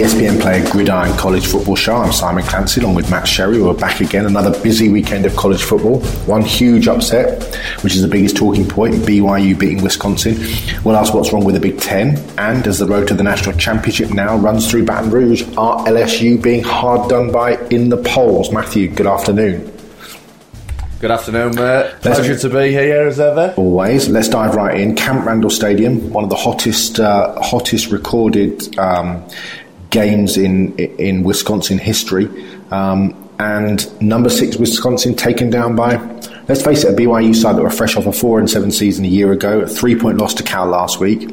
ESPN 0.00 0.40
Player 0.40 0.66
Gridiron 0.70 1.14
College 1.18 1.46
Football 1.46 1.76
Show. 1.76 1.94
I'm 1.94 2.10
Simon 2.10 2.42
Clancy 2.44 2.80
along 2.80 2.94
with 2.94 3.10
Matt 3.10 3.28
Sherry. 3.28 3.60
We're 3.60 3.74
back 3.74 4.00
again. 4.00 4.24
Another 4.24 4.58
busy 4.62 4.88
weekend 4.88 5.26
of 5.26 5.36
college 5.36 5.62
football. 5.62 6.00
One 6.24 6.40
huge 6.40 6.88
upset, 6.88 7.54
which 7.82 7.94
is 7.94 8.00
the 8.00 8.08
biggest 8.08 8.34
talking 8.34 8.66
point 8.66 8.94
BYU 8.94 9.58
beating 9.58 9.82
Wisconsin. 9.82 10.38
We'll 10.84 10.96
ask 10.96 11.12
what's 11.12 11.34
wrong 11.34 11.44
with 11.44 11.54
the 11.54 11.60
Big 11.60 11.78
Ten. 11.78 12.16
And 12.38 12.66
as 12.66 12.78
the 12.78 12.86
road 12.86 13.08
to 13.08 13.14
the 13.14 13.22
national 13.22 13.58
championship 13.58 14.08
now 14.08 14.38
runs 14.38 14.70
through 14.70 14.86
Baton 14.86 15.10
Rouge, 15.10 15.42
are 15.58 15.84
LSU 15.84 16.42
being 16.42 16.62
hard 16.64 17.10
done 17.10 17.30
by 17.30 17.58
in 17.66 17.90
the 17.90 17.98
polls? 17.98 18.50
Matthew, 18.50 18.88
good 18.88 19.06
afternoon. 19.06 19.70
Good 21.00 21.10
afternoon, 21.10 21.56
mate. 21.56 21.92
Pleasure 22.00 22.38
to 22.38 22.48
be 22.48 22.70
here 22.70 23.06
as 23.06 23.20
ever. 23.20 23.52
Always. 23.58 24.08
Let's 24.08 24.28
dive 24.30 24.54
right 24.54 24.80
in. 24.80 24.96
Camp 24.96 25.26
Randall 25.26 25.50
Stadium, 25.50 26.10
one 26.10 26.24
of 26.24 26.30
the 26.30 26.36
hottest, 26.36 26.98
uh, 26.98 27.38
hottest 27.42 27.90
recorded 27.90 28.78
um, 28.78 29.26
games 29.90 30.36
in 30.36 30.76
in 30.76 31.22
Wisconsin 31.22 31.78
history, 31.78 32.28
um, 32.70 33.14
and 33.38 34.00
number 34.00 34.30
six 34.30 34.56
Wisconsin 34.56 35.14
taken 35.14 35.50
down 35.50 35.76
by. 35.76 35.96
Let's 36.48 36.62
face 36.62 36.82
it, 36.82 36.92
a 36.92 36.96
BYU 36.96 37.32
side 37.32 37.56
that 37.56 37.62
were 37.62 37.70
fresh 37.70 37.96
off 37.96 38.06
a 38.06 38.12
four 38.12 38.40
and 38.40 38.50
seven 38.50 38.72
season 38.72 39.04
a 39.04 39.08
year 39.08 39.30
ago, 39.30 39.60
a 39.60 39.68
three 39.68 39.94
point 39.94 40.18
loss 40.18 40.34
to 40.34 40.42
Cal 40.42 40.66
last 40.66 40.98
week. 40.98 41.30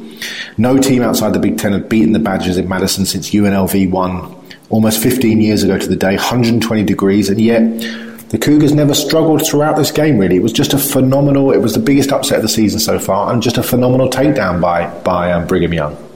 No 0.58 0.78
team 0.78 1.02
outside 1.02 1.32
the 1.32 1.40
Big 1.40 1.58
Ten 1.58 1.72
had 1.72 1.88
beaten 1.88 2.12
the 2.12 2.20
Badgers 2.20 2.56
in 2.56 2.68
Madison 2.68 3.04
since 3.04 3.30
UNLV 3.30 3.90
won 3.90 4.36
almost 4.70 5.02
15 5.02 5.40
years 5.40 5.64
ago 5.64 5.78
to 5.78 5.88
the 5.88 5.96
day, 5.96 6.14
120 6.14 6.84
degrees, 6.84 7.30
and 7.30 7.40
yet 7.40 7.62
the 8.28 8.38
Cougars 8.38 8.72
never 8.72 8.94
struggled 8.94 9.44
throughout 9.44 9.76
this 9.76 9.90
game. 9.90 10.18
Really, 10.18 10.36
it 10.36 10.42
was 10.42 10.52
just 10.52 10.72
a 10.72 10.78
phenomenal. 10.78 11.50
It 11.50 11.58
was 11.58 11.74
the 11.74 11.80
biggest 11.80 12.12
upset 12.12 12.36
of 12.36 12.42
the 12.42 12.48
season 12.48 12.78
so 12.78 12.98
far, 12.98 13.32
and 13.32 13.42
just 13.42 13.58
a 13.58 13.62
phenomenal 13.62 14.08
takedown 14.08 14.60
by 14.60 14.86
by 15.00 15.32
um, 15.32 15.46
Brigham 15.46 15.72
Young. 15.74 16.07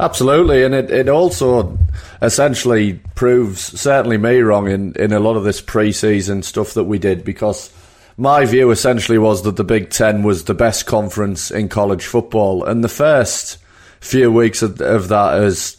Absolutely, 0.00 0.64
and 0.64 0.74
it, 0.74 0.90
it 0.90 1.10
also 1.10 1.78
essentially 2.22 2.94
proves 3.14 3.78
certainly 3.78 4.16
me 4.16 4.38
wrong 4.38 4.66
in, 4.66 4.94
in 4.94 5.12
a 5.12 5.20
lot 5.20 5.36
of 5.36 5.44
this 5.44 5.60
preseason 5.60 6.42
stuff 6.42 6.72
that 6.72 6.84
we 6.84 6.98
did 6.98 7.22
because 7.22 7.70
my 8.16 8.46
view 8.46 8.70
essentially 8.70 9.18
was 9.18 9.42
that 9.42 9.56
the 9.56 9.64
Big 9.64 9.90
Ten 9.90 10.22
was 10.22 10.44
the 10.44 10.54
best 10.54 10.86
conference 10.86 11.50
in 11.50 11.68
college 11.68 12.06
football, 12.06 12.64
and 12.64 12.82
the 12.82 12.88
first 12.88 13.58
few 14.00 14.32
weeks 14.32 14.62
of, 14.62 14.80
of 14.80 15.08
that 15.08 15.34
has 15.34 15.76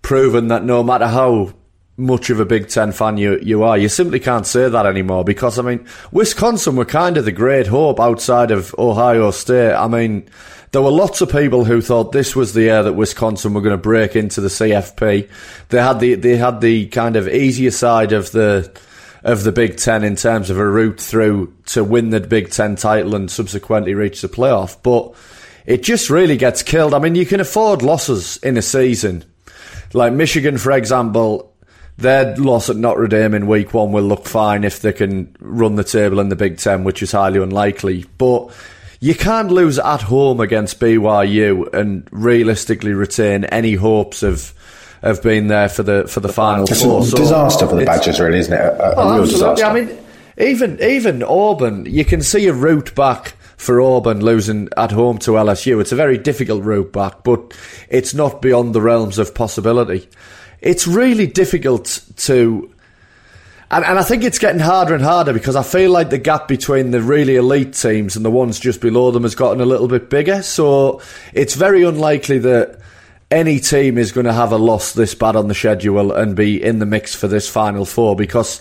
proven 0.00 0.48
that 0.48 0.64
no 0.64 0.82
matter 0.82 1.06
how 1.06 1.52
much 1.98 2.30
of 2.30 2.38
a 2.38 2.46
Big 2.46 2.68
Ten 2.68 2.92
fan 2.92 3.18
you, 3.18 3.38
you 3.42 3.64
are. 3.64 3.76
You 3.76 3.88
simply 3.88 4.20
can't 4.20 4.46
say 4.46 4.68
that 4.68 4.86
anymore 4.86 5.24
because, 5.24 5.58
I 5.58 5.62
mean, 5.62 5.84
Wisconsin 6.12 6.76
were 6.76 6.84
kind 6.84 7.16
of 7.16 7.24
the 7.24 7.32
great 7.32 7.66
hope 7.66 7.98
outside 7.98 8.52
of 8.52 8.74
Ohio 8.78 9.32
State. 9.32 9.74
I 9.74 9.88
mean, 9.88 10.28
there 10.70 10.80
were 10.80 10.92
lots 10.92 11.20
of 11.20 11.30
people 11.30 11.64
who 11.64 11.80
thought 11.80 12.12
this 12.12 12.36
was 12.36 12.52
the 12.52 12.62
year 12.62 12.84
that 12.84 12.92
Wisconsin 12.92 13.52
were 13.52 13.60
going 13.60 13.76
to 13.76 13.82
break 13.82 14.14
into 14.14 14.40
the 14.40 14.48
CFP. 14.48 15.28
They 15.70 15.82
had 15.82 15.98
the, 15.98 16.14
they 16.14 16.36
had 16.36 16.60
the 16.60 16.86
kind 16.86 17.16
of 17.16 17.28
easier 17.28 17.72
side 17.72 18.12
of 18.12 18.30
the, 18.30 18.72
of 19.24 19.42
the 19.42 19.52
Big 19.52 19.76
Ten 19.76 20.04
in 20.04 20.14
terms 20.14 20.50
of 20.50 20.58
a 20.58 20.66
route 20.66 21.00
through 21.00 21.52
to 21.66 21.82
win 21.82 22.10
the 22.10 22.20
Big 22.20 22.50
Ten 22.50 22.76
title 22.76 23.16
and 23.16 23.28
subsequently 23.28 23.94
reach 23.94 24.20
the 24.20 24.28
playoff. 24.28 24.76
But 24.84 25.14
it 25.66 25.82
just 25.82 26.10
really 26.10 26.36
gets 26.36 26.62
killed. 26.62 26.94
I 26.94 27.00
mean, 27.00 27.16
you 27.16 27.26
can 27.26 27.40
afford 27.40 27.82
losses 27.82 28.36
in 28.38 28.56
a 28.56 28.62
season. 28.62 29.24
Like 29.92 30.12
Michigan, 30.12 30.58
for 30.58 30.70
example, 30.72 31.52
their 31.98 32.34
loss 32.36 32.70
at 32.70 32.76
Notre 32.76 33.06
Dame 33.08 33.34
in 33.34 33.46
week 33.46 33.74
one 33.74 33.92
will 33.92 34.04
look 34.04 34.24
fine 34.24 34.64
if 34.64 34.80
they 34.80 34.92
can 34.92 35.34
run 35.40 35.74
the 35.76 35.84
table 35.84 36.20
in 36.20 36.28
the 36.28 36.36
Big 36.36 36.58
Ten, 36.58 36.84
which 36.84 37.02
is 37.02 37.12
highly 37.12 37.42
unlikely. 37.42 38.06
But 38.18 38.50
you 39.00 39.14
can't 39.14 39.50
lose 39.50 39.78
at 39.78 40.02
home 40.02 40.40
against 40.40 40.80
BYU 40.80 41.72
and 41.74 42.08
realistically 42.10 42.92
retain 42.92 43.44
any 43.44 43.74
hopes 43.74 44.22
of 44.22 44.54
of 45.02 45.22
being 45.22 45.46
there 45.46 45.68
for 45.68 45.82
the 45.84 46.08
for 46.08 46.20
the 46.20 46.32
final 46.32 46.64
it's 46.64 46.82
four. 46.82 47.02
a 47.02 47.04
So 47.04 47.16
disaster 47.16 47.66
for 47.68 47.76
the 47.76 47.84
Badgers, 47.84 48.18
really, 48.18 48.38
isn't 48.38 48.52
it? 48.52 48.60
A, 48.60 48.90
a 48.90 48.94
Oh, 48.96 49.12
real 49.14 49.22
absolutely. 49.22 49.30
disaster. 49.54 49.64
I 49.64 49.72
mean, 49.74 49.98
even 50.38 50.82
even 50.82 51.22
Auburn, 51.22 51.84
you 51.86 52.04
can 52.04 52.22
see 52.22 52.46
a 52.46 52.52
route 52.52 52.94
back 52.94 53.34
for 53.56 53.80
Auburn 53.80 54.24
losing 54.24 54.68
at 54.76 54.90
home 54.92 55.18
to 55.18 55.32
LSU. 55.32 55.80
It's 55.80 55.92
a 55.92 55.96
very 55.96 56.16
difficult 56.18 56.62
route 56.64 56.92
back, 56.92 57.24
but 57.24 57.56
it's 57.88 58.14
not 58.14 58.40
beyond 58.42 58.74
the 58.74 58.80
realms 58.80 59.18
of 59.18 59.34
possibility. 59.34 60.08
It's 60.60 60.86
really 60.86 61.26
difficult 61.26 62.02
to. 62.16 62.72
And, 63.70 63.84
and 63.84 63.98
I 63.98 64.02
think 64.02 64.24
it's 64.24 64.38
getting 64.38 64.60
harder 64.60 64.94
and 64.94 65.04
harder 65.04 65.32
because 65.34 65.54
I 65.54 65.62
feel 65.62 65.90
like 65.90 66.08
the 66.08 66.18
gap 66.18 66.48
between 66.48 66.90
the 66.90 67.02
really 67.02 67.36
elite 67.36 67.74
teams 67.74 68.16
and 68.16 68.24
the 68.24 68.30
ones 68.30 68.58
just 68.58 68.80
below 68.80 69.10
them 69.10 69.24
has 69.24 69.34
gotten 69.34 69.60
a 69.60 69.66
little 69.66 69.88
bit 69.88 70.08
bigger. 70.08 70.42
So 70.42 71.02
it's 71.34 71.54
very 71.54 71.82
unlikely 71.82 72.38
that 72.38 72.80
any 73.30 73.60
team 73.60 73.98
is 73.98 74.12
going 74.12 74.26
to 74.26 74.32
have 74.32 74.52
a 74.52 74.56
loss 74.56 74.92
this 74.92 75.14
bad 75.14 75.36
on 75.36 75.48
the 75.48 75.54
schedule 75.54 76.12
and 76.12 76.34
be 76.34 76.62
in 76.62 76.78
the 76.78 76.86
mix 76.86 77.14
for 77.14 77.28
this 77.28 77.48
final 77.48 77.84
four 77.84 78.16
because 78.16 78.60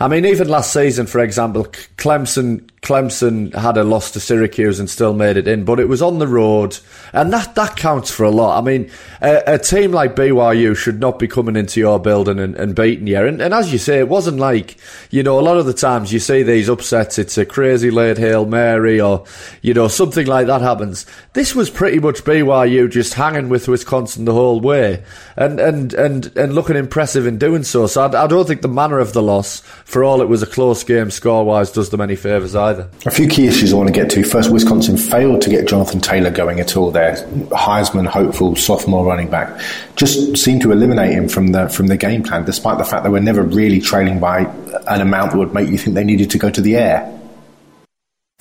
I 0.00 0.08
mean 0.08 0.24
even 0.24 0.48
last 0.48 0.72
season 0.72 1.06
for 1.06 1.20
example 1.20 1.66
Clemson 1.96 2.68
Clemson 2.82 3.54
had 3.54 3.76
a 3.76 3.84
loss 3.84 4.10
to 4.12 4.20
Syracuse 4.20 4.80
and 4.80 4.88
still 4.88 5.12
made 5.12 5.36
it 5.36 5.46
in 5.46 5.64
but 5.64 5.78
it 5.78 5.88
was 5.88 6.00
on 6.00 6.18
the 6.18 6.26
road 6.26 6.78
and 7.12 7.30
that 7.30 7.54
that 7.54 7.76
counts 7.76 8.10
for 8.10 8.24
a 8.24 8.30
lot. 8.30 8.58
I 8.58 8.64
mean 8.64 8.90
a, 9.20 9.42
a 9.46 9.58
team 9.58 9.92
like 9.92 10.16
BYU 10.16 10.74
should 10.74 10.98
not 10.98 11.18
be 11.18 11.28
coming 11.28 11.56
into 11.56 11.78
your 11.78 12.00
building 12.00 12.38
and, 12.38 12.56
and 12.56 12.74
beating 12.74 13.06
you. 13.06 13.18
And, 13.18 13.42
and 13.42 13.52
as 13.52 13.70
you 13.70 13.78
say 13.78 13.98
it 13.98 14.08
wasn't 14.08 14.38
like 14.38 14.78
you 15.10 15.22
know 15.22 15.38
a 15.38 15.42
lot 15.42 15.58
of 15.58 15.66
the 15.66 15.74
times 15.74 16.10
you 16.10 16.20
see 16.20 16.42
these 16.42 16.70
upsets 16.70 17.18
it's 17.18 17.36
a 17.36 17.44
crazy 17.44 17.90
late 17.90 18.16
Hail 18.16 18.46
Mary 18.46 18.98
or 18.98 19.26
you 19.60 19.74
know 19.74 19.88
something 19.88 20.26
like 20.26 20.46
that 20.46 20.62
happens. 20.62 21.04
This 21.34 21.54
was 21.54 21.68
pretty 21.68 21.98
much 21.98 22.24
BYU 22.24 22.90
just 22.90 23.12
hanging 23.12 23.50
with 23.50 23.68
Wisconsin 23.68 24.24
the 24.24 24.32
whole 24.32 24.60
way 24.60 25.04
and 25.36 25.60
and 25.60 25.92
and, 25.92 26.34
and 26.34 26.54
looking 26.54 26.76
impressive 26.76 27.26
in 27.26 27.36
doing 27.36 27.62
so. 27.62 27.86
So 27.86 28.06
I, 28.06 28.24
I 28.24 28.26
don't 28.26 28.48
think 28.48 28.62
the 28.62 28.68
manner 28.68 29.00
of 29.00 29.12
the 29.12 29.22
loss 29.22 29.60
for 29.84 30.02
all 30.02 30.22
it 30.22 30.28
was 30.30 30.42
a 30.42 30.46
close 30.46 30.82
game 30.82 31.10
score 31.10 31.44
wise 31.44 31.70
does 31.70 31.90
them 31.90 32.00
any 32.00 32.16
favours 32.16 32.56
either 32.56 32.69
A 33.06 33.10
few 33.10 33.28
key 33.28 33.46
issues 33.46 33.72
I 33.72 33.76
want 33.76 33.88
to 33.88 33.92
get 33.92 34.10
to. 34.10 34.22
First, 34.22 34.50
Wisconsin 34.50 34.96
failed 34.96 35.42
to 35.42 35.50
get 35.50 35.66
Jonathan 35.66 36.00
Taylor 36.00 36.30
going 36.30 36.60
at 36.60 36.76
all 36.76 36.90
there. 36.90 37.16
Heisman 37.50 38.06
hopeful 38.06 38.56
sophomore 38.56 39.04
running 39.04 39.28
back 39.28 39.60
just 39.96 40.36
seemed 40.36 40.62
to 40.62 40.72
eliminate 40.72 41.12
him 41.12 41.28
from 41.28 41.48
the 41.48 41.68
from 41.68 41.88
the 41.88 41.96
game 41.96 42.22
plan, 42.22 42.44
despite 42.44 42.78
the 42.78 42.84
fact 42.84 43.04
they 43.04 43.10
were 43.10 43.20
never 43.20 43.42
really 43.42 43.80
trailing 43.80 44.20
by 44.20 44.40
an 44.88 45.00
amount 45.00 45.32
that 45.32 45.38
would 45.38 45.54
make 45.54 45.68
you 45.68 45.78
think 45.78 45.94
they 45.94 46.04
needed 46.04 46.30
to 46.30 46.38
go 46.38 46.50
to 46.50 46.60
the 46.60 46.76
air. 46.76 47.16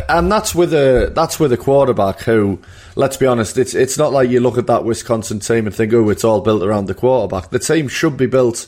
and 0.10 0.32
that's 0.32 0.56
with 0.56 0.74
a 0.74 1.12
that's 1.14 1.40
with 1.40 1.54
a 1.54 1.58
quarterback 1.58 2.22
who, 2.22 2.60
let's 2.96 3.16
be 3.16 3.26
honest, 3.26 3.58
it's 3.58 3.76
it's 3.76 3.98
not 3.98 4.12
like 4.12 4.30
you 4.30 4.40
look 4.40 4.58
at 4.58 4.68
that 4.68 4.84
Wisconsin 4.84 5.40
team 5.40 5.68
and 5.68 5.76
think, 5.76 5.94
oh, 5.94 6.10
it's 6.10 6.24
all 6.24 6.42
built 6.42 6.64
around 6.64 6.88
the 6.88 6.96
quarterback. 6.96 7.50
The 7.50 7.60
team 7.60 7.88
should 7.88 8.18
be 8.18 8.26
built 8.26 8.68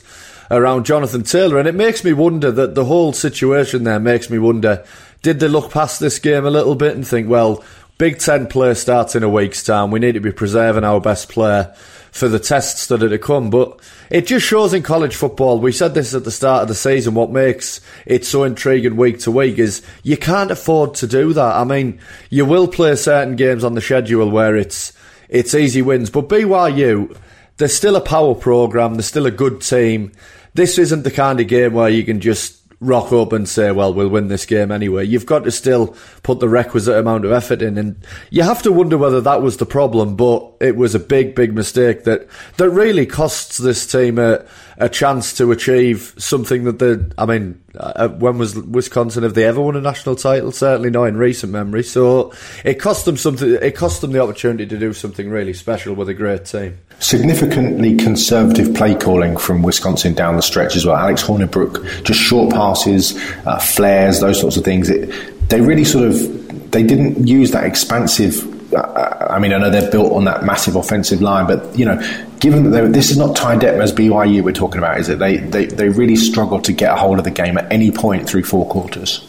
around 0.50 0.86
Jonathan 0.86 1.22
Taylor, 1.24 1.58
and 1.58 1.66
it 1.66 1.74
makes 1.74 2.04
me 2.04 2.12
wonder 2.12 2.50
that 2.52 2.74
the 2.74 2.84
whole 2.84 3.12
situation 3.12 3.84
there 3.84 3.98
makes 3.98 4.30
me 4.30 4.38
wonder: 4.38 4.84
did 5.22 5.40
they 5.40 5.48
look 5.48 5.70
past 5.70 6.00
this 6.00 6.18
game 6.18 6.44
a 6.44 6.50
little 6.50 6.74
bit 6.74 6.94
and 6.94 7.06
think, 7.06 7.28
well, 7.28 7.64
Big 7.98 8.18
Ten 8.18 8.48
play 8.48 8.74
starts 8.74 9.14
in 9.14 9.22
a 9.22 9.28
week's 9.28 9.62
time, 9.62 9.90
we 9.90 10.00
need 10.00 10.12
to 10.12 10.20
be 10.20 10.32
preserving 10.32 10.84
our 10.84 11.00
best 11.00 11.28
player 11.28 11.72
for 12.10 12.28
the 12.28 12.38
tests 12.38 12.88
that 12.88 13.02
are 13.02 13.08
to 13.08 13.18
come. 13.18 13.48
But 13.48 13.80
it 14.10 14.26
just 14.26 14.46
shows 14.46 14.74
in 14.74 14.82
college 14.82 15.16
football, 15.16 15.58
we 15.58 15.72
said 15.72 15.94
this 15.94 16.14
at 16.14 16.24
the 16.24 16.30
start 16.30 16.62
of 16.62 16.68
the 16.68 16.74
season, 16.74 17.14
what 17.14 17.30
makes 17.30 17.80
it 18.04 18.24
so 18.24 18.44
intriguing 18.44 18.96
week 18.96 19.20
to 19.20 19.30
week 19.30 19.58
is 19.58 19.82
you 20.02 20.16
can't 20.16 20.50
afford 20.50 20.94
to 20.94 21.06
do 21.06 21.32
that. 21.32 21.56
I 21.56 21.64
mean, 21.64 22.00
you 22.28 22.44
will 22.44 22.68
play 22.68 22.96
certain 22.96 23.36
games 23.36 23.64
on 23.64 23.74
the 23.74 23.80
schedule 23.80 24.30
where 24.30 24.56
it's 24.56 24.92
it's 25.28 25.54
easy 25.54 25.80
wins, 25.80 26.10
but 26.10 26.28
BYU, 26.28 27.16
they're 27.56 27.68
still 27.68 27.96
a 27.96 28.02
power 28.02 28.34
program, 28.34 28.94
they're 28.94 29.02
still 29.02 29.24
a 29.24 29.30
good 29.30 29.62
team. 29.62 30.12
This 30.52 30.76
isn't 30.76 31.04
the 31.04 31.10
kind 31.10 31.40
of 31.40 31.48
game 31.48 31.72
where 31.72 31.88
you 31.88 32.04
can 32.04 32.20
just 32.20 32.61
rock 32.82 33.12
up 33.12 33.32
and 33.32 33.48
say, 33.48 33.70
well, 33.70 33.94
we'll 33.94 34.08
win 34.08 34.28
this 34.28 34.44
game 34.44 34.72
anyway. 34.72 35.04
You've 35.04 35.24
got 35.24 35.44
to 35.44 35.50
still 35.50 35.96
put 36.22 36.40
the 36.40 36.48
requisite 36.48 36.96
amount 36.96 37.24
of 37.24 37.30
effort 37.32 37.62
in. 37.62 37.78
And 37.78 37.96
you 38.30 38.42
have 38.42 38.62
to 38.62 38.72
wonder 38.72 38.98
whether 38.98 39.20
that 39.20 39.40
was 39.40 39.58
the 39.58 39.66
problem, 39.66 40.16
but 40.16 40.52
it 40.60 40.76
was 40.76 40.94
a 40.94 40.98
big, 40.98 41.34
big 41.34 41.54
mistake 41.54 42.04
that, 42.04 42.26
that 42.56 42.70
really 42.70 43.06
costs 43.06 43.56
this 43.58 43.86
team 43.86 44.18
a, 44.18 44.44
a 44.82 44.88
chance 44.88 45.32
to 45.34 45.52
achieve 45.52 46.12
something 46.18 46.64
that 46.64 46.80
the 46.80 47.12
I 47.16 47.24
mean, 47.24 47.62
uh, 47.78 48.08
when 48.08 48.36
was 48.36 48.56
Wisconsin, 48.56 49.22
have 49.22 49.34
they 49.34 49.44
ever 49.44 49.60
won 49.60 49.76
a 49.76 49.80
national 49.80 50.16
title? 50.16 50.50
Certainly 50.50 50.90
not 50.90 51.04
in 51.04 51.16
recent 51.16 51.52
memory. 51.52 51.84
So 51.84 52.32
it 52.64 52.74
cost 52.74 53.04
them 53.04 53.16
something, 53.16 53.48
it 53.62 53.76
cost 53.76 54.00
them 54.00 54.10
the 54.10 54.20
opportunity 54.20 54.66
to 54.66 54.76
do 54.76 54.92
something 54.92 55.30
really 55.30 55.52
special 55.52 55.94
with 55.94 56.08
a 56.08 56.14
great 56.14 56.46
team. 56.46 56.76
Significantly 56.98 57.96
conservative 57.96 58.74
play 58.74 58.96
calling 58.96 59.36
from 59.36 59.62
Wisconsin 59.62 60.14
down 60.14 60.34
the 60.34 60.42
stretch 60.42 60.74
as 60.74 60.84
well. 60.84 60.96
Alex 60.96 61.22
Hornibrook, 61.22 62.02
just 62.02 62.18
short 62.18 62.52
passes, 62.52 63.16
uh, 63.46 63.60
flares, 63.60 64.18
those 64.18 64.40
sorts 64.40 64.56
of 64.56 64.64
things. 64.64 64.90
It, 64.90 65.48
they 65.48 65.60
really 65.60 65.84
sort 65.84 66.08
of 66.08 66.72
they 66.72 66.82
didn't 66.82 67.28
use 67.28 67.52
that 67.52 67.64
expansive. 67.64 68.74
Uh, 68.74 69.28
I 69.30 69.38
mean, 69.38 69.52
I 69.52 69.58
know 69.58 69.70
they're 69.70 69.90
built 69.92 70.12
on 70.12 70.24
that 70.24 70.44
massive 70.44 70.74
offensive 70.74 71.22
line, 71.22 71.46
but 71.46 71.78
you 71.78 71.84
know, 71.84 72.00
given 72.42 72.72
that 72.72 72.92
this 72.92 73.10
is 73.10 73.16
not 73.16 73.36
Ty 73.36 73.56
Detmer's 73.56 73.92
BYU 73.92 74.42
we're 74.42 74.52
talking 74.52 74.78
about, 74.78 74.98
is 74.98 75.08
it? 75.08 75.20
They, 75.20 75.36
they 75.38 75.66
they 75.66 75.88
really 75.88 76.16
struggled 76.16 76.64
to 76.64 76.72
get 76.72 76.92
a 76.92 76.96
hold 76.96 77.18
of 77.18 77.24
the 77.24 77.30
game 77.30 77.56
at 77.56 77.72
any 77.72 77.90
point 77.92 78.28
through 78.28 78.42
four 78.42 78.68
quarters. 78.68 79.26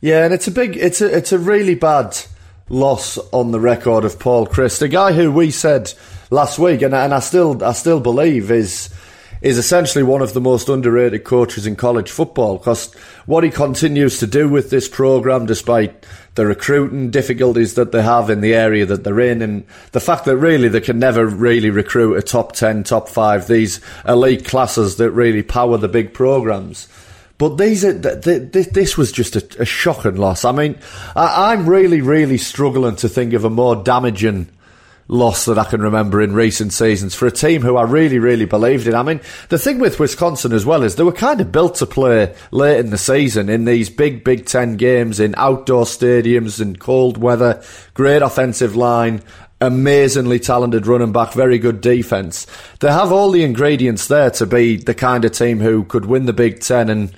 Yeah, 0.00 0.24
and 0.24 0.32
it's 0.32 0.46
a 0.46 0.50
big, 0.52 0.76
it's 0.76 1.00
a, 1.00 1.14
it's 1.14 1.32
a 1.32 1.38
really 1.38 1.74
bad 1.74 2.16
loss 2.68 3.18
on 3.32 3.50
the 3.50 3.60
record 3.60 4.04
of 4.04 4.18
Paul 4.18 4.46
Chryst, 4.46 4.80
a 4.80 4.88
guy 4.88 5.12
who 5.12 5.30
we 5.30 5.50
said 5.50 5.92
last 6.30 6.58
week, 6.58 6.82
and, 6.82 6.94
and 6.94 7.12
I 7.12 7.18
still, 7.18 7.62
I 7.62 7.72
still 7.72 8.00
believe 8.00 8.50
is 8.50 8.88
is 9.42 9.58
essentially 9.58 10.04
one 10.04 10.22
of 10.22 10.32
the 10.34 10.40
most 10.40 10.68
underrated 10.68 11.24
coaches 11.24 11.66
in 11.66 11.74
college 11.74 12.10
football 12.10 12.58
because 12.58 12.94
what 13.26 13.42
he 13.42 13.50
continues 13.50 14.18
to 14.18 14.26
do 14.26 14.48
with 14.48 14.70
this 14.70 14.88
program, 14.88 15.46
despite 15.46 16.06
the 16.36 16.46
recruiting 16.46 17.10
difficulties 17.10 17.74
that 17.74 17.92
they 17.92 18.02
have 18.02 18.30
in 18.30 18.40
the 18.40 18.54
area 18.54 18.86
that 18.86 19.04
they're 19.04 19.20
in, 19.20 19.42
and 19.42 19.66
the 19.90 20.00
fact 20.00 20.24
that 20.24 20.36
really 20.36 20.68
they 20.68 20.80
can 20.80 20.98
never 20.98 21.26
really 21.26 21.70
recruit 21.70 22.14
a 22.14 22.22
top 22.22 22.52
10, 22.52 22.84
top 22.84 23.08
5, 23.08 23.48
these 23.48 23.80
elite 24.06 24.44
classes 24.44 24.96
that 24.96 25.10
really 25.10 25.42
power 25.42 25.76
the 25.76 25.88
big 25.88 26.14
programs. 26.14 26.88
But 27.36 27.56
these 27.56 27.84
are, 27.84 27.92
this 27.92 28.96
was 28.96 29.10
just 29.10 29.34
a, 29.34 29.62
a 29.62 29.64
shocking 29.64 30.16
loss. 30.16 30.44
I 30.44 30.52
mean, 30.52 30.78
I'm 31.16 31.68
really, 31.68 32.00
really 32.00 32.38
struggling 32.38 32.94
to 32.96 33.08
think 33.08 33.32
of 33.32 33.44
a 33.44 33.50
more 33.50 33.74
damaging 33.74 34.48
loss 35.08 35.44
that 35.44 35.58
I 35.58 35.64
can 35.64 35.82
remember 35.82 36.22
in 36.22 36.34
recent 36.34 36.72
seasons 36.72 37.14
for 37.14 37.26
a 37.26 37.30
team 37.30 37.62
who 37.62 37.76
I 37.76 37.82
really, 37.82 38.18
really 38.18 38.44
believed 38.44 38.86
in. 38.86 38.94
I 38.94 39.02
mean, 39.02 39.20
the 39.48 39.58
thing 39.58 39.78
with 39.78 40.00
Wisconsin 40.00 40.52
as 40.52 40.64
well 40.64 40.82
is 40.82 40.96
they 40.96 41.02
were 41.02 41.12
kind 41.12 41.40
of 41.40 41.52
built 41.52 41.76
to 41.76 41.86
play 41.86 42.34
late 42.50 42.78
in 42.78 42.90
the 42.90 42.98
season 42.98 43.48
in 43.48 43.64
these 43.64 43.90
big 43.90 44.24
Big 44.24 44.46
Ten 44.46 44.76
games 44.76 45.20
in 45.20 45.34
outdoor 45.36 45.84
stadiums 45.84 46.60
and 46.60 46.78
cold 46.78 47.18
weather, 47.18 47.62
great 47.94 48.22
offensive 48.22 48.76
line, 48.76 49.22
amazingly 49.60 50.38
talented 50.38 50.86
running 50.86 51.12
back, 51.12 51.32
very 51.32 51.58
good 51.58 51.80
defense. 51.80 52.46
They 52.80 52.90
have 52.90 53.12
all 53.12 53.30
the 53.30 53.44
ingredients 53.44 54.08
there 54.08 54.30
to 54.30 54.46
be 54.46 54.76
the 54.76 54.94
kind 54.94 55.24
of 55.24 55.32
team 55.32 55.60
who 55.60 55.84
could 55.84 56.06
win 56.06 56.26
the 56.26 56.32
Big 56.32 56.60
Ten 56.60 56.88
and 56.88 57.12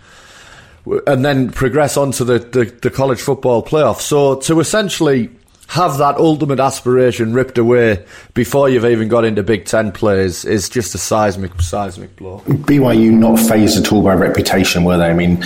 and 1.06 1.24
then 1.24 1.50
progress 1.50 1.96
on 1.96 2.12
to 2.12 2.24
the, 2.24 2.38
the, 2.38 2.64
the 2.82 2.90
college 2.90 3.20
football 3.20 3.64
playoff. 3.64 4.00
So 4.00 4.36
to 4.40 4.60
essentially 4.60 5.30
have 5.74 5.98
that 5.98 6.16
ultimate 6.18 6.60
aspiration 6.60 7.32
ripped 7.32 7.58
away 7.58 8.04
before 8.32 8.68
you've 8.68 8.84
even 8.84 9.08
got 9.08 9.24
into 9.24 9.42
Big 9.42 9.64
Ten 9.64 9.90
plays 9.90 10.44
is 10.44 10.68
just 10.68 10.94
a 10.94 10.98
seismic, 10.98 11.60
seismic 11.60 12.14
blow. 12.14 12.40
BYU 12.46 13.10
not 13.10 13.40
phased 13.40 13.84
at 13.84 13.92
all 13.92 14.00
by 14.00 14.14
reputation, 14.14 14.84
were 14.84 14.96
they? 14.96 15.06
I 15.06 15.14
mean, 15.14 15.38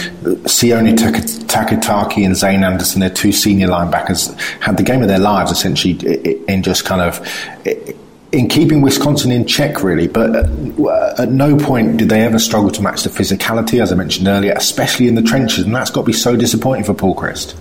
Sione 0.45 0.95
Takitaki 0.95 2.27
and 2.27 2.37
Zayne 2.37 2.63
Anderson, 2.63 3.01
their 3.01 3.09
two 3.09 3.33
senior 3.33 3.69
linebackers, 3.69 4.39
had 4.61 4.77
the 4.77 4.83
game 4.83 5.01
of 5.01 5.09
their 5.09 5.19
lives 5.19 5.51
essentially 5.51 5.95
in 6.47 6.63
just 6.63 6.85
kind 6.85 7.01
of 7.01 7.27
in 8.31 8.51
keeping 8.51 8.83
Wisconsin 8.83 9.33
in 9.33 9.47
check, 9.47 9.83
really. 9.83 10.09
But 10.09 10.37
at 11.19 11.31
no 11.31 11.57
point 11.57 11.97
did 11.97 12.11
they 12.11 12.21
ever 12.21 12.39
struggle 12.39 12.71
to 12.73 12.83
match 12.83 13.03
the 13.03 13.09
physicality, 13.09 13.81
as 13.81 13.93
I 13.93 13.95
mentioned 13.95 14.29
earlier, 14.29 14.53
especially 14.53 15.09
in 15.09 15.15
the 15.15 15.23
trenches, 15.23 15.65
and 15.65 15.75
that's 15.75 15.91
got 15.91 16.03
to 16.03 16.07
be 16.07 16.13
so 16.13 16.37
disappointing 16.37 16.85
for 16.85 16.93
Paul 16.93 17.17
Chryst. 17.17 17.55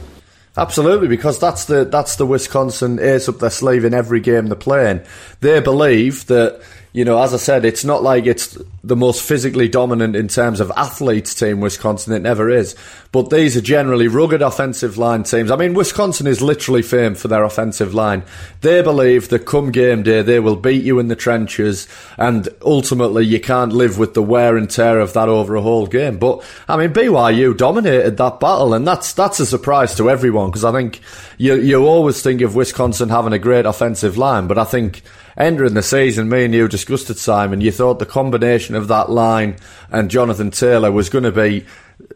Absolutely, 0.58 1.08
because 1.08 1.38
that's 1.38 1.66
the 1.66 1.86
that's 1.86 2.16
the 2.16 2.26
Wisconsin 2.26 3.00
ace 3.00 3.30
up 3.30 3.38
their 3.38 3.52
sleeve 3.52 3.86
in 3.86 3.94
every 3.94 4.20
game 4.20 4.48
they're 4.48 4.56
playing. 4.56 5.02
They 5.40 5.60
believe 5.60 6.26
that 6.28 6.60
you 6.98 7.06
know, 7.06 7.22
as 7.22 7.32
I 7.32 7.38
said, 7.38 7.64
it's 7.64 7.86
not 7.86 8.02
like 8.02 8.26
it's 8.26 8.58
the 8.84 8.96
most 8.96 9.22
physically 9.22 9.68
dominant 9.68 10.16
in 10.16 10.28
terms 10.28 10.60
of 10.60 10.72
athletes 10.76 11.36
team, 11.36 11.60
Wisconsin. 11.60 12.12
It 12.12 12.24
never 12.24 12.50
is. 12.50 12.76
But 13.12 13.30
these 13.30 13.56
are 13.56 13.62
generally 13.62 14.08
rugged 14.08 14.42
offensive 14.42 14.98
line 14.98 15.22
teams. 15.22 15.52
I 15.52 15.58
mean, 15.58 15.76
Wisconsin 15.76 16.26
is 16.26 16.42
literally 16.42 16.82
famed 16.82 17.20
for 17.20 17.28
their 17.28 17.44
offensive 17.44 17.94
line. 17.94 18.24
They 18.62 18.82
believe 18.82 19.30
that 19.30 19.46
come 19.46 19.72
game 19.72 20.02
day, 20.02 20.24
they 20.24 20.40
will 20.40 20.56
beat 20.56 20.84
you 20.84 20.98
in 20.98 21.08
the 21.08 21.16
trenches, 21.16 21.88
and 22.18 22.50
ultimately 22.64 23.28
you 23.28 23.40
can't 23.40 23.74
live 23.74 24.00
with 24.00 24.16
the 24.16 24.24
wear 24.24 24.58
and 24.58 24.68
tear 24.68 25.00
of 25.00 25.14
that 25.14 25.30
over 25.30 25.56
a 25.56 25.62
whole 25.62 25.86
game. 25.86 26.18
But, 26.18 26.44
I 26.68 26.78
mean, 26.78 26.94
BYU 26.94 27.56
dominated 27.56 28.18
that 28.18 28.40
battle, 28.40 28.74
and 28.74 28.88
that's, 28.88 29.14
that's 29.14 29.40
a 29.40 29.46
surprise 29.46 29.94
to 29.98 30.10
everyone, 30.10 30.50
because 30.50 30.66
I 30.66 30.72
think 30.72 31.02
you, 31.38 31.54
you 31.58 31.86
always 31.86 32.24
think 32.24 32.42
of 32.42 32.56
Wisconsin 32.56 33.10
having 33.10 33.34
a 33.34 33.40
great 33.40 33.68
offensive 33.68 34.18
line, 34.18 34.48
but 34.48 34.58
I 34.58 34.64
think 34.64 35.04
entering 35.38 35.74
the 35.74 35.84
season, 35.84 36.30
me 36.30 36.46
and 36.46 36.54
you 36.54 36.68
discussed 36.68 37.10
it, 37.10 37.18
Simon. 37.18 37.62
You 37.62 37.72
thought 37.72 38.00
the 38.00 38.06
combination 38.06 38.76
of 38.76 38.88
that 38.88 39.10
line 39.10 39.58
and 39.92 40.10
Jonathan 40.10 40.52
Taylor 40.52 40.92
was 40.92 41.10
going 41.10 41.24
to 41.24 41.32
be 41.32 41.66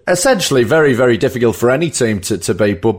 essentially 0.08 0.64
very, 0.64 0.94
very 0.94 1.18
difficult 1.18 1.56
for 1.56 1.70
any 1.70 1.90
team 1.90 2.22
to, 2.22 2.38
to 2.38 2.54
beat. 2.54 2.82
But 2.82 2.98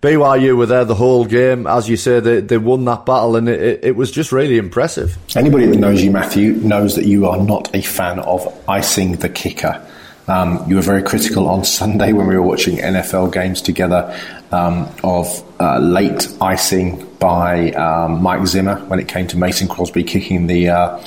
BYU 0.00 0.56
were 0.56 0.66
there 0.66 0.84
the 0.84 0.94
whole 0.94 1.24
game. 1.24 1.66
As 1.66 1.88
you 1.88 1.96
say, 1.96 2.20
they, 2.20 2.40
they 2.40 2.58
won 2.58 2.84
that 2.86 3.06
battle, 3.06 3.36
and 3.36 3.48
it, 3.48 3.84
it 3.84 3.96
was 3.96 4.10
just 4.10 4.32
really 4.32 4.58
impressive. 4.58 5.16
Anybody 5.36 5.66
that 5.66 5.78
knows 5.78 6.02
you, 6.02 6.10
Matthew, 6.10 6.54
knows 6.54 6.96
that 6.96 7.06
you 7.06 7.26
are 7.26 7.40
not 7.40 7.74
a 7.74 7.82
fan 7.82 8.18
of 8.20 8.46
icing 8.68 9.16
the 9.16 9.28
kicker. 9.28 9.86
Um, 10.28 10.64
you 10.68 10.76
were 10.76 10.82
very 10.82 11.02
critical 11.02 11.48
on 11.48 11.64
Sunday 11.64 12.12
when 12.12 12.26
we 12.26 12.36
were 12.36 12.42
watching 12.42 12.78
NFL 12.78 13.32
games 13.32 13.60
together 13.60 14.18
um, 14.52 14.88
of 15.02 15.42
uh, 15.60 15.78
late 15.78 16.28
icing 16.40 17.06
by 17.16 17.72
um, 17.72 18.22
Mike 18.22 18.46
Zimmer 18.46 18.76
when 18.86 19.00
it 19.00 19.08
came 19.08 19.26
to 19.28 19.36
Mason 19.36 19.68
Crosby 19.68 20.04
kicking 20.04 20.46
the 20.46 20.68
uh, 20.68 21.04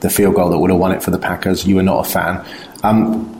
the 0.00 0.10
field 0.10 0.34
goal 0.34 0.50
that 0.50 0.58
would 0.58 0.70
have 0.70 0.78
won 0.78 0.92
it 0.92 1.02
for 1.02 1.10
the 1.10 1.18
Packers. 1.18 1.66
You 1.66 1.76
were 1.76 1.82
not 1.82 2.06
a 2.06 2.10
fan. 2.10 2.44
Um, 2.82 3.34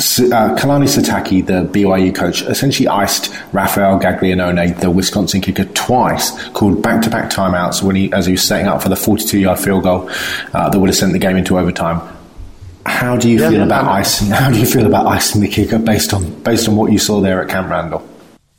uh, 0.00 0.56
Kalani 0.56 0.88
Sitake, 0.88 1.44
the 1.46 1.68
BYU 1.70 2.14
coach, 2.14 2.40
essentially 2.42 2.88
iced 2.88 3.34
Rafael 3.52 3.98
Gaglianone, 4.00 4.80
the 4.80 4.90
Wisconsin 4.90 5.42
kicker, 5.42 5.66
twice, 5.66 6.48
called 6.50 6.82
back-to-back 6.82 7.30
timeouts 7.30 7.82
when 7.82 7.96
he, 7.96 8.10
as 8.12 8.24
he 8.24 8.32
was 8.32 8.42
setting 8.42 8.66
up 8.66 8.82
for 8.82 8.88
the 8.88 8.94
42-yard 8.94 9.58
field 9.58 9.82
goal 9.82 10.10
uh, 10.54 10.70
that 10.70 10.78
would 10.78 10.88
have 10.88 10.96
sent 10.96 11.12
the 11.12 11.18
game 11.18 11.36
into 11.36 11.58
overtime. 11.58 12.00
How 12.90 13.16
do 13.16 13.30
you 13.30 13.40
yeah, 13.40 13.50
feel 13.50 13.62
about 13.62 13.86
icing? 13.86 14.28
How 14.28 14.50
do 14.50 14.58
you 14.58 14.66
feel 14.66 14.86
about 14.86 15.06
icing 15.06 15.40
the 15.40 15.48
kicker 15.48 15.78
based 15.78 16.12
on 16.12 16.42
based 16.42 16.68
on 16.68 16.76
what 16.76 16.92
you 16.92 16.98
saw 16.98 17.20
there 17.20 17.42
at 17.42 17.48
Camp 17.48 17.70
Randall? 17.70 18.06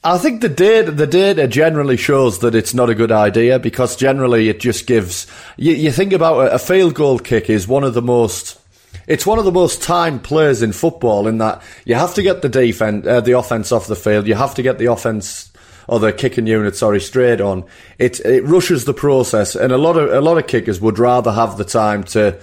I 0.03 0.17
think 0.17 0.41
the 0.41 0.49
data 0.49 0.89
the 0.89 1.05
data 1.05 1.47
generally 1.47 1.97
shows 1.97 2.39
that 2.39 2.55
it's 2.55 2.73
not 2.73 2.89
a 2.89 2.95
good 2.95 3.11
idea 3.11 3.59
because 3.59 3.95
generally 3.95 4.49
it 4.49 4.59
just 4.59 4.87
gives 4.87 5.27
you, 5.57 5.73
you 5.73 5.91
think 5.91 6.11
about 6.11 6.47
a, 6.47 6.55
a 6.55 6.59
field 6.59 6.95
goal 6.95 7.19
kick 7.19 7.51
is 7.51 7.67
one 7.67 7.83
of 7.83 7.93
the 7.93 8.01
most 8.01 8.59
it's 9.07 9.27
one 9.27 9.37
of 9.37 9.45
the 9.45 9.51
most 9.51 9.83
timed 9.83 10.23
plays 10.23 10.63
in 10.63 10.71
football 10.71 11.27
in 11.27 11.37
that 11.37 11.61
you 11.85 11.93
have 11.93 12.15
to 12.15 12.23
get 12.23 12.41
the 12.41 12.49
defense 12.49 13.05
uh, 13.05 13.21
the 13.21 13.37
offense 13.37 13.71
off 13.71 13.85
the 13.85 13.95
field 13.95 14.25
you 14.25 14.33
have 14.33 14.55
to 14.55 14.63
get 14.63 14.79
the 14.79 14.87
offense 14.87 15.51
or 15.87 15.99
the 15.99 16.11
kicking 16.11 16.47
unit 16.47 16.75
sorry 16.75 16.99
straight 16.99 17.39
on 17.39 17.63
it 17.99 18.19
it 18.21 18.43
rushes 18.43 18.85
the 18.85 18.93
process 18.95 19.55
and 19.55 19.71
a 19.71 19.77
lot 19.77 19.97
of 19.97 20.11
a 20.11 20.21
lot 20.21 20.39
of 20.39 20.47
kickers 20.47 20.81
would 20.81 20.97
rather 20.97 21.31
have 21.31 21.57
the 21.57 21.63
time 21.63 22.03
to 22.03 22.35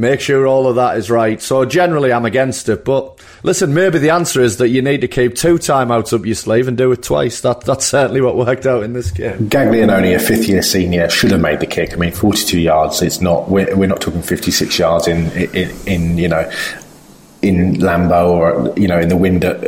make 0.00 0.20
sure 0.20 0.46
all 0.46 0.66
of 0.66 0.76
that 0.76 0.96
is 0.96 1.10
right. 1.10 1.40
So 1.40 1.64
generally, 1.64 2.12
I'm 2.12 2.24
against 2.24 2.68
it. 2.68 2.84
But 2.84 3.20
listen, 3.42 3.74
maybe 3.74 3.98
the 3.98 4.10
answer 4.10 4.40
is 4.40 4.56
that 4.56 4.68
you 4.68 4.82
need 4.82 5.02
to 5.02 5.08
keep 5.08 5.34
two 5.34 5.56
timeouts 5.56 6.12
up 6.12 6.26
your 6.26 6.34
sleeve 6.34 6.68
and 6.68 6.76
do 6.76 6.90
it 6.92 7.02
twice. 7.02 7.40
That 7.42 7.62
that's 7.62 7.86
certainly 7.86 8.20
what 8.20 8.36
worked 8.36 8.66
out 8.66 8.82
in 8.82 8.92
this 8.92 9.10
game. 9.10 9.48
Gaglianone, 9.48 10.14
a 10.14 10.18
fifth 10.18 10.48
year 10.48 10.62
senior, 10.62 11.08
should 11.10 11.30
have 11.30 11.40
made 11.40 11.60
the 11.60 11.66
kick. 11.66 11.92
I 11.92 11.96
mean, 11.96 12.12
42 12.12 12.58
yards. 12.58 13.02
It's 13.02 13.20
not. 13.20 13.48
We're, 13.48 13.76
we're 13.76 13.88
not 13.88 14.00
talking 14.00 14.22
56 14.22 14.78
yards 14.78 15.06
in 15.06 15.30
in, 15.32 15.70
in 15.86 16.18
you 16.18 16.28
know. 16.28 16.50
In 17.42 17.76
Lambeau 17.76 18.32
or 18.32 18.78
you 18.78 18.86
know 18.86 19.00
in 19.00 19.08
the 19.08 19.16
wind 19.16 19.46
at, 19.46 19.62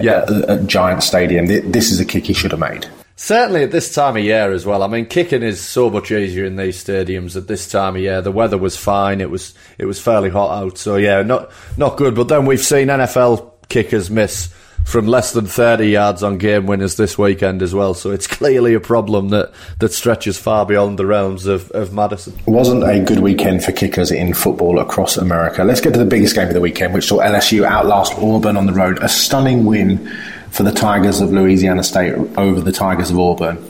yeah. 0.00 0.22
at, 0.22 0.30
at 0.30 0.66
Giant 0.68 1.02
Stadium, 1.02 1.46
this 1.46 1.90
is 1.90 1.98
a 1.98 2.04
kick 2.04 2.24
he 2.24 2.32
should 2.32 2.52
have 2.52 2.60
made. 2.60 2.86
Certainly 3.18 3.62
at 3.62 3.70
this 3.70 3.94
time 3.94 4.18
of 4.18 4.22
year 4.22 4.52
as 4.52 4.66
well. 4.66 4.82
I 4.82 4.88
mean, 4.88 5.06
kicking 5.06 5.42
is 5.42 5.58
so 5.58 5.88
much 5.88 6.12
easier 6.12 6.44
in 6.44 6.56
these 6.56 6.82
stadiums 6.82 7.34
at 7.34 7.48
this 7.48 7.66
time 7.66 7.96
of 7.96 8.02
year. 8.02 8.20
The 8.20 8.30
weather 8.30 8.58
was 8.58 8.76
fine. 8.76 9.22
It 9.22 9.30
was 9.30 9.54
it 9.78 9.86
was 9.86 9.98
fairly 9.98 10.28
hot 10.28 10.62
out, 10.62 10.76
so 10.76 10.96
yeah, 10.96 11.22
not 11.22 11.50
not 11.78 11.96
good. 11.96 12.14
But 12.14 12.28
then 12.28 12.44
we've 12.44 12.60
seen 12.60 12.88
NFL 12.88 13.52
kickers 13.70 14.10
miss 14.10 14.52
from 14.86 15.08
less 15.08 15.32
than 15.32 15.46
30 15.46 15.88
yards 15.88 16.22
on 16.22 16.38
game 16.38 16.66
winners 16.66 16.94
this 16.94 17.18
weekend 17.18 17.60
as 17.60 17.74
well. 17.74 17.92
So 17.92 18.12
it's 18.12 18.26
clearly 18.28 18.74
a 18.74 18.80
problem 18.80 19.30
that, 19.30 19.52
that 19.80 19.92
stretches 19.92 20.38
far 20.38 20.64
beyond 20.64 20.96
the 20.96 21.06
realms 21.06 21.46
of, 21.46 21.70
of 21.72 21.92
Madison. 21.92 22.38
Wasn't 22.46 22.84
a 22.84 23.00
good 23.00 23.18
weekend 23.18 23.64
for 23.64 23.72
kickers 23.72 24.12
in 24.12 24.32
football 24.32 24.78
across 24.78 25.16
America. 25.16 25.64
Let's 25.64 25.80
get 25.80 25.92
to 25.94 25.98
the 25.98 26.04
biggest 26.04 26.36
game 26.36 26.48
of 26.48 26.54
the 26.54 26.60
weekend, 26.60 26.94
which 26.94 27.06
saw 27.06 27.18
LSU 27.18 27.64
outlast 27.64 28.14
Auburn 28.14 28.56
on 28.56 28.66
the 28.66 28.72
road. 28.72 29.02
A 29.02 29.08
stunning 29.08 29.64
win 29.64 30.08
for 30.56 30.62
the 30.62 30.72
Tigers 30.72 31.20
of 31.20 31.30
Louisiana 31.32 31.84
State 31.84 32.14
over 32.38 32.62
the 32.62 32.72
Tigers 32.72 33.10
of 33.10 33.18
Auburn. 33.18 33.62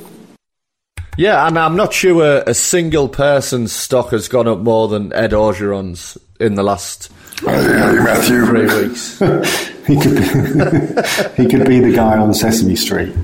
Yeah, 1.16 1.46
and 1.46 1.58
I'm 1.58 1.74
not 1.74 1.92
sure 1.92 2.44
a 2.46 2.54
single 2.54 3.08
person's 3.08 3.72
stock 3.72 4.10
has 4.10 4.28
gone 4.28 4.46
up 4.46 4.60
more 4.60 4.86
than 4.86 5.12
Ed 5.12 5.32
Orgeron's 5.32 6.16
in 6.38 6.54
the 6.54 6.62
last 6.62 7.10
oh, 7.44 7.48
hey, 7.48 8.04
Matthew. 8.04 8.46
three 8.46 8.66
weeks. 8.66 9.18
he, 9.86 9.98
could 9.98 10.14
be, 10.14 10.22
he 11.42 11.48
could 11.48 11.66
be 11.66 11.80
the 11.80 11.92
guy 11.92 12.18
on 12.18 12.32
Sesame 12.32 12.76
Street. 12.76 13.16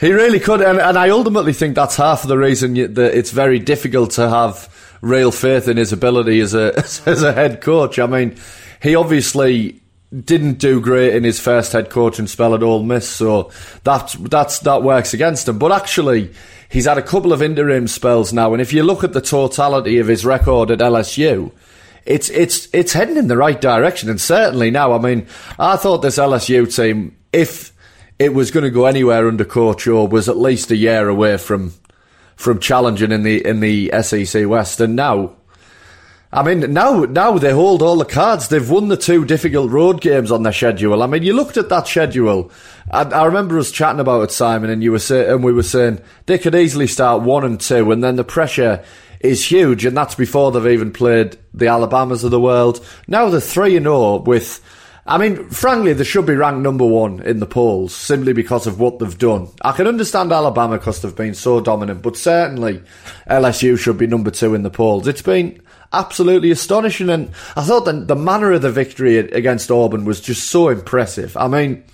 He 0.00 0.10
really 0.10 0.40
could, 0.40 0.60
and, 0.60 0.80
and 0.80 0.98
I 0.98 1.10
ultimately 1.10 1.52
think 1.52 1.76
that's 1.76 1.94
half 1.94 2.24
of 2.24 2.28
the 2.28 2.38
reason 2.38 2.74
that 2.74 3.16
it's 3.16 3.30
very 3.30 3.60
difficult 3.60 4.10
to 4.12 4.28
have 4.28 4.96
real 5.02 5.30
faith 5.30 5.68
in 5.68 5.76
his 5.76 5.92
ability 5.92 6.40
as 6.40 6.54
a 6.54 6.72
as 7.06 7.22
a 7.22 7.32
head 7.32 7.60
coach. 7.60 8.00
I 8.00 8.06
mean, 8.06 8.36
he 8.82 8.96
obviously 8.96 9.80
didn't 10.12 10.58
do 10.58 10.80
great 10.80 11.14
in 11.14 11.24
his 11.24 11.40
first 11.40 11.72
head 11.72 11.90
coaching 11.90 12.26
spell 12.26 12.54
at 12.54 12.62
Ole 12.62 12.82
Miss, 12.82 13.08
so 13.08 13.50
that 13.84 14.14
that's 14.20 14.60
that 14.60 14.82
works 14.82 15.14
against 15.14 15.48
him. 15.48 15.58
But 15.58 15.72
actually, 15.72 16.32
he's 16.68 16.86
had 16.86 16.98
a 16.98 17.02
couple 17.02 17.32
of 17.32 17.42
interim 17.42 17.88
spells 17.88 18.32
now, 18.32 18.52
and 18.52 18.62
if 18.62 18.72
you 18.72 18.82
look 18.82 19.04
at 19.04 19.12
the 19.12 19.20
totality 19.20 19.98
of 19.98 20.08
his 20.08 20.24
record 20.24 20.70
at 20.70 20.78
LSU, 20.78 21.52
it's 22.06 22.28
it's 22.30 22.68
it's 22.72 22.92
heading 22.92 23.16
in 23.16 23.28
the 23.28 23.36
right 23.36 23.60
direction. 23.60 24.08
And 24.08 24.20
certainly 24.20 24.70
now, 24.70 24.92
I 24.92 24.98
mean, 24.98 25.26
I 25.58 25.76
thought 25.76 25.98
this 25.98 26.18
LSU 26.18 26.74
team, 26.74 27.16
if 27.32 27.72
it 28.18 28.34
was 28.34 28.50
going 28.50 28.64
to 28.64 28.70
go 28.70 28.86
anywhere 28.86 29.26
under 29.26 29.44
Coach 29.44 29.88
O, 29.88 30.04
was 30.04 30.28
at 30.28 30.36
least 30.36 30.70
a 30.70 30.76
year 30.76 31.08
away 31.08 31.36
from 31.38 31.74
from 32.36 32.58
challenging 32.58 33.12
in 33.12 33.22
the 33.22 33.44
in 33.44 33.60
the 33.60 33.90
SEC 34.02 34.46
West, 34.46 34.80
and 34.80 34.94
now 34.94 35.36
I 36.34 36.42
mean, 36.42 36.72
now 36.72 37.04
now 37.04 37.38
they 37.38 37.52
hold 37.52 37.80
all 37.80 37.96
the 37.96 38.04
cards. 38.04 38.48
They've 38.48 38.68
won 38.68 38.88
the 38.88 38.96
two 38.96 39.24
difficult 39.24 39.70
road 39.70 40.00
games 40.00 40.32
on 40.32 40.42
their 40.42 40.52
schedule. 40.52 41.00
I 41.00 41.06
mean, 41.06 41.22
you 41.22 41.32
looked 41.32 41.56
at 41.56 41.68
that 41.68 41.86
schedule. 41.86 42.50
I, 42.90 43.02
I 43.02 43.26
remember 43.26 43.56
us 43.56 43.70
chatting 43.70 44.00
about 44.00 44.22
it, 44.22 44.32
Simon, 44.32 44.68
and 44.68 44.82
you 44.82 44.90
were 44.90 44.98
say, 44.98 45.30
and 45.30 45.44
we 45.44 45.52
were 45.52 45.62
saying 45.62 46.00
they 46.26 46.38
could 46.38 46.56
easily 46.56 46.88
start 46.88 47.22
one 47.22 47.44
and 47.44 47.60
two, 47.60 47.92
and 47.92 48.02
then 48.02 48.16
the 48.16 48.24
pressure 48.24 48.84
is 49.20 49.48
huge, 49.48 49.84
and 49.84 49.96
that's 49.96 50.16
before 50.16 50.50
they've 50.50 50.74
even 50.74 50.92
played 50.92 51.38
the 51.54 51.68
Alabamas 51.68 52.24
of 52.24 52.32
the 52.32 52.40
world. 52.40 52.84
Now 53.06 53.28
they're 53.28 53.40
three 53.40 53.76
and 53.76 53.84
zero 53.84 53.96
oh 53.96 54.18
with. 54.18 54.60
I 55.06 55.18
mean, 55.18 55.50
frankly, 55.50 55.92
they 55.92 56.02
should 56.02 56.26
be 56.26 56.34
ranked 56.34 56.62
number 56.62 56.86
one 56.86 57.20
in 57.20 57.38
the 57.38 57.46
polls 57.46 57.94
simply 57.94 58.32
because 58.32 58.66
of 58.66 58.80
what 58.80 58.98
they've 58.98 59.18
done. 59.18 59.48
I 59.60 59.72
can 59.72 59.86
understand 59.86 60.32
Alabama 60.32 60.78
because 60.78 61.02
they've 61.02 61.14
been 61.14 61.34
so 61.34 61.60
dominant, 61.60 62.00
but 62.02 62.16
certainly 62.16 62.82
LSU 63.28 63.78
should 63.78 63.98
be 63.98 64.06
number 64.06 64.30
two 64.30 64.54
in 64.54 64.62
the 64.62 64.70
polls. 64.70 65.06
It's 65.06 65.20
been 65.20 65.60
absolutely 65.94 66.50
astonishing. 66.50 67.10
And 67.10 67.30
I 67.56 67.62
thought 67.62 67.84
that 67.86 68.08
the 68.08 68.16
manner 68.16 68.52
of 68.52 68.62
the 68.62 68.70
victory 68.70 69.16
against 69.18 69.70
Auburn 69.70 70.04
was 70.04 70.20
just 70.20 70.48
so 70.50 70.68
impressive. 70.68 71.36
I 71.36 71.48
mean, 71.48 71.84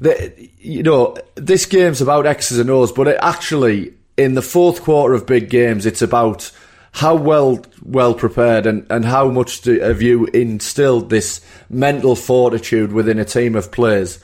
the, 0.00 0.50
you 0.58 0.82
know, 0.82 1.16
this 1.34 1.66
game's 1.66 2.00
about 2.00 2.26
X's 2.26 2.58
and 2.58 2.70
O's, 2.70 2.92
but 2.92 3.08
it 3.08 3.18
actually, 3.20 3.94
in 4.16 4.34
the 4.34 4.42
fourth 4.42 4.82
quarter 4.82 5.14
of 5.14 5.26
big 5.26 5.50
games, 5.50 5.86
it's 5.86 6.02
about 6.02 6.50
how 6.92 7.14
well 7.16 7.64
well 7.82 8.14
prepared 8.14 8.66
and, 8.66 8.86
and 8.88 9.04
how 9.04 9.28
much 9.28 9.62
do, 9.62 9.80
have 9.80 10.00
you 10.00 10.26
instilled 10.26 11.10
this 11.10 11.40
mental 11.68 12.14
fortitude 12.14 12.92
within 12.92 13.18
a 13.18 13.24
team 13.24 13.56
of 13.56 13.72
players 13.72 14.20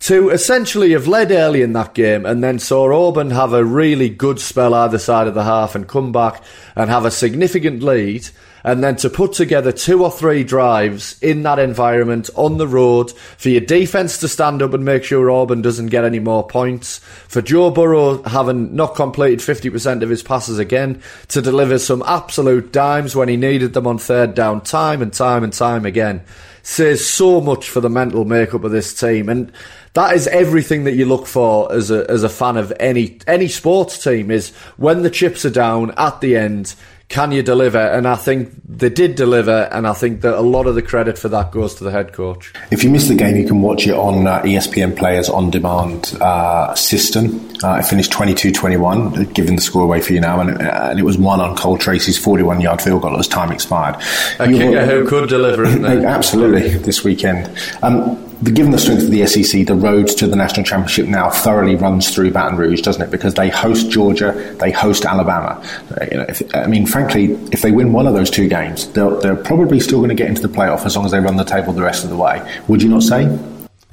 to 0.00 0.30
essentially 0.30 0.92
have 0.92 1.08
led 1.08 1.32
early 1.32 1.62
in 1.62 1.72
that 1.72 1.94
game 1.94 2.24
and 2.24 2.42
then 2.42 2.58
saw 2.58 3.08
Auburn 3.08 3.30
have 3.30 3.52
a 3.52 3.64
really 3.64 4.08
good 4.08 4.38
spell 4.38 4.74
either 4.74 4.98
side 4.98 5.26
of 5.26 5.34
the 5.34 5.44
half 5.44 5.74
and 5.74 5.88
come 5.88 6.12
back 6.12 6.42
and 6.76 6.88
have 6.88 7.04
a 7.04 7.10
significant 7.10 7.82
lead 7.82 8.28
and 8.64 8.82
then 8.82 8.96
to 8.96 9.10
put 9.10 9.32
together 9.32 9.72
two 9.72 10.04
or 10.04 10.10
three 10.10 10.44
drives 10.44 11.20
in 11.22 11.42
that 11.42 11.58
environment 11.58 12.28
on 12.34 12.58
the 12.58 12.66
road 12.66 13.10
for 13.12 13.48
your 13.48 13.60
defence 13.60 14.18
to 14.18 14.28
stand 14.28 14.62
up 14.62 14.74
and 14.74 14.84
make 14.84 15.04
sure 15.04 15.30
Auburn 15.30 15.62
doesn't 15.62 15.86
get 15.86 16.04
any 16.04 16.18
more 16.18 16.46
points, 16.46 16.98
for 16.98 17.40
Joe 17.40 17.70
Burrow 17.70 18.22
having 18.24 18.74
not 18.74 18.94
completed 18.94 19.40
50% 19.40 20.02
of 20.02 20.10
his 20.10 20.22
passes 20.22 20.58
again 20.58 21.00
to 21.28 21.40
deliver 21.40 21.78
some 21.78 22.02
absolute 22.06 22.72
dimes 22.72 23.14
when 23.14 23.28
he 23.28 23.36
needed 23.36 23.74
them 23.74 23.86
on 23.86 23.98
third 23.98 24.34
down 24.34 24.60
time 24.60 25.02
and 25.02 25.12
time 25.12 25.44
and 25.44 25.52
time 25.52 25.86
again 25.86 26.22
says 26.68 27.06
so 27.06 27.40
much 27.40 27.70
for 27.70 27.80
the 27.80 27.88
mental 27.88 28.26
makeup 28.26 28.62
of 28.62 28.70
this 28.70 28.92
team. 28.92 29.30
And 29.30 29.50
that 29.94 30.14
is 30.14 30.26
everything 30.28 30.84
that 30.84 30.94
you 30.94 31.04
look 31.04 31.26
for 31.26 31.72
as 31.72 31.90
a 31.90 32.08
as 32.10 32.22
a 32.22 32.28
fan 32.28 32.56
of 32.56 32.72
any 32.78 33.18
any 33.26 33.48
sports 33.48 34.02
team 34.02 34.30
is 34.30 34.50
when 34.76 35.02
the 35.02 35.10
chips 35.10 35.44
are 35.44 35.50
down 35.50 35.92
at 35.96 36.20
the 36.20 36.36
end 36.36 36.74
can 37.08 37.32
you 37.32 37.42
deliver? 37.42 37.78
And 37.78 38.06
I 38.06 38.16
think 38.16 38.50
they 38.68 38.90
did 38.90 39.14
deliver, 39.14 39.68
and 39.72 39.86
I 39.86 39.94
think 39.94 40.20
that 40.20 40.38
a 40.38 40.42
lot 40.42 40.66
of 40.66 40.74
the 40.74 40.82
credit 40.82 41.18
for 41.18 41.30
that 41.30 41.52
goes 41.52 41.74
to 41.76 41.84
the 41.84 41.90
head 41.90 42.12
coach. 42.12 42.52
If 42.70 42.84
you 42.84 42.90
miss 42.90 43.08
the 43.08 43.14
game, 43.14 43.36
you 43.36 43.46
can 43.46 43.62
watch 43.62 43.86
it 43.86 43.94
on 43.94 44.26
uh, 44.26 44.42
ESPN 44.42 44.94
Players 44.94 45.30
on 45.30 45.50
demand 45.50 46.14
uh, 46.20 46.74
system. 46.74 47.48
Uh, 47.64 47.78
it 47.78 47.86
finished 47.86 48.12
22 48.12 48.52
21, 48.52 49.24
giving 49.32 49.56
the 49.56 49.62
score 49.62 49.82
away 49.82 50.02
for 50.02 50.12
you 50.12 50.20
now, 50.20 50.40
and 50.40 50.50
it, 50.50 50.60
and 50.60 50.98
it 50.98 51.02
was 51.02 51.16
one 51.16 51.40
on 51.40 51.56
Cole 51.56 51.78
Tracy's 51.78 52.18
41 52.18 52.60
yard 52.60 52.82
field 52.82 53.00
goal 53.00 53.18
as 53.18 53.26
time 53.26 53.52
expired. 53.52 53.96
A 54.38 54.46
kicker 54.46 54.84
who 54.84 55.08
could 55.08 55.30
deliver, 55.30 55.64
Absolutely, 56.06 56.76
this 56.76 57.04
weekend. 57.04 57.50
Um, 57.82 58.27
the, 58.42 58.52
given 58.52 58.70
the 58.70 58.78
strength 58.78 59.02
of 59.02 59.10
the 59.10 59.26
SEC, 59.26 59.66
the 59.66 59.74
road 59.74 60.06
to 60.08 60.26
the 60.26 60.36
national 60.36 60.64
championship 60.64 61.06
now 61.06 61.28
thoroughly 61.28 61.74
runs 61.74 62.14
through 62.14 62.30
Baton 62.30 62.56
Rouge, 62.56 62.82
doesn't 62.82 63.02
it? 63.02 63.10
Because 63.10 63.34
they 63.34 63.48
host 63.48 63.90
Georgia, 63.90 64.32
they 64.60 64.70
host 64.70 65.04
Alabama. 65.04 65.62
Uh, 65.90 66.06
you 66.10 66.18
know, 66.18 66.26
if, 66.28 66.54
I 66.54 66.66
mean, 66.66 66.86
frankly, 66.86 67.32
if 67.50 67.62
they 67.62 67.72
win 67.72 67.92
one 67.92 68.06
of 68.06 68.14
those 68.14 68.30
two 68.30 68.48
games, 68.48 68.88
they're, 68.92 69.36
probably 69.38 69.80
still 69.80 69.98
going 69.98 70.08
to 70.08 70.14
get 70.14 70.28
into 70.28 70.42
the 70.42 70.48
playoff 70.48 70.84
as 70.84 70.96
long 70.96 71.04
as 71.04 71.12
they 71.12 71.20
run 71.20 71.36
the 71.36 71.44
table 71.44 71.72
the 71.72 71.82
rest 71.82 72.04
of 72.04 72.10
the 72.10 72.16
way. 72.16 72.60
Would 72.66 72.82
you 72.82 72.88
not 72.88 73.02
say? 73.02 73.38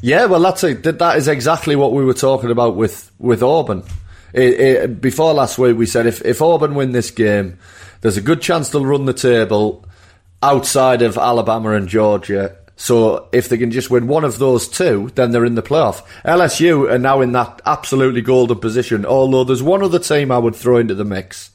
Yeah, 0.02 0.26
well, 0.26 0.40
that's 0.40 0.64
a, 0.64 0.74
that 0.74 1.18
is 1.18 1.28
exactly 1.28 1.76
what 1.76 1.94
we 1.94 2.04
were 2.04 2.14
talking 2.14 2.52
about 2.52 2.76
with 2.76 3.12
with 3.20 3.42
Auburn. 3.42 3.84
It, 4.34 4.60
it, 4.60 5.02
before 5.02 5.34
last 5.34 5.58
week, 5.58 5.78
we 5.78 5.86
said 5.86 6.08
if 6.08 6.24
if 6.26 6.42
Auburn 6.42 6.76
win 6.76 6.92
this 6.92 7.12
game, 7.12 7.58
there's 8.02 8.18
a 8.18 8.22
good 8.22 8.42
chance 8.42 8.70
they'll 8.70 8.86
run 8.86 9.06
the 9.06 9.14
table 9.14 9.86
outside 10.44 11.02
of 11.02 11.18
Alabama 11.18 11.72
and 11.72 11.88
Georgia 11.88 12.58
so 12.76 13.30
if 13.32 13.48
they 13.48 13.58
can 13.58 13.72
just 13.72 13.90
win 13.90 14.08
one 14.08 14.24
of 14.24 14.38
those 14.38 14.68
two, 14.68 15.12
then 15.16 15.32
they're 15.32 15.46
in 15.46 15.56
the 15.56 15.64
playoff. 15.64 16.04
LSU 16.26 16.92
are 16.92 17.00
now 17.00 17.22
in 17.22 17.32
that 17.32 17.62
absolutely 17.66 18.22
golden 18.22 18.60
position, 18.60 19.06
although 19.06 19.44
there's 19.44 19.64
one 19.64 19.82
other 19.82 20.00
team 20.00 20.32
I 20.32 20.38
would 20.38 20.56
throw 20.56 20.78
into 20.78 20.94
the 20.94 21.06
mix. 21.06 21.52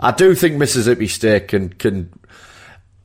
I 0.00 0.10
do 0.10 0.34
think 0.34 0.56
Mississippi 0.56 1.06
State 1.06 1.48
can, 1.48 1.68
can 1.68 2.10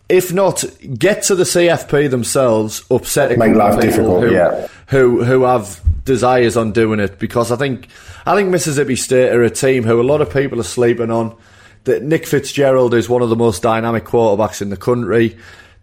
if 0.10 0.34
not 0.34 0.64
get 0.98 1.24
to 1.24 1.36
the 1.36 1.44
CFP 1.44 2.10
themselves, 2.10 2.84
upset 2.90 3.38
make 3.38 3.56
life 3.56 3.80
difficult, 3.80 4.24
who, 4.24 4.34
yeah. 4.34 4.68
who 4.88 5.24
who 5.24 5.44
have 5.44 5.82
desires 6.06 6.56
on 6.56 6.72
doing 6.72 7.00
it 7.00 7.20
because 7.20 7.52
I 7.52 7.56
think 7.58 7.90
I 8.26 8.34
think 8.36 8.50
Mississippi 8.50 8.96
State 8.96 9.32
are 9.32 9.44
a 9.44 9.50
team 9.50 9.84
who 9.84 10.02
a 10.02 10.04
lot 10.04 10.22
of 10.22 10.32
people 10.32 10.60
are 10.60 10.64
sleeping 10.64 11.12
on. 11.12 11.36
That 11.84 12.04
Nick 12.04 12.28
Fitzgerald 12.28 12.94
is 12.94 13.08
one 13.08 13.22
of 13.22 13.30
the 13.30 13.38
most 13.38 13.64
dynamic 13.64 14.04
quarterbacks 14.04 14.62
in 14.62 14.70
the 14.70 14.76
country. 14.76 15.38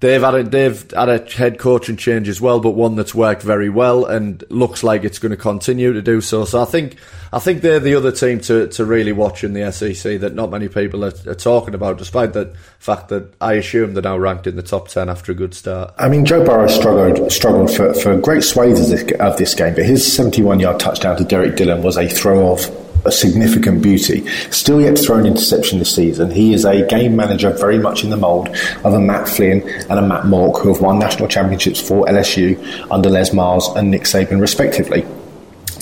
They've 0.04 0.20
had 0.20 0.34
a, 0.34 0.42
they've 0.42 0.90
had 0.90 1.08
a 1.08 1.30
head 1.30 1.58
coaching 1.58 1.96
change 1.96 2.28
as 2.28 2.38
well, 2.38 2.60
but 2.60 2.72
one 2.72 2.94
that's 2.94 3.14
worked 3.14 3.40
very 3.40 3.70
well 3.70 4.04
and 4.04 4.44
looks 4.50 4.82
like 4.82 5.02
it's 5.02 5.18
going 5.18 5.30
to 5.30 5.36
continue 5.38 5.94
to 5.94 6.02
do 6.02 6.20
so. 6.20 6.44
So 6.44 6.60
I 6.60 6.66
think 6.66 6.96
I 7.32 7.38
think 7.38 7.62
they're 7.62 7.80
the 7.80 7.94
other 7.94 8.12
team 8.12 8.38
to, 8.40 8.68
to 8.68 8.84
really 8.84 9.12
watch 9.12 9.44
in 9.44 9.54
the 9.54 9.72
SEC 9.72 10.20
that 10.20 10.34
not 10.34 10.50
many 10.50 10.68
people 10.68 11.06
are, 11.06 11.14
are 11.26 11.34
talking 11.34 11.72
about, 11.72 11.96
despite 11.96 12.34
the 12.34 12.54
fact 12.78 13.08
that 13.08 13.32
I 13.40 13.54
assume 13.54 13.94
they're 13.94 14.02
now 14.02 14.18
ranked 14.18 14.46
in 14.46 14.56
the 14.56 14.62
top 14.62 14.88
ten 14.88 15.08
after 15.08 15.32
a 15.32 15.34
good 15.34 15.54
start. 15.54 15.94
I 15.96 16.10
mean, 16.10 16.26
Joe 16.26 16.44
Burrow 16.44 16.66
struggled 16.66 17.32
struggled 17.32 17.74
for, 17.74 17.94
for 17.94 18.14
great 18.18 18.42
swathes 18.42 18.82
of 18.82 18.88
this, 18.90 19.20
of 19.20 19.38
this 19.38 19.54
game, 19.54 19.74
but 19.74 19.86
his 19.86 20.14
71 20.14 20.60
yard 20.60 20.80
touchdown 20.80 21.16
to 21.16 21.24
Derrick 21.24 21.56
Dillon 21.56 21.82
was 21.82 21.96
a 21.96 22.06
throw 22.10 22.52
of 22.52 22.60
a 23.04 23.12
significant 23.12 23.82
beauty. 23.82 24.26
Still 24.50 24.80
yet 24.80 24.96
to 24.96 25.02
throw 25.02 25.18
an 25.18 25.26
interception 25.26 25.78
this 25.78 25.94
season. 25.94 26.30
He 26.30 26.54
is 26.54 26.64
a 26.64 26.86
game 26.86 27.16
manager 27.16 27.50
very 27.50 27.78
much 27.78 28.04
in 28.04 28.10
the 28.10 28.16
mould 28.16 28.48
of 28.84 28.94
a 28.94 29.00
Matt 29.00 29.28
Flynn 29.28 29.62
and 29.90 29.98
a 29.98 30.02
Matt 30.02 30.24
Mauck 30.24 30.60
who 30.60 30.72
have 30.72 30.80
won 30.80 30.98
national 30.98 31.28
championships 31.28 31.80
for 31.80 32.06
LSU 32.06 32.58
under 32.90 33.10
Les 33.10 33.32
Miles 33.32 33.68
and 33.76 33.90
Nick 33.90 34.02
Saban 34.02 34.40
respectively. 34.40 35.04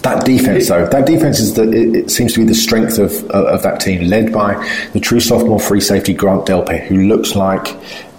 That 0.03 0.25
defense, 0.25 0.69
though, 0.69 0.85
that 0.85 1.07
defense 1.07 1.39
is 1.39 1.55
the, 1.55 1.63
it, 1.63 1.95
it 1.95 2.11
seems 2.11 2.33
to 2.33 2.41
be 2.41 2.47
the 2.47 2.55
strength 2.55 2.99
of, 2.99 3.13
of, 3.31 3.47
of 3.47 3.63
that 3.63 3.81
team, 3.81 4.09
led 4.09 4.33
by 4.33 4.55
the 4.93 4.99
true 4.99 5.21
sophomore 5.21 5.61
free 5.61 5.81
safety 5.81 6.13
Grant 6.13 6.45
Delpit, 6.45 6.87
who 6.87 7.07
looks 7.07 7.37
like 7.37 7.69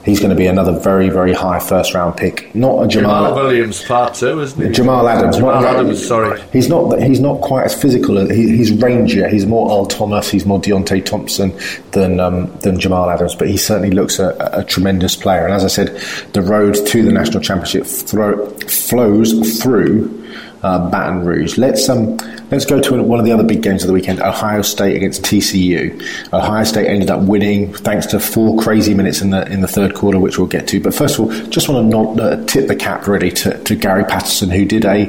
he's 0.03 0.19
going 0.19 0.29
to 0.29 0.35
be 0.35 0.47
another 0.47 0.77
very, 0.79 1.09
very 1.09 1.33
high 1.33 1.59
first 1.59 1.93
round 1.93 2.17
pick. 2.17 2.53
Not 2.55 2.83
a 2.83 2.87
Jamal, 2.87 3.29
Jamal 3.29 3.35
Williams 3.35 3.83
part 3.83 4.13
two, 4.13 4.39
isn't 4.41 4.61
he? 4.61 4.71
Jamal 4.71 5.07
Adams. 5.07 5.37
Jamal 5.37 5.61
not, 5.61 5.75
Adams, 5.75 6.05
sorry. 6.05 6.41
He's 6.51 6.69
not. 6.69 7.01
He's 7.01 7.19
not 7.19 7.41
quite 7.41 7.65
as 7.65 7.79
physical. 7.79 8.17
He, 8.29 8.57
he's 8.57 8.71
rangier. 8.71 9.31
He's 9.31 9.45
more 9.45 9.71
Earl 9.71 9.85
Thomas. 9.85 10.29
He's 10.29 10.45
more 10.45 10.59
Deonte 10.59 11.05
Thompson 11.05 11.57
than 11.91 12.19
um, 12.19 12.55
than 12.59 12.79
Jamal 12.79 13.09
Adams. 13.09 13.35
But 13.35 13.49
he 13.49 13.57
certainly 13.57 13.91
looks 13.91 14.19
a, 14.19 14.35
a, 14.53 14.63
tremendous 14.63 15.15
player. 15.15 15.45
And 15.45 15.53
as 15.53 15.63
I 15.63 15.67
said, 15.67 15.89
the 16.33 16.41
road 16.41 16.73
to 16.73 17.03
the 17.03 17.11
national 17.11 17.41
championship 17.41 17.85
thro- 17.85 18.49
flows 18.61 19.61
through 19.61 20.19
uh, 20.63 20.89
Baton 20.89 21.25
Rouge. 21.25 21.57
Let's 21.57 21.87
um, 21.89 22.17
let's 22.49 22.65
go 22.65 22.81
to 22.81 23.03
one 23.03 23.19
of 23.19 23.25
the 23.25 23.31
other 23.31 23.43
big 23.43 23.61
games 23.61 23.83
of 23.83 23.87
the 23.87 23.93
weekend: 23.93 24.21
Ohio 24.21 24.61
State 24.61 24.95
against 24.95 25.23
TCU. 25.23 26.01
Ohio 26.31 26.63
State 26.63 26.87
ended 26.87 27.09
up 27.09 27.21
winning 27.21 27.73
thanks 27.73 28.05
to 28.07 28.19
four 28.19 28.57
crazy 28.57 28.93
minutes 28.93 29.21
in 29.21 29.29
the 29.29 29.45
in 29.51 29.61
the 29.61 29.67
third 29.67 29.93
quarter, 29.93 30.19
which 30.19 30.37
we'll 30.37 30.47
get 30.47 30.67
to. 30.69 30.79
But 30.79 30.93
first 30.93 31.19
of 31.19 31.25
all, 31.25 31.47
just 31.47 31.67
want 31.67 31.91
to 31.91 31.97
not, 31.97 32.19
uh, 32.19 32.45
tip 32.45 32.67
the 32.67 32.75
cap 32.75 33.07
really 33.07 33.31
to, 33.31 33.61
to 33.61 33.75
Gary 33.75 34.05
Patterson, 34.05 34.49
who 34.49 34.65
did 34.65 34.85
a 34.85 35.07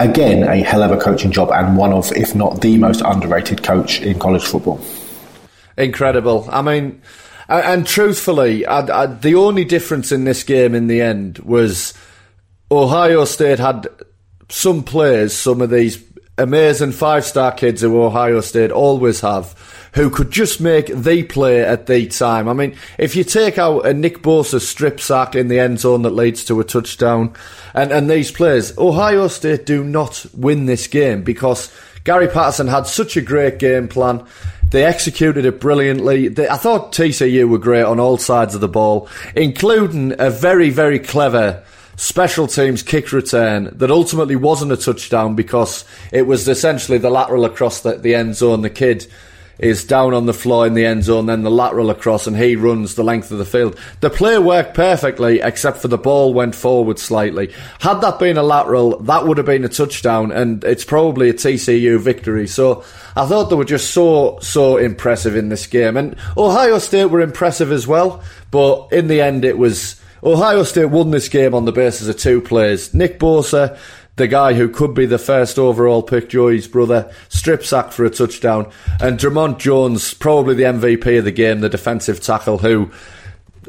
again 0.00 0.42
a 0.42 0.62
hell 0.62 0.82
of 0.82 0.90
a 0.90 0.98
coaching 0.98 1.30
job 1.30 1.50
and 1.52 1.76
one 1.76 1.92
of, 1.92 2.12
if 2.12 2.34
not 2.34 2.60
the 2.60 2.76
most 2.76 3.00
underrated 3.02 3.62
coach 3.62 4.00
in 4.00 4.18
college 4.18 4.44
football. 4.44 4.80
Incredible. 5.78 6.48
I 6.50 6.62
mean. 6.62 7.00
And 7.48 7.86
truthfully, 7.86 8.66
I, 8.66 9.02
I, 9.02 9.06
the 9.06 9.36
only 9.36 9.64
difference 9.64 10.10
in 10.10 10.24
this 10.24 10.42
game 10.42 10.74
in 10.74 10.88
the 10.88 11.00
end 11.00 11.38
was 11.38 11.94
Ohio 12.72 13.24
State 13.24 13.60
had 13.60 13.86
some 14.48 14.82
players, 14.82 15.34
some 15.34 15.60
of 15.60 15.70
these 15.70 16.02
amazing 16.38 16.92
five 16.92 17.24
star 17.24 17.52
kids 17.52 17.80
who 17.80 18.02
Ohio 18.02 18.40
State 18.40 18.70
always 18.70 19.20
have, 19.20 19.54
who 19.94 20.10
could 20.10 20.30
just 20.30 20.60
make 20.60 20.86
the 20.86 21.22
play 21.22 21.62
at 21.62 21.86
the 21.86 22.06
time. 22.06 22.48
I 22.48 22.52
mean, 22.52 22.76
if 22.98 23.16
you 23.16 23.24
take 23.24 23.58
out 23.58 23.86
a 23.86 23.94
Nick 23.94 24.18
Bosa 24.18 24.60
strip 24.60 25.00
sack 25.00 25.34
in 25.34 25.48
the 25.48 25.58
end 25.58 25.80
zone 25.80 26.02
that 26.02 26.10
leads 26.10 26.44
to 26.46 26.60
a 26.60 26.64
touchdown, 26.64 27.34
and, 27.74 27.92
and 27.92 28.10
these 28.10 28.30
players, 28.30 28.76
Ohio 28.78 29.28
State 29.28 29.66
do 29.66 29.82
not 29.82 30.26
win 30.34 30.66
this 30.66 30.86
game 30.86 31.22
because 31.22 31.72
Gary 32.04 32.28
Patterson 32.28 32.68
had 32.68 32.86
such 32.86 33.16
a 33.16 33.22
great 33.22 33.58
game 33.58 33.88
plan. 33.88 34.24
They 34.70 34.84
executed 34.84 35.44
it 35.44 35.60
brilliantly. 35.60 36.28
They, 36.28 36.48
I 36.48 36.56
thought 36.56 36.92
TCU 36.92 37.48
were 37.48 37.58
great 37.58 37.84
on 37.84 38.00
all 38.00 38.18
sides 38.18 38.54
of 38.54 38.60
the 38.60 38.68
ball, 38.68 39.08
including 39.34 40.14
a 40.18 40.30
very, 40.30 40.70
very 40.70 40.98
clever 40.98 41.64
special 41.96 42.46
teams 42.46 42.82
kick 42.82 43.12
return 43.12 43.70
that 43.72 43.90
ultimately 43.90 44.36
wasn't 44.36 44.72
a 44.72 44.76
touchdown 44.76 45.34
because 45.34 45.84
it 46.12 46.22
was 46.22 46.46
essentially 46.46 46.98
the 46.98 47.10
lateral 47.10 47.44
across 47.44 47.80
the, 47.80 47.96
the 47.96 48.14
end 48.14 48.36
zone. 48.36 48.62
The 48.62 48.70
kid 48.70 49.06
is 49.58 49.84
down 49.84 50.12
on 50.12 50.26
the 50.26 50.34
floor 50.34 50.66
in 50.66 50.74
the 50.74 50.84
end 50.84 51.04
zone, 51.04 51.26
then 51.26 51.42
the 51.42 51.50
lateral 51.50 51.90
across, 51.90 52.26
and 52.26 52.36
he 52.36 52.56
runs 52.56 52.94
the 52.94 53.02
length 53.02 53.30
of 53.30 53.38
the 53.38 53.44
field. 53.44 53.78
The 54.00 54.10
play 54.10 54.38
worked 54.38 54.74
perfectly, 54.74 55.40
except 55.40 55.78
for 55.78 55.88
the 55.88 55.98
ball 55.98 56.34
went 56.34 56.54
forward 56.54 56.98
slightly. 56.98 57.52
Had 57.80 58.00
that 58.02 58.18
been 58.18 58.36
a 58.36 58.42
lateral, 58.42 58.98
that 59.00 59.26
would 59.26 59.38
have 59.38 59.46
been 59.46 59.64
a 59.64 59.68
touchdown, 59.68 60.30
and 60.30 60.62
it's 60.64 60.84
probably 60.84 61.30
a 61.30 61.34
TCU 61.34 61.98
victory. 61.98 62.46
So 62.46 62.84
I 63.16 63.26
thought 63.26 63.48
they 63.48 63.56
were 63.56 63.64
just 63.64 63.92
so, 63.92 64.38
so 64.40 64.76
impressive 64.76 65.36
in 65.36 65.48
this 65.48 65.66
game. 65.66 65.96
And 65.96 66.16
Ohio 66.36 66.78
State 66.78 67.06
were 67.06 67.20
impressive 67.20 67.72
as 67.72 67.86
well, 67.86 68.22
but 68.50 68.88
in 68.92 69.08
the 69.08 69.20
end, 69.20 69.44
it 69.44 69.58
was. 69.58 70.00
Ohio 70.22 70.62
State 70.62 70.86
won 70.86 71.10
this 71.10 71.28
game 71.28 71.54
on 71.54 71.64
the 71.64 71.72
basis 71.72 72.08
of 72.08 72.16
two 72.16 72.40
plays. 72.40 72.94
Nick 72.94 73.18
Bosa 73.18 73.78
the 74.16 74.26
guy 74.26 74.54
who 74.54 74.68
could 74.68 74.94
be 74.94 75.06
the 75.06 75.18
first 75.18 75.58
overall 75.58 76.02
pick, 76.02 76.30
Joey's 76.30 76.66
brother, 76.66 77.12
strip 77.28 77.62
sack 77.62 77.92
for 77.92 78.04
a 78.04 78.10
touchdown. 78.10 78.70
And 78.98 79.18
Dre'Mont 79.18 79.58
Jones, 79.58 80.14
probably 80.14 80.54
the 80.54 80.62
MVP 80.64 81.18
of 81.18 81.24
the 81.24 81.30
game, 81.30 81.60
the 81.60 81.68
defensive 81.68 82.20
tackle 82.20 82.58
who 82.58 82.90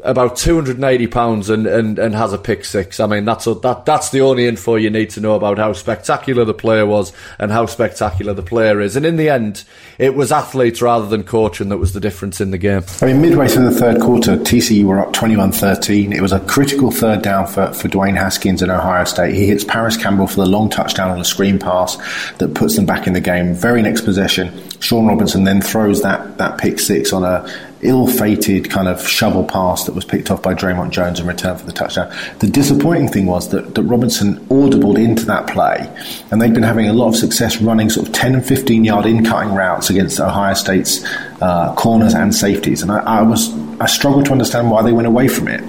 about 0.04 0.36
280 0.36 1.06
pounds 1.08 1.50
and, 1.50 1.66
and, 1.66 1.98
and 1.98 2.14
has 2.14 2.32
a 2.32 2.38
pick 2.38 2.64
six. 2.64 3.00
I 3.00 3.06
mean, 3.06 3.24
that's 3.24 3.46
a, 3.46 3.54
that 3.54 3.84
that's 3.84 4.10
the 4.10 4.20
only 4.20 4.46
info 4.46 4.76
you 4.76 4.90
need 4.90 5.10
to 5.10 5.20
know 5.20 5.34
about 5.34 5.58
how 5.58 5.72
spectacular 5.72 6.44
the 6.44 6.54
player 6.54 6.86
was 6.86 7.12
and 7.38 7.50
how 7.50 7.66
spectacular 7.66 8.34
the 8.34 8.42
player 8.42 8.80
is. 8.80 8.96
And 8.96 9.04
in 9.04 9.16
the 9.16 9.28
end, 9.28 9.64
it 9.98 10.14
was 10.14 10.32
athletes 10.32 10.82
rather 10.82 11.06
than 11.06 11.24
coaching 11.24 11.68
that 11.70 11.78
was 11.78 11.92
the 11.92 12.00
difference 12.00 12.40
in 12.40 12.50
the 12.50 12.58
game. 12.58 12.82
I 13.02 13.06
mean, 13.06 13.20
midway 13.20 13.48
through 13.48 13.70
the 13.70 13.78
third 13.78 14.00
quarter, 14.00 14.36
TCU 14.36 14.84
were 14.84 15.00
up 15.00 15.12
21-13. 15.12 16.14
It 16.14 16.20
was 16.20 16.32
a 16.32 16.40
critical 16.40 16.90
third 16.90 17.22
down 17.22 17.46
for, 17.46 17.72
for 17.72 17.88
Dwayne 17.88 18.16
Haskins 18.16 18.62
in 18.62 18.70
Ohio 18.70 19.04
State. 19.04 19.34
He 19.34 19.46
hits 19.46 19.64
Parris 19.64 19.96
Campbell 19.96 20.26
for 20.26 20.36
the 20.36 20.46
long 20.46 20.70
touchdown 20.70 21.10
on 21.10 21.20
a 21.20 21.24
screen 21.24 21.58
pass 21.58 21.96
that 22.38 22.54
puts 22.54 22.76
them 22.76 22.86
back 22.86 23.06
in 23.06 23.12
the 23.12 23.20
game. 23.20 23.54
Very 23.54 23.82
next 23.82 24.02
possession, 24.02 24.52
Shawn 24.80 25.06
Robinson 25.06 25.44
then 25.44 25.60
throws 25.60 26.02
that, 26.02 26.38
that 26.38 26.58
pick 26.58 26.78
six 26.78 27.12
on 27.12 27.24
a 27.24 27.48
ill-fated 27.82 28.70
kind 28.70 28.88
of 28.88 29.06
shovel 29.06 29.44
pass 29.44 29.84
that 29.84 29.94
was 29.94 30.04
picked 30.04 30.30
off 30.30 30.42
by 30.42 30.54
Dre'Mont 30.54 30.90
Jones 30.90 31.20
in 31.20 31.26
return 31.26 31.56
for 31.56 31.66
the 31.66 31.72
touchdown. 31.72 32.12
The 32.40 32.48
disappointing 32.48 33.08
thing 33.08 33.26
was 33.26 33.50
that, 33.50 33.74
that 33.74 33.82
Robinson 33.82 34.36
audibled 34.46 34.98
into 34.98 35.24
that 35.26 35.46
play, 35.48 35.88
and 36.30 36.40
they'd 36.40 36.54
been 36.54 36.62
having 36.62 36.88
a 36.88 36.92
lot 36.92 37.08
of 37.08 37.16
success 37.16 37.60
running 37.60 37.90
sort 37.90 38.08
of 38.08 38.14
10 38.14 38.34
and 38.34 38.44
15 38.44 38.84
yard 38.84 39.06
in-cutting 39.06 39.54
routes 39.54 39.90
against 39.90 40.20
Ohio 40.20 40.54
State's 40.54 41.04
uh, 41.40 41.74
corners 41.74 42.14
and 42.14 42.34
safeties, 42.34 42.82
and 42.82 42.90
I, 42.90 42.98
I, 42.98 43.22
was 43.22 43.52
I 43.80 43.86
struggled 43.86 44.26
to 44.26 44.32
understand 44.32 44.70
why 44.70 44.82
they 44.82 44.92
went 44.92 45.06
away 45.06 45.28
from 45.28 45.48
it. 45.48 45.60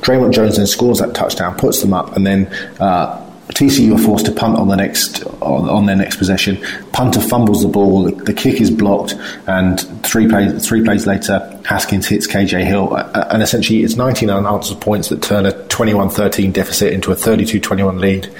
Dre'Mont 0.00 0.32
Jones 0.32 0.56
then 0.56 0.66
scores 0.66 0.98
that 0.98 1.14
touchdown, 1.14 1.56
puts 1.56 1.80
them 1.80 1.92
up, 1.92 2.16
and 2.16 2.26
then. 2.26 2.46
Uh, 2.80 3.24
TCU 3.58 3.92
are 3.92 3.98
forced 3.98 4.24
to 4.26 4.30
punt 4.30 4.56
on 4.56 4.68
the 4.68 4.76
next 4.76 5.24
on, 5.42 5.68
on 5.68 5.86
their 5.86 5.96
next 5.96 6.14
possession. 6.14 6.64
Punter 6.92 7.20
fumbles 7.20 7.62
the 7.62 7.68
ball. 7.68 8.04
The, 8.04 8.12
the, 8.12 8.32
kick 8.32 8.60
is 8.60 8.70
blocked, 8.70 9.16
and 9.48 9.80
three 10.04 10.28
plays 10.28 10.64
three 10.64 10.84
plays 10.84 11.08
later, 11.08 11.40
Haskins 11.64 12.06
hits 12.06 12.28
KJ 12.28 12.64
Hill, 12.64 12.94
and 12.94 13.42
essentially 13.42 13.82
it's 13.82 13.96
19 13.96 14.30
unanswered 14.30 14.80
points 14.80 15.08
that 15.08 15.22
turn 15.22 15.44
a 15.44 15.50
21-13 15.50 16.52
deficit 16.52 16.92
into 16.92 17.10
a 17.10 17.16
32-21 17.16 17.98
lead 17.98 18.32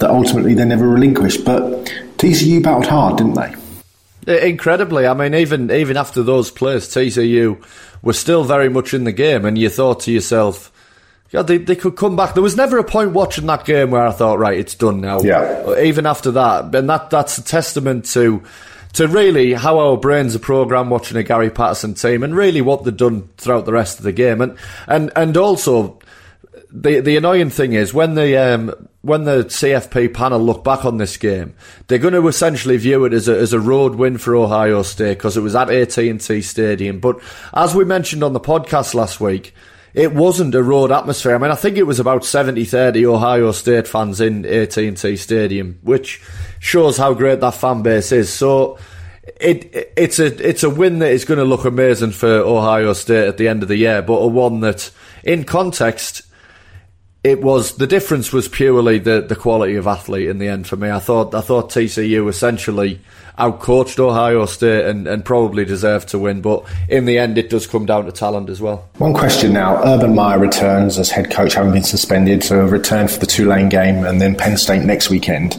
that 0.00 0.10
ultimately 0.10 0.52
they 0.52 0.64
never 0.64 0.88
relinquished. 0.88 1.44
But 1.44 1.84
TCU 2.16 2.60
battled 2.60 2.86
hard, 2.86 3.18
didn't 3.18 3.34
they? 3.34 4.48
Incredibly, 4.48 5.06
I 5.06 5.14
mean, 5.14 5.32
even 5.34 5.70
even 5.70 5.96
after 5.96 6.24
those 6.24 6.50
plays, 6.50 6.88
TCU 6.88 7.64
were 8.02 8.12
still 8.12 8.42
very 8.42 8.68
much 8.68 8.94
in 8.94 9.04
the 9.04 9.12
game, 9.12 9.44
and 9.44 9.56
you 9.56 9.68
thought 9.68 10.00
to 10.00 10.10
yourself 10.10 10.72
yeah, 11.30 11.42
they, 11.42 11.58
they 11.58 11.76
could 11.76 11.96
come 11.96 12.16
back. 12.16 12.34
There 12.34 12.42
was 12.42 12.56
never 12.56 12.78
a 12.78 12.84
point 12.84 13.12
watching 13.12 13.46
that 13.46 13.64
game 13.64 13.90
where 13.90 14.06
I 14.06 14.12
thought, 14.12 14.38
right, 14.38 14.58
it's 14.58 14.74
done 14.74 15.00
now. 15.00 15.20
Yeah. 15.20 15.80
Even 15.80 16.06
after 16.06 16.30
that, 16.32 16.74
and 16.74 16.88
that 16.88 17.10
that's 17.10 17.38
a 17.38 17.44
testament 17.44 18.04
to 18.06 18.42
to 18.94 19.08
really 19.08 19.52
how 19.52 19.78
our 19.78 19.96
brains 19.96 20.34
are 20.34 20.40
programmed 20.40 20.90
watching 20.90 21.16
a 21.16 21.22
Gary 21.22 21.50
Patterson 21.50 21.94
team, 21.94 22.22
and 22.22 22.34
really 22.34 22.62
what 22.62 22.84
they've 22.84 22.96
done 22.96 23.28
throughout 23.36 23.66
the 23.66 23.72
rest 23.72 23.98
of 23.98 24.04
the 24.04 24.12
game, 24.12 24.40
and 24.40 24.56
and 24.86 25.10
and 25.16 25.36
also 25.36 25.98
the 26.70 27.00
the 27.00 27.16
annoying 27.16 27.50
thing 27.50 27.72
is 27.72 27.92
when 27.92 28.14
the 28.14 28.36
um, 28.36 28.88
when 29.02 29.24
the 29.24 29.44
CFP 29.44 30.14
panel 30.14 30.40
look 30.40 30.62
back 30.62 30.84
on 30.84 30.98
this 30.98 31.16
game, 31.16 31.54
they're 31.88 31.98
going 31.98 32.14
to 32.14 32.28
essentially 32.28 32.76
view 32.76 33.04
it 33.04 33.12
as 33.12 33.28
a 33.28 33.36
as 33.36 33.52
a 33.52 33.60
road 33.60 33.96
win 33.96 34.18
for 34.18 34.36
Ohio 34.36 34.82
State 34.82 35.18
because 35.18 35.36
it 35.36 35.42
was 35.42 35.54
at 35.54 35.70
AT 35.70 35.98
and 35.98 36.20
T 36.20 36.40
Stadium. 36.40 37.00
But 37.00 37.20
as 37.52 37.74
we 37.74 37.84
mentioned 37.84 38.22
on 38.22 38.32
the 38.32 38.40
podcast 38.40 38.94
last 38.94 39.20
week 39.20 39.54
it 39.96 40.12
wasn't 40.12 40.54
a 40.54 40.62
road 40.62 40.92
atmosphere. 40.92 41.34
I 41.34 41.38
mean, 41.38 41.50
I 41.50 41.54
think 41.54 41.78
it 41.78 41.84
was 41.84 41.98
about 41.98 42.20
70-30 42.20 43.04
Ohio 43.04 43.50
State 43.50 43.88
fans 43.88 44.20
in 44.20 44.44
AT&T 44.44 45.16
Stadium, 45.16 45.78
which 45.80 46.22
shows 46.58 46.98
how 46.98 47.14
great 47.14 47.40
that 47.40 47.54
fan 47.54 47.82
base 47.82 48.12
is. 48.12 48.30
So 48.30 48.78
it 49.40 49.92
it's 49.96 50.18
a 50.18 50.26
it's 50.48 50.62
a 50.62 50.70
win 50.70 50.98
that 50.98 51.10
is 51.10 51.24
going 51.24 51.38
to 51.38 51.44
look 51.44 51.64
amazing 51.64 52.12
for 52.12 52.28
Ohio 52.28 52.92
State 52.92 53.26
at 53.26 53.38
the 53.38 53.48
end 53.48 53.62
of 53.62 53.70
the 53.70 53.76
year, 53.76 54.02
but 54.02 54.18
a 54.18 54.26
one 54.26 54.60
that, 54.60 54.90
in 55.24 55.44
context, 55.44 56.22
it 57.24 57.42
was 57.42 57.76
the 57.78 57.86
difference 57.86 58.34
was 58.34 58.48
purely 58.48 58.98
the, 58.98 59.22
the 59.22 59.34
quality 59.34 59.76
of 59.76 59.86
athlete 59.86 60.28
in 60.28 60.36
the 60.36 60.48
end 60.48 60.66
for 60.66 60.76
me. 60.76 60.90
I 60.90 60.98
thought 60.98 61.34
I 61.34 61.40
thought 61.40 61.70
TCU 61.70 62.28
essentially 62.28 63.00
outcoached 63.38 63.98
Ohio 63.98 64.46
State 64.46 64.86
and, 64.86 65.06
and 65.06 65.24
probably 65.24 65.64
deserved 65.64 66.08
to 66.08 66.18
win. 66.18 66.40
But 66.40 66.64
in 66.88 67.04
the 67.04 67.18
end, 67.18 67.38
it 67.38 67.50
does 67.50 67.66
come 67.66 67.86
down 67.86 68.06
to 68.06 68.12
talent 68.12 68.48
as 68.48 68.60
well. 68.60 68.88
One 68.98 69.14
question 69.14 69.52
now: 69.52 69.82
Urban 69.84 70.14
Meyer 70.14 70.38
returns 70.38 70.98
as 70.98 71.10
head 71.10 71.30
coach, 71.30 71.54
having 71.54 71.72
been 71.72 71.82
suspended, 71.82 72.42
so 72.42 72.60
a 72.60 72.66
return 72.66 73.08
for 73.08 73.18
the 73.18 73.26
Tulane 73.26 73.68
game 73.68 74.04
and 74.04 74.20
then 74.20 74.34
Penn 74.34 74.56
State 74.56 74.82
next 74.82 75.10
weekend. 75.10 75.54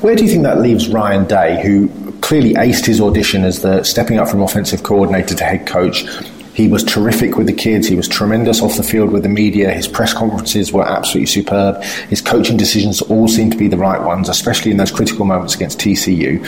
Where 0.00 0.16
do 0.16 0.24
you 0.24 0.30
think 0.30 0.42
that 0.44 0.60
leaves 0.60 0.88
Ryan 0.88 1.26
Day, 1.26 1.62
who 1.62 1.88
clearly 2.20 2.54
aced 2.54 2.86
his 2.86 3.00
audition 3.00 3.44
as 3.44 3.62
the 3.62 3.82
stepping 3.84 4.18
up 4.18 4.28
from 4.28 4.42
offensive 4.42 4.82
coordinator 4.82 5.34
to 5.34 5.44
head 5.44 5.66
coach? 5.66 6.06
He 6.54 6.66
was 6.66 6.82
terrific 6.82 7.36
with 7.36 7.46
the 7.46 7.52
kids. 7.52 7.86
He 7.86 7.94
was 7.94 8.08
tremendous 8.08 8.60
off 8.60 8.76
the 8.76 8.82
field 8.82 9.12
with 9.12 9.22
the 9.22 9.28
media. 9.28 9.70
His 9.70 9.86
press 9.86 10.12
conferences 10.12 10.72
were 10.72 10.82
absolutely 10.82 11.26
superb. 11.26 11.80
His 12.08 12.20
coaching 12.20 12.56
decisions 12.56 13.00
all 13.00 13.28
seemed 13.28 13.52
to 13.52 13.58
be 13.58 13.68
the 13.68 13.76
right 13.76 14.02
ones, 14.02 14.28
especially 14.28 14.72
in 14.72 14.76
those 14.76 14.90
critical 14.90 15.24
moments 15.24 15.54
against 15.54 15.78
TCU 15.78 16.44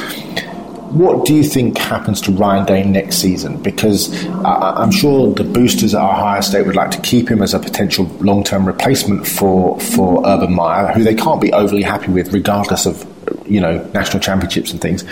what 0.90 1.24
do 1.24 1.35
you 1.35 1.44
think 1.44 1.79
happens 1.79 2.20
to 2.22 2.33
Ryan 2.33 2.66
Day 2.66 2.85
next 2.85 3.16
season? 3.16 3.62
Because 3.62 4.12
uh, 4.26 4.40
uh, 4.40 4.74
I, 4.76 4.83
am 4.83 4.90
sure 4.90 5.33
the 5.33 5.44
boosters 5.44 5.94
at 5.94 6.03
Ohio 6.03 6.40
State 6.40 6.66
would 6.66 6.74
like 6.74 6.90
to 6.90 7.00
keep 7.00 7.31
him 7.31 7.42
as 7.42 7.55
a 7.55 7.61
potential 7.61 8.07
long 8.20 8.42
term 8.42 8.66
replacement 8.66 9.26
for, 9.26 9.79
for 9.81 10.26
Urban 10.26 10.53
Meyer, 10.53 10.92
who 10.92 11.05
they 11.05 11.14
can't 11.14 11.40
be 11.40 11.53
overly 11.53 11.83
happy 11.83 12.11
with, 12.11 12.33
regardless 12.33 12.87
of 12.87 13.07
you 13.46 13.61
know 13.61 13.79
national 13.94 14.20
championships 14.20 14.72
and 14.72 14.81
things. 14.81 15.05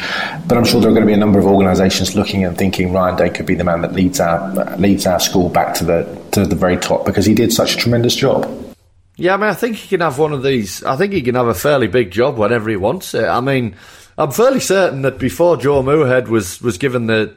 But 0.49 0.59
I'm 0.59 0.65
sure 0.65 0.81
there 0.81 0.91
are 0.91 0.95
going 0.95 1.07
to 1.07 1.07
be 1.07 1.13
a 1.13 1.19
number 1.19 1.39
of 1.39 1.47
organisations 1.47 2.17
looking 2.17 2.45
and 2.45 2.59
thinking 2.59 2.93
Ryan 2.93 3.17
Day 3.17 3.31
could 3.31 3.47
be 3.47 3.55
the 3.55 3.65
man 3.65 3.83
that 3.83 3.93
leads 3.93 4.19
our 4.19 4.39
uh, 4.39 4.77
leads 4.79 5.07
our 5.07 5.21
school 5.21 5.49
back 5.49 5.75
to 5.75 5.85
the 5.85 6.23
to 6.33 6.45
the 6.45 6.57
very 6.57 6.77
top 6.77 7.07
because 7.07 7.25
he 7.25 7.35
did 7.35 7.53
such 7.53 7.75
a 7.75 7.77
tremendous 7.77 8.17
job. 8.17 8.53
Yeah, 9.17 9.35
I 9.35 9.37
mean, 9.37 9.51
I 9.51 9.55
think 9.55 9.77
he 9.77 9.89
can 9.89 10.01
have 10.01 10.19
one 10.19 10.33
of 10.33 10.43
these. 10.43 10.83
I 10.83 10.97
think 10.97 11.13
he 11.13 11.23
can 11.23 11.35
have 11.37 11.49
a 11.49 11.55
fairly 11.55 11.89
big 11.89 12.11
job 12.11 12.37
whenever 12.37 12.69
he 12.69 12.77
wants 12.77 13.15
it. 13.15 13.25
I 13.25 13.41
mean. 13.41 13.77
I'm 14.19 14.33
fairly 14.33 14.61
certain 14.61 15.03
that 15.03 15.19
before 15.19 15.57
Joe 15.57 15.83
Moorhead 15.83 16.29
was, 16.29 16.61
was 16.61 16.77
given 16.77 17.07
the 17.07 17.35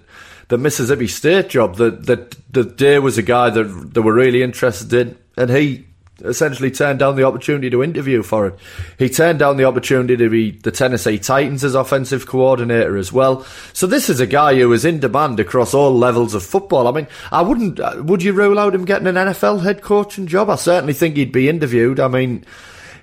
the 0.47 0.57
Mississippi 0.57 1.07
State 1.07 1.47
job, 1.47 1.75
that 1.77 2.07
that 2.07 2.35
that 2.51 2.75
Day 2.75 2.99
was 2.99 3.17
a 3.17 3.21
guy 3.21 3.49
that 3.49 3.93
they 3.93 4.01
were 4.01 4.13
really 4.13 4.43
interested 4.43 4.91
in, 4.91 5.17
and 5.37 5.49
he 5.49 5.85
essentially 6.23 6.69
turned 6.69 6.99
down 6.99 7.15
the 7.15 7.23
opportunity 7.23 7.69
to 7.69 7.83
interview 7.83 8.21
for 8.21 8.47
it. 8.47 8.55
He 8.99 9.09
turned 9.09 9.39
down 9.39 9.57
the 9.57 9.63
opportunity 9.63 10.17
to 10.17 10.29
be 10.29 10.51
the 10.51 10.71
Tennessee 10.71 11.17
Titans 11.17 11.63
offensive 11.63 12.27
coordinator 12.27 12.97
as 12.97 13.13
well. 13.13 13.45
So 13.73 13.87
this 13.87 14.09
is 14.09 14.19
a 14.19 14.27
guy 14.27 14.55
who 14.55 14.73
is 14.73 14.83
in 14.83 14.99
demand 14.99 15.39
across 15.39 15.73
all 15.73 15.97
levels 15.97 16.33
of 16.33 16.43
football. 16.43 16.87
I 16.87 16.91
mean, 16.91 17.07
I 17.31 17.41
wouldn't. 17.41 17.79
Uh, 17.79 18.01
would 18.03 18.21
you 18.21 18.33
rule 18.33 18.59
out 18.59 18.75
him 18.75 18.85
getting 18.85 19.07
an 19.07 19.15
NFL 19.15 19.63
head 19.63 19.81
coaching 19.81 20.27
job? 20.27 20.49
I 20.49 20.55
certainly 20.55 20.93
think 20.93 21.15
he'd 21.15 21.31
be 21.31 21.47
interviewed. 21.47 21.99
I 21.99 22.07
mean 22.07 22.45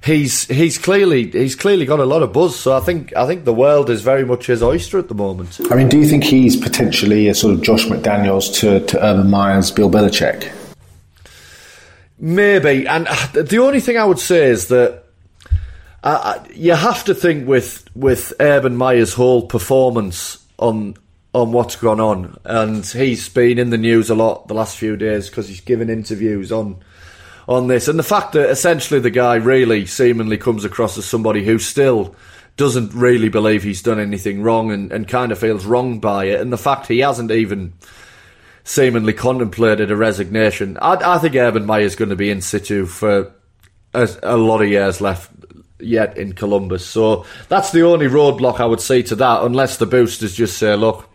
he's 0.05 0.47
he's 0.47 0.79
clearly 0.79 1.31
he's 1.31 1.55
clearly 1.55 1.87
got 1.87 2.01
a 2.01 2.05
lot 2.05 2.23
of 2.23 2.33
buzz. 2.33 2.59
So 2.59 2.77
I 2.77 2.81
think 2.81 3.15
I 3.17 3.27
think 3.27 3.45
the 3.45 3.55
world 3.55 3.91
is 3.91 4.03
very 4.03 4.25
much 4.25 4.47
his 4.47 4.63
oyster 4.63 4.99
at 4.99 5.09
the 5.09 5.15
moment. 5.15 5.61
I 5.71 5.75
mean, 5.75 5.89
do 5.89 5.99
you 5.99 6.07
think 6.07 6.25
he's 6.25 6.57
potentially 6.57 7.29
a 7.29 7.35
sort 7.35 7.55
of 7.55 7.63
Josh 7.63 7.87
McDaniels 7.87 8.53
to 8.61 8.85
to 8.87 9.05
Urban 9.05 9.31
Meyer's, 9.31 9.71
Bill 9.71 9.91
Belichick? 9.91 10.53
Maybe, 12.21 12.87
and 12.87 13.07
the 13.33 13.59
only 13.59 13.81
thing 13.81 13.97
I 13.97 14.05
would 14.05 14.19
say 14.19 14.47
is 14.47 14.69
that. 14.69 15.05
Uh, 16.01 16.39
you 16.55 16.75
have 16.75 17.05
to 17.05 17.13
think 17.13 17.49
with 17.49 17.85
with 17.97 18.33
Urban 18.39 18.77
Meyer's 18.77 19.15
whole 19.15 19.49
performance 19.49 20.39
on 20.57 20.95
on 21.35 21.51
what's 21.51 21.75
gone 21.75 21.99
on, 21.99 22.39
and 22.45 22.87
he's 22.87 23.29
been 23.29 23.59
in 23.59 23.71
the 23.71 23.79
news 23.79 24.09
a 24.09 24.15
lot 24.15 24.47
the 24.47 24.55
last 24.55 24.77
few 24.77 24.97
days 24.97 25.29
because 25.29 25.49
he's 25.49 25.61
given 25.61 25.91
interviews 25.91 26.53
on 26.53 26.77
on 27.49 27.67
this, 27.67 27.89
and 27.89 27.99
the 27.99 28.03
fact 28.03 28.33
that 28.33 28.51
essentially 28.51 29.01
the 29.01 29.09
guy 29.09 29.37
really 29.37 29.87
seemingly 29.87 30.37
comes 30.37 30.67
across 30.67 30.99
as 30.99 31.07
somebody 31.07 31.43
who 31.43 31.59
still 31.59 32.15
doesn't 32.59 32.93
really 32.93 33.31
believe 33.31 33.63
he's 33.63 33.81
done 33.81 33.99
anything 33.99 34.43
wrong 34.43 34.71
and, 34.71 34.93
and 34.93 35.09
kind 35.09 35.33
of 35.33 35.39
feels 35.39 35.65
wronged 35.65 36.03
by 36.03 36.27
it, 36.27 36.43
and 36.43 36.53
the 36.53 36.59
fact 36.59 36.89
he 36.89 36.99
hasn't 36.99 37.31
even 37.31 37.73
seemingly 38.65 39.15
contemplated 39.15 39.91
a 39.91 39.97
resignation. 39.97 40.77
I, 40.83 41.15
I 41.15 41.19
think 41.19 41.37
Urban 41.37 41.65
Meyer 41.65 41.85
is 41.85 41.97
going 41.97 42.11
to 42.11 42.17
be 42.17 42.29
in 42.29 42.43
situ 42.43 42.85
for 42.85 43.33
a, 43.95 44.09
a 44.23 44.37
lot 44.37 44.61
of 44.61 44.69
years 44.69 45.01
left 45.01 45.31
yet 45.81 46.19
in 46.19 46.35
Columbus. 46.35 46.85
So 46.85 47.25
that's 47.49 47.73
the 47.73 47.81
only 47.81 48.09
roadblock 48.09 48.61
I 48.61 48.67
would 48.67 48.83
see 48.83 49.03
to 49.05 49.17
that, 49.17 49.43
unless 49.43 49.79
the 49.79 49.87
boosters 49.87 50.35
just 50.35 50.59
say, 50.59 50.77
look, 50.77 51.09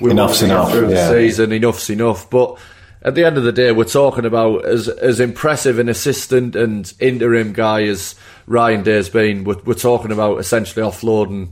we 0.00 0.12
enough's 0.12 0.42
enough 0.42 0.70
through 0.70 0.90
yeah. 0.90 1.10
the 1.10 1.18
season. 1.18 1.50
Enough's 1.50 1.90
enough, 1.90 2.30
but. 2.30 2.60
At 3.04 3.14
the 3.14 3.24
end 3.24 3.36
of 3.36 3.44
the 3.44 3.52
day, 3.52 3.70
we're 3.70 3.84
talking 3.84 4.24
about 4.24 4.64
as 4.64 4.88
as 4.88 5.20
impressive 5.20 5.78
an 5.78 5.90
assistant 5.90 6.56
and 6.56 6.90
interim 6.98 7.52
guy 7.52 7.82
as 7.82 8.14
Ryan 8.46 8.82
Day's 8.82 9.10
been. 9.10 9.44
We're, 9.44 9.60
we're 9.66 9.74
talking 9.74 10.10
about 10.10 10.40
essentially 10.40 10.82
offloading 10.82 11.48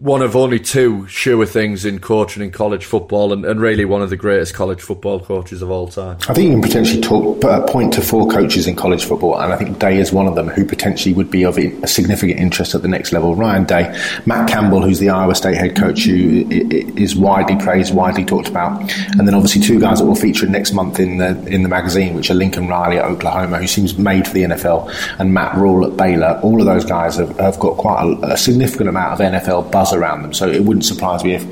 one 0.00 0.22
of 0.22 0.34
only 0.34 0.58
two 0.58 1.06
sure 1.08 1.44
things 1.44 1.84
in 1.84 1.98
coaching 1.98 2.42
in 2.42 2.50
college 2.50 2.86
football 2.86 3.34
and, 3.34 3.44
and, 3.44 3.60
really 3.60 3.84
one 3.84 4.00
of 4.00 4.08
the 4.08 4.16
greatest 4.16 4.54
college 4.54 4.80
football 4.80 5.20
coaches 5.20 5.60
of 5.60 5.70
all 5.70 5.88
time. 5.88 6.16
I 6.26 6.32
think 6.32 6.46
you 6.46 6.52
can 6.52 6.62
potentially 6.62 7.02
talk, 7.02 7.44
uh, 7.44 7.60
point 7.66 7.92
to 7.94 8.00
four 8.00 8.26
coaches 8.26 8.66
in 8.66 8.76
college 8.76 9.04
football, 9.04 9.38
and 9.38 9.52
I 9.52 9.56
think 9.56 9.78
Day 9.78 9.98
is 9.98 10.10
one 10.10 10.26
of 10.26 10.34
them 10.36 10.48
who 10.48 10.64
potentially 10.64 11.14
would 11.14 11.30
be 11.30 11.44
of 11.44 11.58
a 11.58 11.86
significant 11.86 12.40
interest 12.40 12.74
at 12.74 12.80
the 12.80 12.88
next 12.88 13.12
level. 13.12 13.34
Ryan 13.34 13.64
Day, 13.64 14.00
Matt 14.24 14.48
Campbell, 14.48 14.82
who's 14.82 15.00
the 15.00 15.10
Iowa 15.10 15.34
State 15.34 15.58
head 15.58 15.76
coach, 15.76 16.04
who 16.04 16.46
is 16.50 17.14
widely 17.14 17.56
praised, 17.56 17.94
widely 17.94 18.24
talked 18.24 18.48
about, 18.48 18.80
and 19.18 19.28
then 19.28 19.34
obviously 19.34 19.60
two 19.60 19.78
guys 19.78 19.98
that 19.98 20.06
will 20.06 20.14
feature 20.14 20.46
next 20.46 20.72
month 20.72 20.98
in 20.98 21.18
the 21.18 21.38
in 21.46 21.62
the 21.62 21.68
magazine, 21.68 22.14
which 22.14 22.30
are 22.30 22.34
Lincoln 22.34 22.68
Riley 22.68 22.96
at 22.96 23.04
Oklahoma, 23.04 23.58
who 23.58 23.66
seems 23.66 23.98
made 23.98 24.26
for 24.26 24.32
the 24.32 24.44
NFL, 24.44 24.90
and 25.18 25.34
Matt 25.34 25.54
Rhule 25.56 25.84
at 25.84 25.98
Baylor. 25.98 26.40
All 26.42 26.58
of 26.58 26.66
those 26.66 26.86
guys 26.86 27.16
have, 27.16 27.38
have 27.38 27.58
got 27.58 27.76
quite 27.76 28.02
a, 28.02 28.32
a 28.32 28.36
significant 28.38 28.88
amount 28.88 29.12
of 29.12 29.18
NFL 29.18 29.70
buzz 29.70 29.89
around 29.92 30.22
them. 30.22 30.32
So 30.32 30.48
it 30.48 30.62
wouldn't 30.62 30.84
surprise 30.84 31.24
me 31.24 31.34
if, 31.34 31.44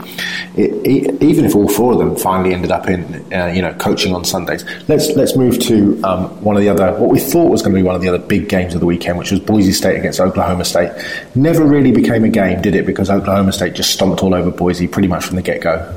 it, 0.57 1.23
even 1.23 1.45
if 1.45 1.55
all 1.55 1.69
four 1.69 1.93
of 1.93 1.99
them 1.99 2.17
finally 2.17 2.55
ended 2.55 2.71
up 2.71 2.89
in, 2.89 3.33
uh, 3.33 3.47
you 3.47 3.63
know, 3.63 3.73
coaching 3.75 4.15
on 4.15 4.25
Sundays. 4.25 4.65
Let's 4.89 5.09
let's 5.11 5.37
move 5.37 5.59
to 5.61 6.01
um, 6.03 6.29
one 6.43 6.57
of 6.57 6.63
the 6.63 6.69
other, 6.69 6.93
what 6.99 7.11
we 7.11 7.21
thought 7.21 7.51
was 7.51 7.63
going 7.63 7.75
to 7.75 7.79
be 7.79 7.83
one 7.83 7.95
of 7.95 8.03
the 8.03 8.09
other 8.09 8.19
big 8.19 8.49
games 8.49 8.75
of 8.75 8.81
the 8.81 8.87
weekend, 8.87 9.19
which 9.19 9.31
was 9.31 9.41
Boise 9.41 9.73
State 9.73 9.99
against 9.99 10.21
Oklahoma 10.21 10.65
State. 10.65 10.91
Never 11.35 11.65
really 11.65 11.93
became 11.93 12.25
a 12.25 12.29
game, 12.29 12.63
did 12.63 12.75
it? 12.75 12.87
Because 12.87 13.11
Oklahoma 13.11 13.53
State 13.53 13.75
just 13.75 13.91
stomped 13.91 14.23
all 14.23 14.35
over 14.35 14.51
Boise 14.51 14.89
pretty 14.89 15.09
much 15.09 15.25
from 15.25 15.37
the 15.37 15.43
get 15.43 15.61
go. 15.61 15.95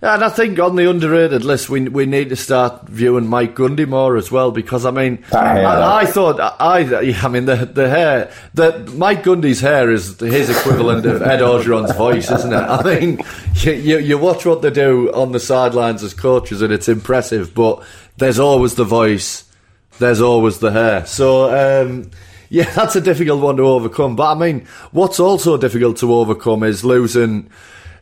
And 0.00 0.22
I 0.22 0.28
think 0.28 0.60
on 0.60 0.76
the 0.76 0.88
underrated 0.88 1.44
list, 1.44 1.68
we 1.68 1.88
we 1.88 2.06
need 2.06 2.28
to 2.28 2.36
start 2.36 2.88
viewing 2.88 3.26
Mike 3.26 3.56
Gundy 3.56 3.86
more 3.86 4.16
as 4.16 4.30
well 4.30 4.52
because 4.52 4.86
I 4.86 4.92
mean, 4.92 5.24
I, 5.32 6.02
I, 6.02 6.06
thought 6.06 6.38
I 6.38 7.14
I 7.20 7.28
mean 7.28 7.46
the 7.46 7.56
the 7.66 7.88
hair 7.88 8.30
that 8.54 8.92
Mike 8.94 9.24
Gundy's 9.24 9.60
hair 9.60 9.90
is 9.90 10.20
his 10.20 10.50
equivalent 10.50 11.04
of 11.04 11.22
Ed 11.22 11.40
Orgeron's 11.40 11.96
voice, 11.96 12.30
isn't 12.30 12.52
it? 12.52 12.56
I 12.56 12.82
mean, 12.84 13.20
you, 13.54 13.72
you, 13.72 13.98
you 13.98 14.18
watch 14.18 14.46
what 14.46 14.62
they 14.62 14.70
do 14.70 15.12
on 15.12 15.32
the 15.32 15.40
sidelines 15.40 16.04
as 16.04 16.14
coaches, 16.14 16.62
and 16.62 16.72
it's 16.72 16.88
impressive. 16.88 17.52
But 17.52 17.82
there's 18.18 18.38
always 18.38 18.76
the 18.76 18.84
voice, 18.84 19.50
there's 19.98 20.20
always 20.20 20.60
the 20.60 20.70
hair. 20.70 21.06
So. 21.06 21.82
Um, 21.82 22.10
yeah, 22.50 22.72
that's 22.72 22.96
a 22.96 23.02
difficult 23.02 23.42
one 23.42 23.58
to 23.58 23.64
overcome. 23.64 24.16
But 24.16 24.32
I 24.32 24.34
mean, 24.34 24.66
what's 24.92 25.20
also 25.20 25.58
difficult 25.58 25.98
to 25.98 26.14
overcome 26.14 26.62
is 26.62 26.82
losing 26.82 27.50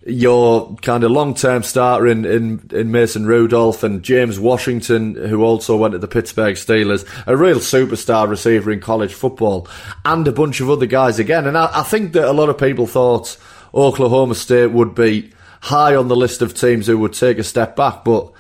your 0.07 0.77
kind 0.77 1.03
of 1.03 1.11
long 1.11 1.35
term 1.35 1.63
starter 1.63 2.07
in, 2.07 2.25
in, 2.25 2.69
in 2.73 2.93
Mason 2.93 3.27
Rudolph 3.27 3.83
and 3.83 4.03
James 4.03 4.39
Washington, 4.39 5.15
who 5.15 5.43
also 5.43 5.77
went 5.77 5.93
to 5.93 5.99
the 5.99 6.09
Pittsburgh 6.09 6.55
Steelers, 6.55 7.05
a 7.27 7.37
real 7.37 7.59
superstar 7.59 8.29
receiver 8.29 8.71
in 8.71 8.81
college 8.81 9.15
football, 9.15 9.69
and 10.05 10.27
a 10.29 10.33
bunch 10.33 10.61
of 10.61 10.71
other 10.71 10.87
guys 10.87 11.19
again. 11.19 11.47
And 11.47 11.59
I, 11.59 11.81
I 11.81 11.83
think 11.83 12.13
that 12.13 12.29
a 12.29 12.33
lot 12.33 12.49
of 12.49 12.59
people 12.59 12.87
thought 12.87 13.37
Oklahoma 13.75 14.37
State 14.37 14.71
would 14.71 14.95
be 14.95 15.33
high 15.61 15.97
on 15.97 16.09
the 16.09 16.17
list 16.17 16.41
of 16.41 16.55
teams 16.55 16.87
who 16.87 16.99
would 16.99 17.13
take 17.13 17.39
a 17.39 17.45
step 17.45 17.75
back, 17.75 18.05
but 18.05 18.33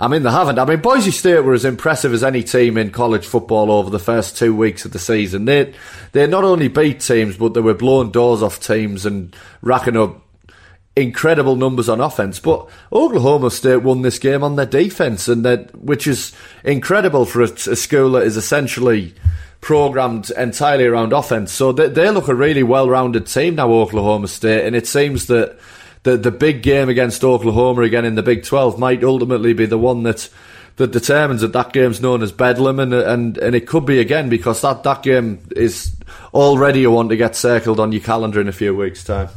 I 0.00 0.06
mean, 0.06 0.22
they 0.22 0.30
haven't. 0.30 0.60
I 0.60 0.64
mean, 0.64 0.80
Boise 0.80 1.10
State 1.10 1.40
were 1.40 1.54
as 1.54 1.64
impressive 1.64 2.12
as 2.12 2.22
any 2.22 2.44
team 2.44 2.78
in 2.78 2.92
college 2.92 3.26
football 3.26 3.72
over 3.72 3.90
the 3.90 3.98
first 3.98 4.36
two 4.36 4.54
weeks 4.54 4.84
of 4.84 4.92
the 4.92 4.98
season. 5.00 5.44
They 5.46 5.74
they 6.12 6.28
not 6.28 6.44
only 6.44 6.68
beat 6.68 7.00
teams, 7.00 7.36
but 7.36 7.54
they 7.54 7.60
were 7.60 7.74
blowing 7.74 8.12
doors 8.12 8.40
off 8.40 8.60
teams 8.60 9.04
and 9.04 9.34
racking 9.60 9.96
up 9.96 10.22
incredible 11.02 11.56
numbers 11.56 11.88
on 11.88 12.00
offense. 12.00 12.40
But 12.40 12.68
Oklahoma 12.92 13.50
State 13.50 13.82
won 13.82 14.02
this 14.02 14.18
game 14.18 14.42
on 14.42 14.56
their 14.56 14.66
defense, 14.66 15.28
and 15.28 15.44
that 15.44 15.74
which 15.76 16.06
is 16.06 16.32
incredible 16.64 17.24
for 17.24 17.42
a, 17.42 17.50
a 17.50 17.76
school 17.76 18.12
that 18.12 18.24
is 18.24 18.36
essentially 18.36 19.14
programmed 19.60 20.30
entirely 20.30 20.84
around 20.84 21.12
offense. 21.12 21.52
So 21.52 21.72
they, 21.72 21.88
they 21.88 22.10
look 22.10 22.28
a 22.28 22.34
really 22.34 22.62
well-rounded 22.62 23.26
team 23.26 23.56
now, 23.56 23.70
Oklahoma 23.70 24.28
State, 24.28 24.66
and 24.66 24.76
it 24.76 24.86
seems 24.86 25.26
that 25.26 25.58
the 26.02 26.16
the 26.16 26.30
big 26.30 26.62
game 26.62 26.88
against 26.88 27.24
Oklahoma 27.24 27.82
again 27.82 28.04
in 28.04 28.14
the 28.14 28.22
Big 28.22 28.44
Twelve 28.44 28.78
might 28.78 29.02
ultimately 29.02 29.52
be 29.52 29.66
the 29.66 29.78
one 29.78 30.02
that. 30.04 30.28
That 30.76 30.92
determines 30.92 31.40
that 31.40 31.54
that 31.54 31.72
game's 31.72 32.00
known 32.00 32.22
as 32.22 32.30
Bedlam, 32.30 32.78
and 32.78 32.94
and 32.94 33.36
and 33.38 33.56
it 33.56 33.66
could 33.66 33.84
be 33.84 33.98
again 33.98 34.28
because 34.28 34.60
that, 34.60 34.84
that 34.84 35.02
game 35.02 35.40
is 35.56 35.96
already 36.32 36.84
a 36.84 36.90
one 36.92 37.08
to 37.08 37.16
get 37.16 37.34
circled 37.34 37.80
on 37.80 37.90
your 37.90 38.00
calendar 38.00 38.40
in 38.40 38.46
a 38.46 38.52
few 38.52 38.76
weeks' 38.76 39.02
time. 39.02 39.28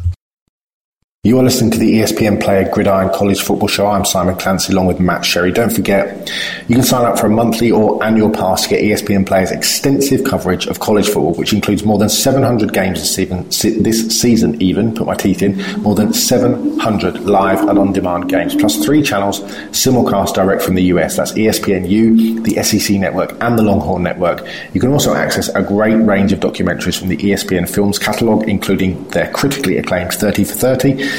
You 1.23 1.37
are 1.37 1.43
listening 1.43 1.69
to 1.69 1.77
the 1.77 1.99
ESPN 1.99 2.41
Player 2.41 2.67
Gridiron 2.67 3.11
College 3.13 3.43
Football 3.43 3.67
Show. 3.67 3.85
I'm 3.85 4.05
Simon 4.05 4.35
Clancy 4.37 4.73
along 4.73 4.87
with 4.87 4.99
Matt 4.99 5.23
Sherry. 5.23 5.51
Don't 5.51 5.71
forget, 5.71 6.31
you 6.67 6.73
can 6.73 6.83
sign 6.83 7.05
up 7.05 7.19
for 7.19 7.27
a 7.27 7.29
monthly 7.29 7.69
or 7.69 8.03
annual 8.03 8.31
pass 8.31 8.63
to 8.63 8.69
get 8.69 8.81
ESPN 8.81 9.27
Player's 9.27 9.51
extensive 9.51 10.23
coverage 10.23 10.65
of 10.65 10.79
college 10.79 11.05
football, 11.05 11.35
which 11.35 11.53
includes 11.53 11.85
more 11.85 11.99
than 11.99 12.09
700 12.09 12.73
games 12.73 13.15
this 13.15 14.19
season, 14.19 14.59
even, 14.63 14.95
put 14.95 15.05
my 15.05 15.13
teeth 15.13 15.43
in, 15.43 15.61
more 15.83 15.93
than 15.93 16.11
700 16.11 17.19
live 17.19 17.69
and 17.69 17.77
on-demand 17.77 18.27
games, 18.27 18.55
plus 18.55 18.83
three 18.83 19.03
channels 19.03 19.41
simulcast 19.69 20.33
direct 20.33 20.63
from 20.63 20.73
the 20.73 20.85
US. 20.85 21.17
That's 21.17 21.33
ESPNU, 21.33 22.43
the 22.45 22.63
SEC 22.63 22.99
Network, 22.99 23.37
and 23.41 23.59
the 23.59 23.63
Longhorn 23.63 24.01
Network. 24.01 24.43
You 24.73 24.81
can 24.81 24.91
also 24.91 25.13
access 25.13 25.49
a 25.49 25.61
great 25.61 25.97
range 25.97 26.33
of 26.33 26.39
documentaries 26.39 26.97
from 26.97 27.09
the 27.09 27.17
ESPN 27.17 27.69
Films 27.69 27.99
catalogue, 27.99 28.49
including 28.49 29.07
their 29.09 29.31
critically 29.31 29.77
acclaimed 29.77 30.13
30 30.13 30.45
for 30.45 30.55
30, 30.55 31.10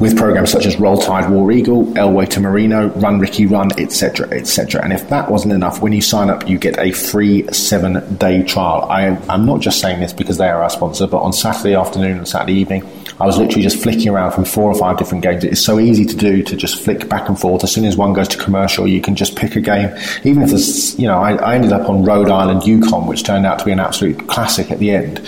with 0.00 0.16
programs 0.16 0.50
such 0.50 0.64
as 0.64 0.80
Roll 0.80 0.96
Tide 0.96 1.30
War 1.30 1.52
Eagle, 1.52 1.84
Elway 1.92 2.26
to 2.30 2.40
Marino, 2.40 2.88
Run 2.88 3.20
Ricky 3.20 3.44
Run, 3.44 3.70
etc., 3.78 4.28
etc. 4.30 4.82
And 4.82 4.94
if 4.94 5.08
that 5.10 5.30
wasn't 5.30 5.52
enough, 5.52 5.82
when 5.82 5.92
you 5.92 6.00
sign 6.00 6.30
up, 6.30 6.48
you 6.48 6.58
get 6.58 6.78
a 6.78 6.90
free 6.90 7.46
seven 7.52 8.16
day 8.16 8.42
trial. 8.42 8.88
I, 8.90 9.08
I'm 9.28 9.44
not 9.44 9.60
just 9.60 9.80
saying 9.80 10.00
this 10.00 10.14
because 10.14 10.38
they 10.38 10.48
are 10.48 10.62
our 10.62 10.70
sponsor, 10.70 11.06
but 11.06 11.18
on 11.18 11.34
Saturday 11.34 11.74
afternoon 11.74 12.16
and 12.16 12.26
Saturday 12.26 12.54
evening, 12.54 12.82
I 13.20 13.26
was 13.26 13.36
literally 13.36 13.62
just 13.62 13.82
flicking 13.82 14.08
around 14.08 14.32
from 14.32 14.46
four 14.46 14.70
or 14.70 14.74
five 14.74 14.96
different 14.96 15.22
games. 15.22 15.44
It 15.44 15.52
is 15.52 15.62
so 15.62 15.78
easy 15.78 16.06
to 16.06 16.16
do 16.16 16.42
to 16.44 16.56
just 16.56 16.82
flick 16.82 17.06
back 17.10 17.28
and 17.28 17.38
forth. 17.38 17.62
As 17.62 17.70
soon 17.70 17.84
as 17.84 17.94
one 17.94 18.14
goes 18.14 18.28
to 18.28 18.38
commercial, 18.38 18.86
you 18.86 19.02
can 19.02 19.14
just 19.14 19.36
pick 19.36 19.54
a 19.56 19.60
game. 19.60 19.94
Even 20.24 20.42
if 20.42 20.48
there's, 20.48 20.98
you 20.98 21.06
know, 21.06 21.18
I, 21.18 21.34
I 21.34 21.54
ended 21.56 21.72
up 21.72 21.90
on 21.90 22.02
Rhode 22.04 22.30
Island 22.30 22.62
UConn, 22.62 23.06
which 23.06 23.22
turned 23.22 23.44
out 23.44 23.58
to 23.58 23.66
be 23.66 23.72
an 23.72 23.80
absolute 23.80 24.26
classic 24.26 24.70
at 24.70 24.78
the 24.78 24.92
end. 24.92 25.20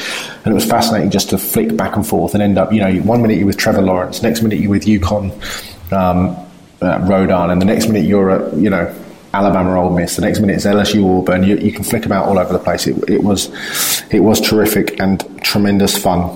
And 0.45 0.53
it 0.53 0.55
was 0.55 0.65
fascinating 0.65 1.11
just 1.11 1.31
to 1.31 1.39
flick 1.39 1.77
back 1.77 1.95
and 1.95 2.07
forth 2.07 2.35
and 2.35 2.43
end 2.43 2.59
up, 2.59 2.73
you 2.73 2.81
know, 2.81 2.93
one 3.03 3.23
minute 3.23 3.39
you're 3.39 3.47
with 3.47 3.57
Trevor 3.57 3.83
Lawrence, 3.83 4.23
next 4.23 4.43
minute 4.43 4.59
you're 4.59 4.71
with 4.71 4.85
UConn, 4.85 5.31
um, 5.93 6.37
uh, 6.81 6.99
Rhode 7.03 7.31
Island, 7.31 7.61
the 7.61 7.67
next 7.67 7.87
minute 7.87 8.05
you're 8.05 8.31
at, 8.31 8.55
you 8.55 8.69
know, 8.69 8.93
Alabama 9.35 9.81
Ole 9.81 9.91
Miss. 9.91 10.17
The 10.17 10.23
next 10.23 10.41
minute 10.41 10.57
it's 10.57 10.67
LSU 10.67 11.21
Auburn. 11.21 11.43
You, 11.43 11.57
you 11.57 11.73
can 11.73 11.85
flick 11.85 12.07
about 12.07 12.27
all 12.27 12.39
over 12.39 12.53
the 12.53 12.59
place. 12.59 12.87
It, 12.87 13.09
it 13.09 13.23
was 13.23 13.51
it 14.11 14.21
was 14.21 14.41
terrific 14.41 15.01
and 15.01 15.43
tremendous 15.43 15.97
fun. 15.97 16.29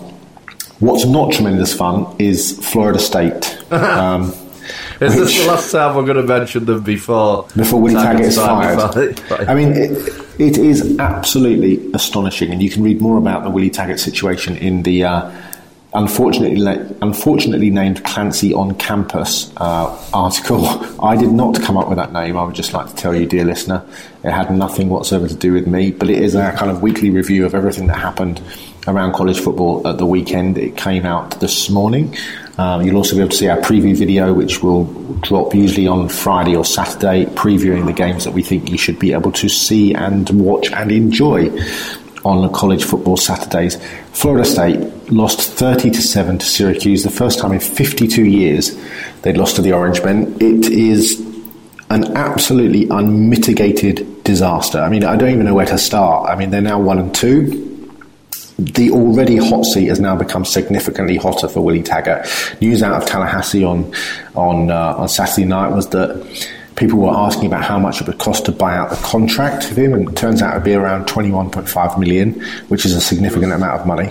What's 0.78 1.04
not 1.04 1.32
tremendous 1.32 1.74
fun 1.74 2.14
is 2.18 2.58
Florida 2.70 2.98
State. 2.98 3.54
Um, 3.68 4.32
is 5.00 5.14
this 5.16 5.38
the 5.38 5.46
last 5.46 5.70
time 5.72 5.94
we're 5.94 6.04
going 6.04 6.16
to 6.16 6.22
mention 6.22 6.64
them 6.64 6.82
before? 6.82 7.48
Before 7.56 7.80
Willie 7.80 7.94
Taggart 7.94 8.26
is 8.26 8.36
fired. 8.36 9.20
I 9.48 9.54
mean, 9.54 9.72
it, 9.72 9.90
it 10.38 10.58
is 10.58 10.98
absolutely 10.98 11.90
astonishing, 11.92 12.52
and 12.52 12.62
you 12.62 12.70
can 12.70 12.82
read 12.82 13.00
more 13.00 13.18
about 13.18 13.44
the 13.44 13.50
Willie 13.50 13.70
Taggart 13.70 14.00
situation 14.00 14.56
in 14.56 14.82
the 14.82 15.04
uh, 15.04 15.30
unfortunately 15.94 16.96
unfortunately 17.00 17.70
named 17.70 18.04
Clancy 18.04 18.52
on 18.52 18.74
Campus 18.76 19.52
uh, 19.56 19.98
article. 20.12 20.66
I 21.02 21.16
did 21.16 21.32
not 21.32 21.60
come 21.62 21.76
up 21.76 21.88
with 21.88 21.96
that 21.96 22.12
name. 22.12 22.36
I 22.36 22.44
would 22.44 22.54
just 22.54 22.72
like 22.72 22.88
to 22.88 22.94
tell 22.94 23.14
you, 23.14 23.26
dear 23.26 23.44
listener, 23.44 23.84
it 24.22 24.30
had 24.30 24.50
nothing 24.50 24.88
whatsoever 24.88 25.28
to 25.28 25.34
do 25.34 25.52
with 25.52 25.66
me. 25.66 25.90
But 25.90 26.10
it 26.10 26.22
is 26.22 26.34
a 26.34 26.52
kind 26.52 26.70
of 26.70 26.82
weekly 26.82 27.10
review 27.10 27.46
of 27.46 27.54
everything 27.54 27.86
that 27.88 27.98
happened 27.98 28.40
around 28.86 29.14
college 29.14 29.40
football 29.40 29.86
at 29.86 29.98
the 29.98 30.06
weekend. 30.06 30.58
It 30.58 30.76
came 30.76 31.06
out 31.06 31.40
this 31.40 31.68
morning. 31.70 32.14
Um, 32.58 32.82
you'll 32.82 32.96
also 32.96 33.14
be 33.16 33.20
able 33.20 33.30
to 33.30 33.36
see 33.36 33.48
our 33.48 33.58
preview 33.58 33.94
video, 33.96 34.32
which 34.32 34.62
will 34.62 34.84
drop 35.20 35.54
usually 35.54 35.86
on 35.86 36.08
Friday 36.08 36.56
or 36.56 36.64
Saturday, 36.64 37.26
previewing 37.26 37.84
the 37.86 37.92
games 37.92 38.24
that 38.24 38.32
we 38.32 38.42
think 38.42 38.70
you 38.70 38.78
should 38.78 38.98
be 38.98 39.12
able 39.12 39.32
to 39.32 39.48
see 39.48 39.94
and 39.94 40.28
watch 40.30 40.72
and 40.72 40.90
enjoy 40.90 41.50
on 42.24 42.50
college 42.52 42.84
football 42.84 43.16
Saturdays. 43.16 43.76
Florida 44.12 44.44
State 44.44 45.12
lost 45.12 45.40
30 45.40 45.90
to 45.90 46.02
7 46.02 46.38
to 46.38 46.46
Syracuse, 46.46 47.04
the 47.04 47.10
first 47.10 47.38
time 47.38 47.52
in 47.52 47.60
52 47.60 48.24
years 48.24 48.76
they'd 49.22 49.36
lost 49.36 49.56
to 49.56 49.62
the 49.62 49.72
Orange 49.72 50.02
Men. 50.02 50.36
It 50.40 50.66
is 50.66 51.20
an 51.90 52.16
absolutely 52.16 52.88
unmitigated 52.88 54.24
disaster. 54.24 54.80
I 54.80 54.88
mean, 54.88 55.04
I 55.04 55.14
don't 55.14 55.30
even 55.30 55.44
know 55.44 55.54
where 55.54 55.66
to 55.66 55.78
start. 55.78 56.28
I 56.28 56.34
mean, 56.36 56.50
they're 56.50 56.60
now 56.60 56.80
1 56.80 56.98
and 56.98 57.14
2 57.14 57.65
the 58.58 58.90
already 58.90 59.36
hot 59.36 59.64
seat 59.64 59.86
has 59.86 60.00
now 60.00 60.16
become 60.16 60.44
significantly 60.44 61.16
hotter 61.16 61.48
for 61.48 61.60
Willie 61.60 61.82
Taggart. 61.82 62.26
News 62.60 62.82
out 62.82 63.02
of 63.02 63.08
Tallahassee 63.08 63.64
on 63.64 63.92
on 64.34 64.70
uh, 64.70 64.94
on 64.96 65.08
Saturday 65.08 65.46
night 65.46 65.70
was 65.72 65.88
that 65.90 66.24
people 66.76 66.98
were 66.98 67.14
asking 67.14 67.46
about 67.46 67.64
how 67.64 67.78
much 67.78 68.00
it 68.00 68.06
would 68.06 68.18
cost 68.18 68.44
to 68.46 68.52
buy 68.52 68.74
out 68.76 68.90
the 68.90 68.96
contract 68.96 69.70
of 69.70 69.76
him, 69.78 69.92
and 69.94 70.08
it 70.08 70.16
turns 70.16 70.42
out 70.42 70.52
it'd 70.52 70.64
be 70.64 70.74
around 70.74 71.06
21.5 71.06 71.98
million, 71.98 72.32
which 72.68 72.84
is 72.86 72.92
a 72.92 73.00
significant 73.00 73.52
amount 73.52 73.80
of 73.80 73.86
money. 73.86 74.10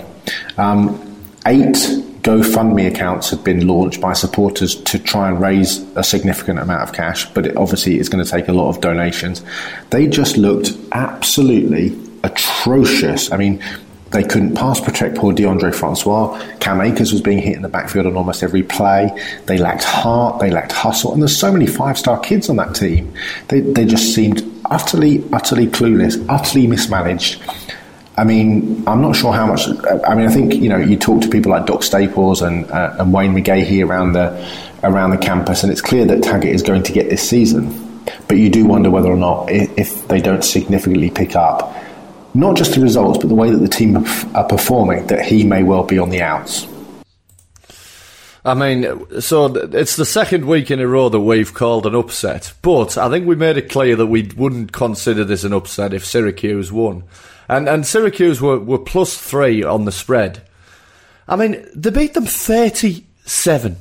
Um, 0.58 1.00
eight 1.46 1.76
GoFundMe 2.22 2.88
accounts 2.88 3.30
have 3.30 3.44
been 3.44 3.68
launched 3.68 4.00
by 4.00 4.12
supporters 4.12 4.74
to 4.74 4.98
try 4.98 5.28
and 5.28 5.40
raise 5.40 5.78
a 5.94 6.02
significant 6.02 6.58
amount 6.58 6.82
of 6.82 6.92
cash, 6.92 7.24
but 7.34 7.46
it 7.46 7.56
obviously 7.56 8.00
it's 8.00 8.08
going 8.08 8.24
to 8.24 8.28
take 8.28 8.48
a 8.48 8.52
lot 8.52 8.68
of 8.68 8.80
donations. 8.80 9.44
They 9.90 10.08
just 10.08 10.36
looked 10.36 10.72
absolutely 10.90 11.96
atrocious. 12.24 13.30
I 13.30 13.36
mean, 13.36 13.62
they 14.12 14.22
couldn't 14.22 14.54
pass 14.54 14.80
protect 14.80 15.16
poor 15.16 15.32
Deondre 15.32 15.74
Francois. 15.74 16.40
Cam 16.60 16.80
Akers 16.80 17.12
was 17.12 17.20
being 17.20 17.38
hit 17.38 17.56
in 17.56 17.62
the 17.62 17.68
backfield 17.68 18.06
on 18.06 18.16
almost 18.16 18.42
every 18.42 18.62
play. 18.62 19.10
They 19.46 19.58
lacked 19.58 19.84
heart, 19.84 20.38
they 20.40 20.50
lacked 20.50 20.72
hustle, 20.72 21.12
and 21.12 21.20
there's 21.20 21.36
so 21.36 21.52
many 21.52 21.66
five 21.66 21.98
star 21.98 22.20
kids 22.20 22.48
on 22.48 22.56
that 22.56 22.74
team. 22.74 23.12
They, 23.48 23.60
they 23.60 23.84
just 23.84 24.14
seemed 24.14 24.44
utterly, 24.70 25.24
utterly 25.32 25.66
clueless, 25.66 26.24
utterly 26.28 26.66
mismanaged. 26.66 27.42
I 28.16 28.24
mean, 28.24 28.82
I'm 28.86 29.02
not 29.02 29.14
sure 29.14 29.32
how 29.32 29.46
much. 29.46 29.68
I 30.06 30.14
mean, 30.14 30.26
I 30.26 30.32
think 30.32 30.54
you 30.54 30.68
know 30.68 30.78
you 30.78 30.96
talk 30.96 31.20
to 31.22 31.28
people 31.28 31.50
like 31.52 31.66
Doc 31.66 31.82
Staples 31.82 32.40
and 32.40 32.70
uh, 32.70 32.96
and 32.98 33.12
Wayne 33.12 33.34
McGahee 33.34 33.86
around 33.86 34.12
the 34.12 34.32
around 34.82 35.10
the 35.10 35.18
campus, 35.18 35.62
and 35.62 35.70
it's 35.70 35.82
clear 35.82 36.06
that 36.06 36.22
Taggart 36.22 36.54
is 36.54 36.62
going 36.62 36.82
to 36.84 36.92
get 36.92 37.10
this 37.10 37.28
season. 37.28 37.82
But 38.28 38.38
you 38.38 38.48
do 38.50 38.64
wonder 38.64 38.88
whether 38.88 39.10
or 39.10 39.16
not, 39.16 39.50
if 39.50 40.06
they 40.08 40.20
don't 40.20 40.44
significantly 40.44 41.10
pick 41.10 41.34
up, 41.34 41.74
not 42.40 42.56
just 42.56 42.74
the 42.74 42.80
results, 42.80 43.18
but 43.18 43.28
the 43.28 43.34
way 43.34 43.50
that 43.50 43.58
the 43.58 43.68
team 43.68 43.96
are 44.34 44.44
performing, 44.44 45.06
that 45.06 45.24
he 45.24 45.44
may 45.44 45.62
well 45.62 45.84
be 45.84 45.98
on 45.98 46.10
the 46.10 46.22
outs. 46.22 46.66
I 48.44 48.54
mean, 48.54 49.20
so 49.20 49.46
it's 49.46 49.96
the 49.96 50.04
second 50.04 50.44
week 50.44 50.70
in 50.70 50.78
a 50.78 50.86
row 50.86 51.08
that 51.08 51.18
we've 51.18 51.52
called 51.52 51.84
an 51.84 51.96
upset, 51.96 52.52
but 52.62 52.96
I 52.96 53.10
think 53.10 53.26
we 53.26 53.34
made 53.34 53.56
it 53.56 53.68
clear 53.68 53.96
that 53.96 54.06
we 54.06 54.30
wouldn't 54.36 54.70
consider 54.70 55.24
this 55.24 55.42
an 55.42 55.52
upset 55.52 55.92
if 55.92 56.06
Syracuse 56.06 56.70
won. 56.70 57.02
And 57.48 57.68
and 57.68 57.84
Syracuse 57.84 58.40
were, 58.40 58.60
were 58.60 58.78
plus 58.78 59.16
three 59.18 59.64
on 59.64 59.84
the 59.84 59.90
spread. 59.90 60.42
I 61.26 61.34
mean, 61.34 61.66
they 61.74 61.90
beat 61.90 62.14
them 62.14 62.26
37. 62.26 63.76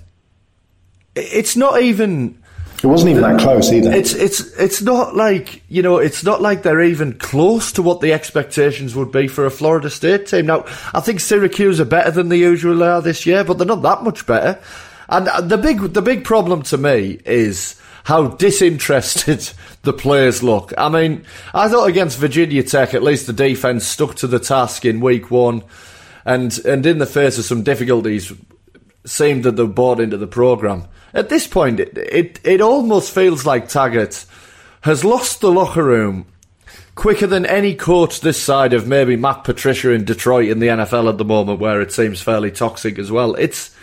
It's 1.15 1.55
not 1.55 1.81
even. 1.81 2.41
It 2.85 2.89
wasn't 2.89 3.09
even 3.09 3.23
that 3.23 3.39
close 3.39 3.73
either. 3.73 3.91
It's 3.91 4.13
it's 4.13 4.41
it's 4.59 4.79
not 4.79 5.15
like 5.15 5.63
you 5.69 5.81
know 5.81 5.97
it's 5.97 6.23
not 6.23 6.39
like 6.39 6.61
they're 6.61 6.83
even 6.83 7.13
close 7.13 7.71
to 7.71 7.81
what 7.81 7.99
the 7.99 8.13
expectations 8.13 8.95
would 8.95 9.11
be 9.11 9.27
for 9.27 9.43
a 9.47 9.49
Florida 9.49 9.89
State 9.89 10.27
team. 10.27 10.45
Now 10.45 10.65
I 10.93 10.99
think 10.99 11.19
Syracuse 11.19 11.79
are 11.79 11.85
better 11.85 12.11
than 12.11 12.29
they 12.29 12.37
usually 12.37 12.85
are 12.85 13.01
this 13.01 13.25
year, 13.25 13.43
but 13.43 13.57
they're 13.57 13.65
not 13.65 13.81
that 13.81 14.03
much 14.03 14.27
better. 14.27 14.61
And 15.09 15.27
uh, 15.27 15.41
the 15.41 15.57
big 15.57 15.79
the 15.93 16.03
big 16.03 16.25
problem 16.25 16.61
to 16.61 16.77
me 16.77 17.19
is 17.25 17.81
how 18.03 18.27
disinterested 18.27 19.49
the 19.81 19.93
players 19.93 20.43
look. 20.43 20.71
I 20.77 20.87
mean, 20.89 21.25
I 21.55 21.67
thought 21.69 21.89
against 21.89 22.19
Virginia 22.19 22.61
Tech, 22.61 22.93
at 22.93 23.01
least 23.01 23.25
the 23.25 23.33
defence 23.33 23.87
stuck 23.87 24.13
to 24.17 24.27
the 24.27 24.37
task 24.37 24.85
in 24.85 24.99
week 24.99 25.31
one, 25.31 25.63
and 26.23 26.55
and 26.65 26.85
in 26.85 26.99
the 26.99 27.07
face 27.07 27.39
of 27.39 27.45
some 27.45 27.63
difficulties, 27.63 28.31
seemed 29.07 29.43
that 29.43 29.55
they 29.55 29.65
bought 29.65 29.99
into 29.99 30.17
the 30.17 30.27
programme. 30.27 30.87
At 31.15 31.29
this 31.29 31.47
point, 31.47 31.79
it, 31.79 31.97
it, 31.97 32.39
it 32.43 32.61
almost 32.61 33.11
feels 33.11 33.45
like 33.45 33.69
Taggart 33.69 34.25
has 34.81 35.05
lost 35.05 35.39
the 35.39 35.51
locker 35.51 35.83
room 35.83 36.27
quicker 36.95 37.25
than 37.25 37.45
any 37.45 37.73
coach 37.73 38.19
this 38.19 38.41
side 38.41 38.73
of 38.73 38.85
maybe 38.85 39.15
Matt 39.15 39.45
Patricia 39.45 39.91
in 39.91 40.03
Detroit 40.03 40.49
in 40.49 40.59
the 40.59 40.67
NFL 40.67 41.09
at 41.09 41.17
the 41.17 41.25
moment, 41.25 41.59
where 41.59 41.81
it 41.81 41.93
seems 41.93 42.21
fairly 42.21 42.51
toxic 42.51 42.99
as 42.99 43.11
well. 43.11 43.33
It's 43.35 43.73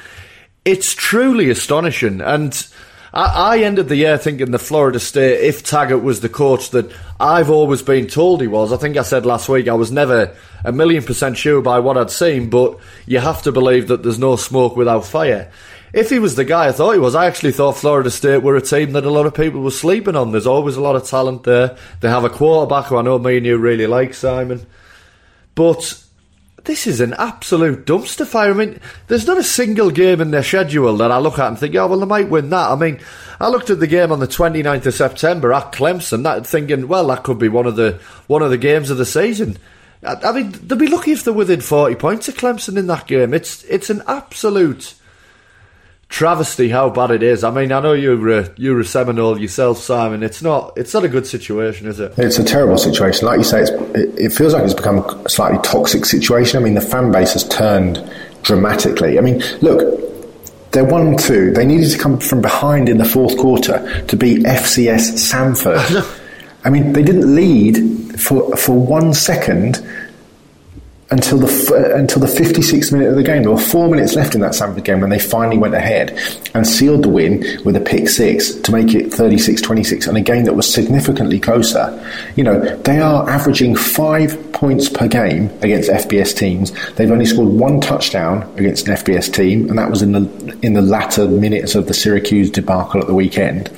it's 0.67 0.95
truly 0.95 1.49
astonishing, 1.49 2.21
and 2.21 2.67
I, 3.15 3.57
I 3.57 3.59
ended 3.61 3.89
the 3.89 3.97
year 3.97 4.19
thinking 4.19 4.51
the 4.51 4.59
Florida 4.59 5.01
State, 5.01 5.41
if 5.41 5.65
Taggart 5.65 6.03
was 6.03 6.21
the 6.21 6.29
coach 6.29 6.71
that 6.71 6.93
I've 7.19 7.51
always 7.51 7.83
been 7.83 8.07
told 8.07 8.43
he 8.43 8.47
was, 8.47 8.73
I 8.73 8.77
think 8.77 8.97
I 8.97 9.03
said 9.03 9.27
last 9.27 9.49
week 9.49 9.69
I 9.69 9.75
was 9.75 9.91
never 9.91 10.37
a 10.65 10.73
million 10.73 11.03
percent 11.03 11.39
sure 11.39 11.63
by 11.63 11.81
what 11.81 11.97
I'd 11.97 12.11
seen, 12.11 12.51
but 12.51 12.79
you 13.07 13.19
have 13.19 13.43
to 13.43 13.53
believe 13.53 13.89
that 13.89 14.03
there's 14.03 14.19
no 14.19 14.37
smoke 14.37 14.77
without 14.77 15.07
fire. 15.07 15.51
If 15.93 16.09
he 16.09 16.19
was 16.19 16.37
the 16.37 16.45
guy 16.45 16.69
I 16.69 16.73
thought 16.73 16.93
he 16.93 16.99
was, 16.99 17.15
I 17.15 17.27
actually 17.27 17.53
thought 17.53 17.77
Florida 17.77 18.11
State 18.11 18.43
were 18.43 18.57
a 18.57 18.63
team 18.63 18.93
that 18.93 19.05
a 19.05 19.11
lot 19.11 19.27
of 19.27 19.35
people 19.35 19.61
were 19.61 19.71
sleeping 19.71 20.17
on. 20.17 20.33
There's 20.33 20.47
always 20.47 20.77
a 20.77 20.81
lot 20.81 20.97
of 20.97 21.07
talent 21.07 21.43
there. 21.43 21.77
They 22.01 22.09
have 22.09 22.25
a 22.25 22.31
quarterback 22.31 22.87
who 22.87 22.97
I 22.97 23.03
know 23.03 23.19
me 23.19 23.37
and 23.37 23.45
you 23.45 23.59
really 23.59 23.87
like, 23.87 24.15
Simon. 24.15 24.67
But 25.55 26.03
this 26.65 26.87
is 26.87 27.01
an 27.01 27.13
absolute 27.15 27.85
dumpster 27.85 28.27
fire. 28.27 28.53
I 28.53 28.55
mean, 28.55 28.81
there's 29.09 29.27
not 29.27 29.37
a 29.37 29.45
single 29.45 29.91
game 29.91 30.21
in 30.21 30.31
their 30.31 30.43
schedule 30.43 30.97
that 30.97 31.11
I 31.11 31.19
look 31.19 31.39
at 31.39 31.49
and 31.49 31.59
think, 31.59 31.75
oh, 31.75 31.87
well, 31.87 32.01
they 32.01 32.07
might 32.07 32.31
win 32.31 32.49
that. 32.51 32.71
I 32.71 32.75
mean, 32.75 33.01
I 33.39 33.49
looked 33.49 33.69
at 33.69 33.81
the 33.81 33.87
game 33.87 34.13
on 34.13 34.21
the 34.21 34.29
29th 34.29 34.87
of 34.87 34.95
September 34.95 35.53
at 35.53 35.73
Clemson, 35.73 36.23
that 36.23 36.47
thinking, 36.47 36.89
well, 36.89 37.09
that 37.09 37.25
could 37.25 37.39
be 37.39 37.49
one 37.49 37.67
of 37.67 37.77
the 37.77 38.01
one 38.29 38.43
of 38.43 38.51
the 38.51 38.59
games 38.59 38.89
of 38.89 38.97
the 38.97 39.05
season. 39.05 39.59
I, 40.03 40.15
I 40.15 40.33
mean, 40.33 40.53
they'd 40.53 40.79
be 40.79 40.87
lucky 40.87 41.13
if 41.13 41.25
they're 41.25 41.35
within 41.35 41.61
40 41.61 41.97
points 41.97 42.29
of 42.29 42.37
Clemson 42.37 42.79
in 42.79 42.87
that 42.87 43.07
game. 43.07 43.35
It's 43.35 43.65
it's 43.65 43.91
an 43.91 44.03
absolute 44.07 44.95
travesty 46.13 46.69
how 46.69 46.91
bad 46.91 47.11
it 47.11 47.23
is. 47.23 47.43
I 47.43 47.51
mean, 47.51 47.73
I 47.73 47.81
know 47.81 47.95
you're 47.95 48.29
a, 48.29 48.51
you're 48.57 48.79
a 48.79 48.85
Seminole 48.85 49.41
yourself, 49.41 49.79
Simon. 49.79 50.23
It's 50.23 50.43
not 50.43 50.75
it's 50.77 50.95
not 50.95 51.05
a 51.05 51.09
good 51.09 51.27
situation, 51.27 51.89
is 51.89 51.99
it? 51.99 52.13
It's 52.19 52.39
a 52.39 52.45
terrible 52.45 52.79
situation. 52.79 53.27
Like 53.27 53.39
you 53.39 53.45
say, 53.45 53.63
it, 53.63 54.19
it 54.19 54.33
feels 54.33 54.53
like 54.53 54.63
it's 54.63 54.75
become 54.75 54.99
a 54.99 55.29
slightly 55.29 55.59
toxic 55.63 56.05
situation. 56.05 56.61
I 56.61 56.65
mean, 56.65 56.75
the 56.75 56.83
fan 56.83 57.11
base 57.11 57.33
has 57.33 57.49
turned 57.49 57.99
dramatically. 58.43 59.19
I 59.19 59.23
mean, 59.23 59.43
look. 59.61 60.01
They're 60.73 60.87
one 60.87 61.19
two. 61.19 61.51
They 61.51 61.67
needed 61.67 61.91
to 61.91 61.99
come 61.99 62.19
from 62.19 62.41
behind 62.41 62.89
in 62.89 62.97
the 62.97 63.05
fourth 63.05 63.37
quarter 63.37 64.07
to 64.07 64.17
beat 64.17 64.45
FCS 64.45 65.21
Samford. 65.21 66.19
I 66.65 66.71
mean, 66.71 66.95
they 66.95 67.03
didn't 67.03 67.35
lead 67.35 68.19
for 68.19 68.57
for 68.57 68.73
one 68.73 69.13
second 69.13 69.87
until 71.13 71.39
the 71.39 71.47
uh, 71.47 71.97
until 71.97 72.21
the 72.21 72.27
56th 72.27 72.91
minute 72.91 73.09
of 73.09 73.17
the 73.17 73.23
game. 73.23 73.43
There 73.43 73.53
were 73.53 73.61
four 73.61 73.89
minutes 73.89 74.15
left 74.15 74.35
in 74.35 74.41
that 74.41 74.53
Samford 74.53 74.85
game 74.85 75.01
when 75.01 75.11
they 75.11 75.19
finally 75.19 75.59
went 75.59 75.75
ahead 75.75 76.19
and 76.55 76.67
sealed 76.67 77.05
the 77.05 77.11
win 77.11 77.45
with 77.65 77.77
a 77.77 77.81
pick 77.81 78.09
six 78.09 78.55
to 78.55 78.73
make 78.73 78.95
it 78.95 79.11
36-26 79.11 80.09
and 80.09 80.17
a 80.17 80.23
game 80.23 80.45
that 80.45 80.55
was 80.55 80.73
significantly 80.73 81.39
closer. 81.39 81.87
You 82.35 82.45
know, 82.45 82.77
they 82.79 82.99
are 82.99 83.29
averaging 83.29 83.77
five 83.77 84.53
points 84.53 84.89
per 84.89 85.07
game 85.07 85.51
against 85.61 85.91
FBS 85.91 86.35
teams. 86.35 86.73
They've 86.95 87.11
only 87.11 87.27
scored 87.27 87.49
one 87.49 87.81
touchdown 87.81 88.51
against 88.57 88.89
an 88.89 88.97
FBS 88.97 89.33
team, 89.33 89.69
and 89.69 89.79
that 89.79 89.91
was 89.91 90.01
in 90.01 90.13
the 90.13 90.59
in 90.63 90.73
the 90.73 90.83
latter 90.83 91.29
minutes 91.29 91.75
of 91.75 91.89
the 91.89 91.95
Syracuse 91.95 92.51
debacle 92.51 93.03
at 93.03 93.07
the 93.07 93.15
weekend. 93.15 93.71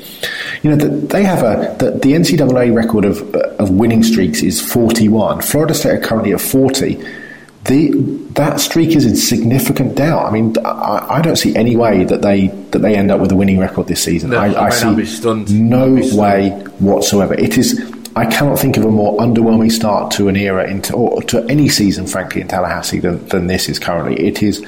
You 0.63 0.71
know, 0.71 0.77
they 0.77 1.25
have 1.25 1.43
a 1.43 1.75
the, 1.81 1.91
the 1.91 2.13
NCAA 2.13 2.73
record 2.73 3.05
of 3.05 3.35
of 3.35 3.71
winning 3.71 4.05
streaks 4.05 4.41
is 4.41 4.61
41. 4.61 5.41
Florida 5.43 5.75
State 5.75 5.95
are 5.95 6.01
currently 6.01 6.33
at 6.33 6.41
40 6.41 7.24
the 7.65 7.93
that 8.35 8.61
streak 8.61 8.91
is 8.91 9.07
in 9.07 9.17
significant 9.17 9.97
doubt. 9.97 10.27
I 10.27 10.31
mean, 10.31 10.55
I, 10.65 11.07
I, 11.17 11.23
don't 11.23 11.37
see 11.37 11.57
any 11.57 11.77
way 11.77 12.05
that 12.05 12.21
they 12.21 12.49
that 12.71 12.81
they 12.81 12.95
end 12.95 13.11
up 13.11 13.21
with 13.21 13.33
a 13.33 13.37
winning 13.37 13.59
record 13.59 13.87
this 13.87 14.03
season. 14.03 14.31
No, 14.31 14.39
I, 14.39 14.67
I 14.67 14.71
see 14.71 15.55
no 15.55 15.95
way 16.17 16.51
whatsoever. 16.79 17.35
It 17.35 17.57
is. 17.57 17.81
I 18.17 18.27
cannot 18.27 18.59
think 18.59 18.77
of 18.77 18.85
a 18.85 18.91
more 18.91 19.19
underwhelming 19.19 19.73
start 19.73 20.13
to 20.13 20.29
an 20.29 20.37
era 20.37 20.71
into 20.71 20.95
or 20.95 21.23
to 21.25 21.45
any 21.47 21.69
season, 21.69 22.07
frankly, 22.07 22.43
in 22.43 22.49
Tallahassee 22.49 23.01
than, 23.01 23.27
than 23.29 23.49
this 23.49 23.69
is 23.69 23.79
currently. 23.81 24.25
It 24.25 24.43
is 24.43 24.65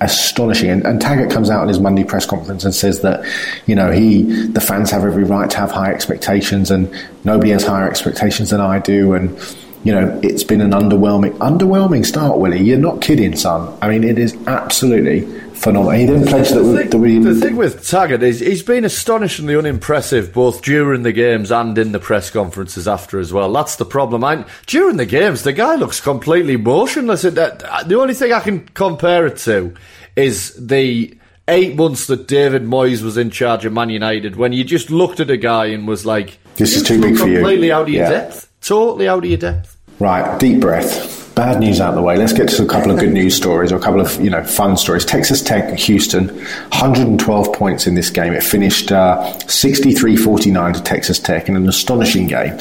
astonishing. 0.00 0.70
And, 0.70 0.86
and, 0.86 1.00
Taggart 1.00 1.30
comes 1.30 1.50
out 1.50 1.62
in 1.62 1.68
his 1.68 1.80
Monday 1.80 2.04
press 2.04 2.26
conference 2.26 2.64
and 2.64 2.74
says 2.74 3.00
that, 3.00 3.24
you 3.66 3.74
know, 3.74 3.90
he, 3.90 4.22
the 4.22 4.60
fans 4.60 4.90
have 4.90 5.04
every 5.04 5.24
right 5.24 5.50
to 5.50 5.56
have 5.56 5.72
high 5.72 5.92
expectations, 5.92 6.70
and 6.70 6.92
nobody 7.24 7.50
has 7.50 7.64
higher 7.64 7.88
expectations 7.88 8.50
than 8.50 8.60
I 8.60 8.78
do, 8.78 9.14
and 9.14 9.36
you 9.84 9.92
know, 9.92 10.18
it's 10.22 10.42
been 10.42 10.62
an 10.62 10.70
underwhelming, 10.70 11.32
underwhelming 11.38 12.04
start, 12.06 12.38
Willie. 12.38 12.62
You're 12.62 12.78
not 12.78 13.02
kidding, 13.02 13.36
son. 13.36 13.76
I 13.82 13.88
mean, 13.88 14.02
it 14.02 14.18
is 14.18 14.34
absolutely 14.46 15.20
phenomenal. 15.52 15.98
He 15.98 16.06
didn't 16.06 16.26
pledge 16.26 16.48
that, 16.48 16.62
the, 16.62 16.76
thing, 16.76 16.90
that 16.90 16.98
we. 16.98 17.18
The 17.18 17.34
thing 17.34 17.56
with 17.56 17.86
Taggart 17.86 18.22
is 18.22 18.40
he's 18.40 18.62
been 18.62 18.86
astonishingly 18.86 19.54
unimpressive 19.54 20.32
both 20.32 20.62
during 20.62 21.02
the 21.02 21.12
games 21.12 21.52
and 21.52 21.76
in 21.76 21.92
the 21.92 21.98
press 21.98 22.30
conferences 22.30 22.88
after 22.88 23.18
as 23.18 23.30
well. 23.30 23.52
That's 23.52 23.76
the 23.76 23.84
problem. 23.84 24.24
I, 24.24 24.46
during 24.66 24.96
the 24.96 25.06
games, 25.06 25.42
the 25.42 25.52
guy 25.52 25.74
looks 25.74 26.00
completely 26.00 26.56
motionless. 26.56 27.22
The 27.22 27.98
only 27.98 28.14
thing 28.14 28.32
I 28.32 28.40
can 28.40 28.66
compare 28.68 29.26
it 29.26 29.36
to 29.38 29.74
is 30.16 30.54
the 30.54 31.14
eight 31.46 31.76
months 31.76 32.06
that 32.06 32.26
David 32.26 32.62
Moyes 32.62 33.02
was 33.02 33.18
in 33.18 33.28
charge 33.28 33.66
of 33.66 33.72
Man 33.74 33.90
United 33.90 34.36
when 34.36 34.54
you 34.54 34.64
just 34.64 34.90
looked 34.90 35.20
at 35.20 35.28
a 35.28 35.36
guy 35.36 35.66
and 35.66 35.86
was 35.86 36.06
like, 36.06 36.38
"This 36.56 36.74
is 36.74 36.82
too 36.82 37.02
big 37.02 37.18
for 37.18 37.28
you." 37.28 37.36
Completely 37.36 37.70
out 37.70 37.82
of 37.82 37.88
your 37.90 38.04
yeah. 38.04 38.10
depth. 38.10 38.50
Totally 38.62 39.08
out 39.08 39.18
of 39.18 39.28
your 39.28 39.38
depth. 39.38 39.73
Right, 39.98 40.38
deep 40.40 40.60
breath. 40.60 41.34
Bad 41.34 41.60
news 41.60 41.80
out 41.80 41.94
the 41.94 42.02
way. 42.02 42.16
Let's 42.16 42.32
get 42.32 42.48
to 42.48 42.62
a 42.62 42.66
couple 42.66 42.92
of 42.92 42.98
good 42.98 43.12
news 43.12 43.36
stories 43.36 43.72
or 43.72 43.76
a 43.76 43.80
couple 43.80 44.00
of 44.00 44.20
you 44.20 44.30
know 44.30 44.44
fun 44.44 44.76
stories. 44.76 45.04
Texas 45.04 45.42
Tech, 45.42 45.76
Houston, 45.78 46.28
112 46.28 47.52
points 47.52 47.86
in 47.86 47.94
this 47.94 48.10
game. 48.10 48.32
It 48.32 48.42
finished 48.42 48.92
uh, 48.92 49.32
63-49 49.40 50.74
to 50.74 50.82
Texas 50.82 51.18
Tech 51.18 51.48
in 51.48 51.56
an 51.56 51.68
astonishing 51.68 52.28
game. 52.28 52.58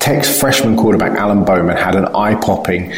Tech's 0.00 0.40
freshman 0.40 0.76
quarterback 0.76 1.18
Alan 1.18 1.44
Bowman 1.44 1.76
had 1.76 1.94
an 1.94 2.06
eye-popping 2.06 2.92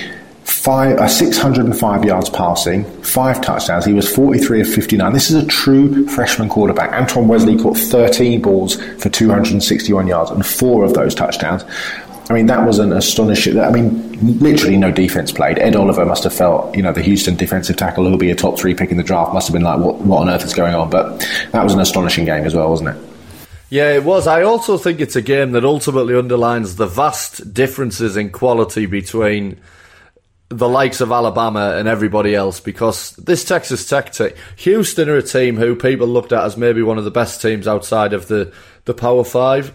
five, 0.45 0.99
uh, 0.99 1.09
605 1.09 2.05
yards 2.05 2.31
passing, 2.31 2.85
five 3.03 3.41
touchdowns. 3.41 3.85
He 3.85 3.93
was 3.93 4.11
43 4.11 4.63
of 4.63 4.69
59. 4.69 5.13
This 5.13 5.31
is 5.31 5.43
a 5.43 5.47
true 5.47 6.07
freshman 6.09 6.49
quarterback. 6.49 6.93
Antoine 6.93 7.29
Wesley 7.29 7.59
caught 7.59 7.77
13 7.77 8.41
balls 8.41 8.77
for 8.99 9.09
261 9.09 10.07
yards 10.07 10.31
and 10.31 10.45
four 10.45 10.85
of 10.85 10.95
those 10.95 11.15
touchdowns. 11.15 11.65
I 12.31 12.35
mean, 12.35 12.47
that 12.47 12.67
was 12.67 12.79
an 12.79 12.93
astonishing. 12.93 13.59
I 13.59 13.71
mean, 13.71 14.39
literally 14.41 14.77
no 14.77 14.91
defense 14.91 15.33
played. 15.33 15.59
Ed 15.59 15.75
Oliver 15.75 16.05
must 16.05 16.25
have 16.25 16.35
felt, 16.35 16.77
you 16.77 16.83
know, 16.83 16.93
the 16.93 17.03
Houston 17.03 17.37
defensive 17.37 17.77
tackle 17.77 18.07
who'll 18.07 18.19
be 18.19 18.31
a 18.31 18.35
top 18.35 18.59
three 18.59 18.75
pick 18.75 18.91
in 18.91 18.99
the 18.99 19.03
draft 19.03 19.33
must 19.33 19.49
have 19.49 19.55
been 19.55 19.63
like, 19.63 19.79
what, 19.81 19.97
what 20.03 20.21
on 20.21 20.29
earth 20.29 20.45
is 20.45 20.53
going 20.53 20.75
on? 20.75 20.91
But 20.91 21.27
that 21.53 21.65
was 21.65 21.73
an 21.73 21.81
astonishing 21.81 22.27
game 22.27 22.45
as 22.45 22.55
well, 22.55 22.69
wasn't 22.69 22.91
it? 22.91 23.09
Yeah, 23.71 23.93
it 23.95 24.05
was. 24.05 24.27
I 24.27 24.43
also 24.43 24.77
think 24.77 25.01
it's 25.01 25.17
a 25.17 25.23
game 25.23 25.53
that 25.53 25.65
ultimately 25.65 26.15
underlines 26.15 26.77
the 26.77 26.87
vast 26.87 27.53
differences 27.53 28.17
in 28.17 28.31
quality 28.31 28.87
between 28.87 29.61
the 30.51 30.69
likes 30.69 31.03
of 31.03 31.13
Alabama 31.13 31.75
and 31.77 31.87
everybody 31.87 32.35
else 32.35 32.61
because 32.61 33.13
this 33.17 33.45
Texas 33.45 33.87
Tech 33.87 34.13
team, 34.13 34.31
Houston 34.57 35.09
are 35.11 35.17
a 35.17 35.23
team 35.23 35.57
who 35.57 35.77
people 35.77 36.07
looked 36.07 36.33
at 36.33 36.45
as 36.45 36.57
maybe 36.57 36.83
one 36.83 36.97
of 36.97 37.05
the 37.05 37.11
best 37.11 37.43
teams 37.43 37.69
outside 37.69 38.15
of 38.15 38.29
the, 38.29 38.53
the 38.87 38.95
Power 38.95 39.25
Five. 39.25 39.75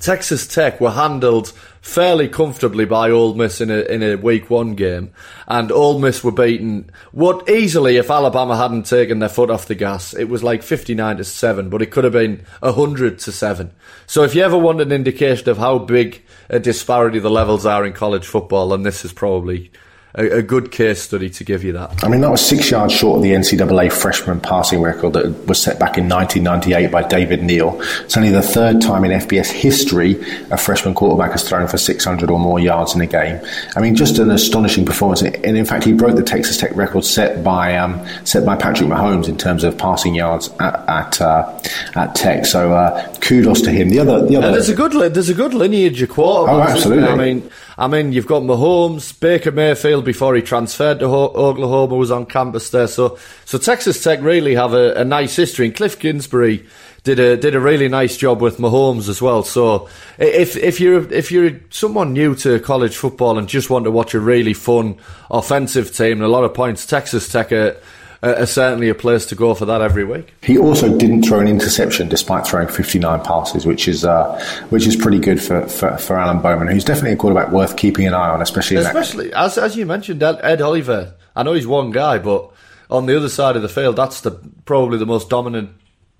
Texas 0.00 0.46
Tech 0.46 0.80
were 0.80 0.92
handled 0.92 1.52
fairly 1.82 2.26
comfortably 2.26 2.86
by 2.86 3.10
Ole 3.10 3.34
Miss 3.34 3.60
in 3.60 3.70
a 3.70 3.80
in 3.82 4.02
a 4.02 4.16
Week 4.16 4.48
One 4.48 4.74
game, 4.74 5.12
and 5.46 5.70
Ole 5.70 5.98
Miss 5.98 6.24
were 6.24 6.32
beaten. 6.32 6.90
What 7.12 7.48
easily, 7.50 7.98
if 7.98 8.10
Alabama 8.10 8.56
hadn't 8.56 8.86
taken 8.86 9.18
their 9.18 9.28
foot 9.28 9.50
off 9.50 9.68
the 9.68 9.74
gas, 9.74 10.14
it 10.14 10.30
was 10.30 10.42
like 10.42 10.62
fifty 10.62 10.94
nine 10.94 11.18
to 11.18 11.24
seven, 11.24 11.68
but 11.68 11.82
it 11.82 11.90
could 11.90 12.04
have 12.04 12.14
been 12.14 12.46
hundred 12.62 13.18
to 13.20 13.32
seven. 13.32 13.72
So, 14.06 14.22
if 14.22 14.34
you 14.34 14.42
ever 14.42 14.56
want 14.56 14.80
an 14.80 14.90
indication 14.90 15.50
of 15.50 15.58
how 15.58 15.78
big 15.78 16.22
a 16.48 16.58
disparity 16.58 17.18
the 17.18 17.30
levels 17.30 17.66
are 17.66 17.84
in 17.84 17.92
college 17.92 18.26
football, 18.26 18.70
then 18.70 18.82
this 18.82 19.04
is 19.04 19.12
probably 19.12 19.70
a, 20.16 20.38
a, 20.38 20.42
good 20.42 20.72
case 20.72 21.02
study 21.02 21.30
to 21.30 21.44
give 21.44 21.62
you 21.62 21.72
that. 21.72 22.04
I 22.04 22.08
mean, 22.08 22.20
that 22.22 22.30
was 22.30 22.44
six 22.44 22.70
yards 22.70 22.92
short 22.92 23.18
of 23.18 23.22
the 23.22 23.32
NCAA 23.32 23.92
freshman 23.92 24.40
passing 24.40 24.82
record 24.82 25.12
that 25.12 25.46
was 25.46 25.62
set 25.62 25.78
back 25.78 25.98
in 25.98 26.08
1998 26.08 26.90
by 26.90 27.06
David 27.06 27.42
Neal. 27.42 27.80
It's 28.00 28.16
only 28.16 28.30
the 28.30 28.42
third 28.42 28.80
time 28.80 29.04
in 29.04 29.12
FBS 29.12 29.50
history 29.50 30.20
a 30.50 30.56
freshman 30.56 30.94
quarterback 30.94 31.32
has 31.32 31.48
thrown 31.48 31.68
for 31.68 31.78
600 31.78 32.30
or 32.30 32.38
more 32.38 32.58
yards 32.58 32.94
in 32.94 33.00
a 33.00 33.06
game. 33.06 33.40
I 33.76 33.80
mean, 33.80 33.94
just 33.94 34.18
an 34.18 34.30
astonishing 34.30 34.84
performance. 34.84 35.22
And 35.22 35.56
in 35.56 35.64
fact, 35.64 35.84
he 35.84 35.92
broke 35.92 36.16
the 36.16 36.22
Texas 36.22 36.56
Tech 36.56 36.74
record 36.74 37.04
set 37.04 37.44
by 37.44 37.76
um, 37.76 38.04
set 38.24 38.44
by 38.44 38.56
Patrick 38.56 38.88
Mahomes 38.88 39.28
in 39.28 39.36
terms 39.36 39.64
of 39.64 39.78
passing 39.78 40.14
yards 40.14 40.50
at 40.58 40.88
at, 40.88 41.20
uh, 41.20 41.60
at 41.94 42.14
Tech. 42.14 42.46
So 42.46 42.72
uh, 42.72 43.14
kudos 43.20 43.62
to 43.62 43.70
him. 43.70 43.90
The 43.90 44.00
other, 44.00 44.26
the 44.26 44.36
other. 44.36 44.46
And 44.48 44.54
there's 44.56 44.68
a 44.68 44.74
good 44.74 44.92
there's 45.14 45.28
a 45.28 45.34
good 45.34 45.54
lineage 45.54 46.02
of 46.02 46.10
quarterbacks. 46.10 46.48
Oh, 46.48 46.60
absolutely. 46.60 47.08
I 47.08 47.14
mean, 47.14 47.50
I 47.80 47.86
mean, 47.86 48.12
you've 48.12 48.26
got 48.26 48.42
Mahomes, 48.42 49.18
Baker 49.18 49.50
Mayfield 49.50 50.04
before 50.04 50.34
he 50.34 50.42
transferred 50.42 50.98
to 50.98 51.08
Ho- 51.08 51.32
Oklahoma 51.34 51.96
was 51.96 52.10
on 52.10 52.26
campus 52.26 52.68
there. 52.68 52.86
So, 52.86 53.18
so 53.46 53.56
Texas 53.56 54.02
Tech 54.04 54.20
really 54.20 54.54
have 54.54 54.74
a, 54.74 54.92
a 54.96 55.04
nice 55.04 55.34
history. 55.34 55.64
And 55.64 55.74
Cliff 55.74 55.98
Kingsbury 55.98 56.66
did 57.04 57.18
a 57.18 57.38
did 57.38 57.54
a 57.54 57.60
really 57.60 57.88
nice 57.88 58.18
job 58.18 58.42
with 58.42 58.58
Mahomes 58.58 59.08
as 59.08 59.22
well. 59.22 59.42
So, 59.42 59.88
if 60.18 60.58
if 60.58 60.78
you're 60.78 61.10
if 61.10 61.32
you're 61.32 61.58
someone 61.70 62.12
new 62.12 62.34
to 62.36 62.60
college 62.60 62.98
football 62.98 63.38
and 63.38 63.48
just 63.48 63.70
want 63.70 63.86
to 63.86 63.90
watch 63.90 64.12
a 64.12 64.20
really 64.20 64.52
fun 64.52 64.98
offensive 65.30 65.96
team 65.96 66.18
and 66.18 66.22
a 66.22 66.28
lot 66.28 66.44
of 66.44 66.52
points, 66.52 66.84
Texas 66.84 67.32
Tech 67.32 67.50
are 67.50 67.78
uh, 68.22 68.44
certainly 68.46 68.88
a 68.88 68.94
place 68.94 69.26
to 69.26 69.34
go 69.34 69.54
for 69.54 69.64
that 69.66 69.80
every 69.80 70.04
week. 70.04 70.34
He 70.42 70.58
also 70.58 70.96
didn't 70.98 71.22
throw 71.22 71.40
an 71.40 71.48
interception 71.48 72.08
despite 72.08 72.46
throwing 72.46 72.68
59 72.68 73.20
passes, 73.22 73.64
which 73.64 73.88
is 73.88 74.04
uh, 74.04 74.38
which 74.70 74.86
is 74.86 74.96
pretty 74.96 75.18
good 75.18 75.42
for, 75.42 75.66
for, 75.68 75.96
for, 75.96 76.18
Alan 76.18 76.40
Bowman, 76.40 76.68
who's 76.68 76.84
definitely 76.84 77.12
a 77.12 77.16
quarterback 77.16 77.50
worth 77.50 77.76
keeping 77.76 78.06
an 78.06 78.14
eye 78.14 78.28
on, 78.28 78.42
especially 78.42 78.76
especially 78.76 79.32
as 79.32 79.56
as 79.56 79.76
you 79.76 79.86
mentioned, 79.86 80.22
Ed, 80.22 80.38
Ed 80.42 80.60
Oliver. 80.60 81.14
I 81.34 81.42
know 81.42 81.54
he's 81.54 81.66
one 81.66 81.90
guy, 81.90 82.18
but 82.18 82.50
on 82.90 83.06
the 83.06 83.16
other 83.16 83.28
side 83.28 83.56
of 83.56 83.62
the 83.62 83.68
field, 83.68 83.96
that's 83.96 84.20
the 84.20 84.32
probably 84.64 84.98
the 84.98 85.06
most 85.06 85.30
dominant, 85.30 85.70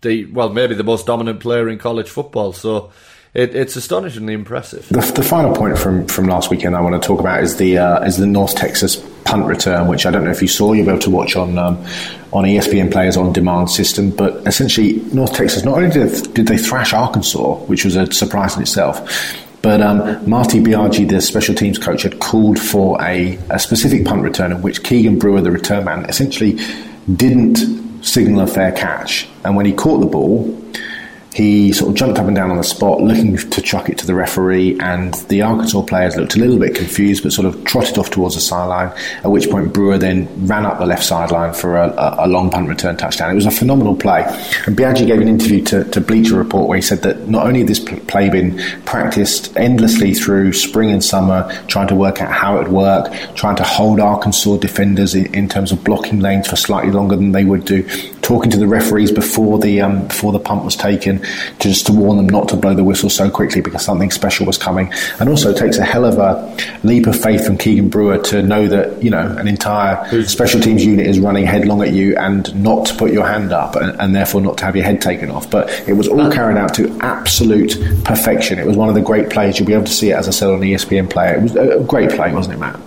the, 0.02 0.24
well, 0.26 0.48
maybe 0.48 0.74
the 0.74 0.84
most 0.84 1.04
dominant 1.04 1.40
player 1.40 1.68
in 1.68 1.78
college 1.78 2.08
football. 2.08 2.52
So 2.52 2.92
it, 3.32 3.54
it's 3.54 3.76
astonishingly 3.76 4.34
impressive. 4.34 4.88
The, 4.88 5.00
the, 5.14 5.22
final 5.22 5.54
point 5.54 5.78
from, 5.78 6.06
from 6.06 6.26
last 6.26 6.50
weekend 6.50 6.74
I 6.74 6.80
want 6.80 7.00
to 7.00 7.06
talk 7.06 7.20
about 7.20 7.42
is 7.42 7.56
the 7.58 7.78
uh, 7.78 8.04
is 8.04 8.16
the 8.16 8.26
North 8.26 8.56
Texas 8.56 8.96
punt 9.24 9.46
return, 9.46 9.86
which 9.86 10.04
I 10.04 10.10
don't 10.10 10.24
know 10.24 10.30
if 10.30 10.42
you 10.42 10.48
saw. 10.48 10.72
You'll 10.72 10.86
be 10.86 10.90
able 10.90 11.02
to 11.02 11.10
watch 11.10 11.36
on 11.36 11.56
um, 11.56 11.76
on 12.32 12.44
ESPN 12.44 12.90
Players 12.90 13.16
on 13.16 13.32
Demand 13.32 13.70
system. 13.70 14.10
But 14.10 14.46
essentially, 14.46 14.94
North 15.12 15.32
Texas 15.32 15.64
not 15.64 15.76
only 15.76 15.90
did, 15.90 16.34
did 16.34 16.48
they 16.48 16.58
thrash 16.58 16.92
Arkansas, 16.92 17.56
which 17.66 17.84
was 17.84 17.96
a 17.96 18.10
surprise 18.12 18.56
in 18.56 18.62
itself. 18.62 19.36
But 19.62 19.82
um, 19.82 20.28
Marty 20.28 20.58
Biagi, 20.58 21.08
the 21.08 21.20
special 21.20 21.54
teams 21.54 21.78
coach, 21.78 22.02
had 22.02 22.18
called 22.18 22.58
for 22.58 23.00
a, 23.02 23.38
a 23.50 23.58
specific 23.58 24.06
punt 24.06 24.22
return 24.22 24.52
in 24.52 24.62
which 24.62 24.82
Keegan 24.82 25.18
Brewer, 25.18 25.42
the 25.42 25.50
return 25.50 25.84
man, 25.84 26.06
essentially 26.06 26.58
didn't 27.14 27.58
signal 28.02 28.40
a 28.40 28.46
fair 28.46 28.72
catch. 28.72 29.28
And 29.44 29.56
when 29.56 29.66
he 29.66 29.72
caught 29.72 29.98
the 29.98 30.06
ball, 30.06 30.56
he 31.40 31.72
sort 31.72 31.90
of 31.90 31.96
jumped 31.96 32.18
up 32.18 32.26
and 32.26 32.36
down 32.36 32.50
on 32.50 32.58
the 32.58 32.64
spot, 32.64 33.00
looking 33.00 33.36
to 33.36 33.62
chuck 33.62 33.88
it 33.88 33.96
to 33.98 34.06
the 34.06 34.14
referee, 34.14 34.78
and 34.78 35.14
the 35.28 35.40
Arkansas 35.40 35.82
players 35.82 36.14
looked 36.16 36.36
a 36.36 36.38
little 36.38 36.58
bit 36.58 36.74
confused, 36.74 37.22
but 37.22 37.32
sort 37.32 37.46
of 37.46 37.64
trotted 37.64 37.96
off 37.96 38.10
towards 38.10 38.34
the 38.34 38.40
sideline. 38.40 38.92
At 39.24 39.30
which 39.30 39.48
point, 39.48 39.72
Brewer 39.72 39.96
then 39.96 40.28
ran 40.46 40.66
up 40.66 40.78
the 40.78 40.86
left 40.86 41.02
sideline 41.02 41.54
for 41.54 41.76
a, 41.78 42.16
a, 42.18 42.28
long 42.28 42.50
punt 42.50 42.68
return 42.68 42.96
touchdown. 42.96 43.30
It 43.30 43.34
was 43.34 43.46
a 43.46 43.50
phenomenal 43.50 43.96
play. 43.96 44.22
And 44.66 44.76
Biagi 44.76 45.06
gave 45.06 45.20
an 45.20 45.28
interview 45.28 45.64
to, 45.64 45.84
to 45.84 46.00
Bleacher 46.00 46.36
Report 46.36 46.68
where 46.68 46.76
he 46.76 46.82
said 46.82 47.02
that 47.02 47.28
not 47.28 47.46
only 47.46 47.60
had 47.60 47.68
this 47.68 47.80
play 47.80 48.28
been 48.28 48.58
practiced 48.84 49.56
endlessly 49.56 50.12
through 50.12 50.52
spring 50.52 50.90
and 50.90 51.02
summer, 51.02 51.50
trying 51.68 51.88
to 51.88 51.94
work 51.94 52.20
out 52.20 52.30
how 52.30 52.56
it 52.56 52.64
would 52.64 52.72
work, 52.72 53.12
trying 53.34 53.56
to 53.56 53.64
hold 53.64 53.98
Arkansas 53.98 54.58
defenders 54.58 55.14
in, 55.14 55.34
in 55.34 55.48
terms 55.48 55.72
of 55.72 55.82
blocking 55.84 56.20
lanes 56.20 56.48
for 56.48 56.56
slightly 56.56 56.90
longer 56.90 57.16
than 57.16 57.32
they 57.32 57.44
would 57.44 57.64
do, 57.64 57.82
talking 58.20 58.50
to 58.50 58.58
the 58.58 58.68
referees 58.68 59.10
before 59.10 59.58
the 59.58 59.80
um, 59.80 60.06
before 60.06 60.32
the 60.32 60.38
punt 60.38 60.64
was 60.64 60.76
taken, 60.76 61.24
just 61.58 61.86
to 61.86 61.92
warn 61.92 62.16
them 62.16 62.28
not 62.28 62.48
to 62.48 62.56
blow 62.56 62.74
the 62.74 62.84
whistle 62.84 63.10
so 63.10 63.30
quickly 63.30 63.60
because 63.60 63.84
something 63.84 64.10
special 64.10 64.46
was 64.46 64.58
coming. 64.58 64.92
And 65.18 65.28
also, 65.28 65.50
it 65.50 65.56
takes 65.56 65.78
a 65.78 65.84
hell 65.84 66.04
of 66.04 66.18
a 66.18 66.56
leap 66.82 67.06
of 67.06 67.20
faith 67.20 67.46
from 67.46 67.58
Keegan 67.58 67.88
Brewer 67.88 68.18
to 68.18 68.42
know 68.42 68.66
that 68.68 69.02
you 69.02 69.10
know 69.10 69.26
an 69.36 69.48
entire 69.48 70.24
special 70.24 70.60
teams 70.60 70.84
unit 70.84 71.06
is 71.06 71.18
running 71.18 71.46
headlong 71.46 71.82
at 71.82 71.92
you 71.92 72.16
and 72.16 72.54
not 72.62 72.86
to 72.86 72.94
put 72.94 73.12
your 73.12 73.26
hand 73.26 73.52
up 73.52 73.76
and, 73.76 73.98
and 74.00 74.14
therefore 74.14 74.40
not 74.40 74.58
to 74.58 74.64
have 74.64 74.76
your 74.76 74.84
head 74.84 75.00
taken 75.00 75.30
off. 75.30 75.50
But 75.50 75.70
it 75.88 75.94
was 75.94 76.08
all 76.08 76.30
carried 76.30 76.56
out 76.56 76.74
to 76.74 76.90
absolute 77.00 77.76
perfection. 78.04 78.58
It 78.58 78.66
was 78.66 78.76
one 78.76 78.88
of 78.88 78.94
the 78.94 79.02
great 79.02 79.30
plays. 79.30 79.58
You'll 79.58 79.66
be 79.66 79.74
able 79.74 79.84
to 79.84 79.92
see 79.92 80.10
it, 80.10 80.14
as 80.14 80.28
I 80.28 80.30
said, 80.30 80.50
on 80.50 80.60
ESPN 80.60 81.10
Player. 81.10 81.36
It 81.36 81.42
was 81.42 81.56
a 81.56 81.84
great 81.86 82.10
play, 82.10 82.32
wasn't 82.32 82.56
it, 82.56 82.58
Matt? 82.58 82.80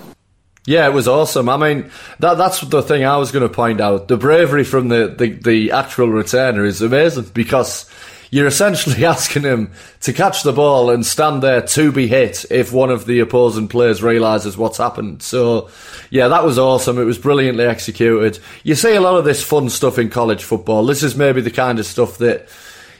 Yeah, 0.65 0.88
it 0.88 0.93
was 0.93 1.10
awesome. 1.10 1.49
I 1.49 1.58
mean, 1.58 1.91
that 2.19 2.36
that's 2.36 2.62
the 2.62 2.82
thing 2.82 3.03
I 3.03 3.17
was 3.17 3.32
going 3.32 3.47
to 3.47 3.53
point 3.53 3.82
out. 3.82 4.08
The 4.08 4.15
bravery 4.15 4.63
from 4.63 4.88
the, 4.88 5.13
the, 5.17 5.32
the 5.32 5.71
actual 5.71 6.08
returner 6.08 6.65
is 6.65 6.82
amazing 6.82 7.32
because 7.34 7.89
you're 8.33 8.47
essentially 8.47 9.05
asking 9.05 9.43
him 9.43 9.71
to 10.01 10.11
catch 10.11 10.41
the 10.41 10.51
ball 10.51 10.89
and 10.89 11.05
stand 11.05 11.43
there 11.43 11.61
to 11.61 11.91
be 11.91 12.07
hit 12.07 12.45
if 12.49 12.73
one 12.73 12.89
of 12.89 13.05
the 13.05 13.19
opposing 13.19 13.67
players 13.67 14.01
realizes 14.01 14.57
what's 14.57 14.79
happened. 14.79 15.21
So, 15.21 15.69
yeah, 16.09 16.29
that 16.29 16.43
was 16.43 16.57
awesome. 16.57 16.97
It 16.97 17.03
was 17.03 17.19
brilliantly 17.19 17.65
executed. 17.65 18.39
You 18.63 18.73
see 18.73 18.95
a 18.95 19.01
lot 19.01 19.17
of 19.17 19.23
this 19.23 19.43
fun 19.43 19.69
stuff 19.69 19.99
in 19.99 20.09
college 20.09 20.43
football. 20.43 20.83
This 20.83 21.03
is 21.03 21.15
maybe 21.15 21.41
the 21.41 21.51
kind 21.51 21.77
of 21.77 21.85
stuff 21.85 22.17
that 22.17 22.49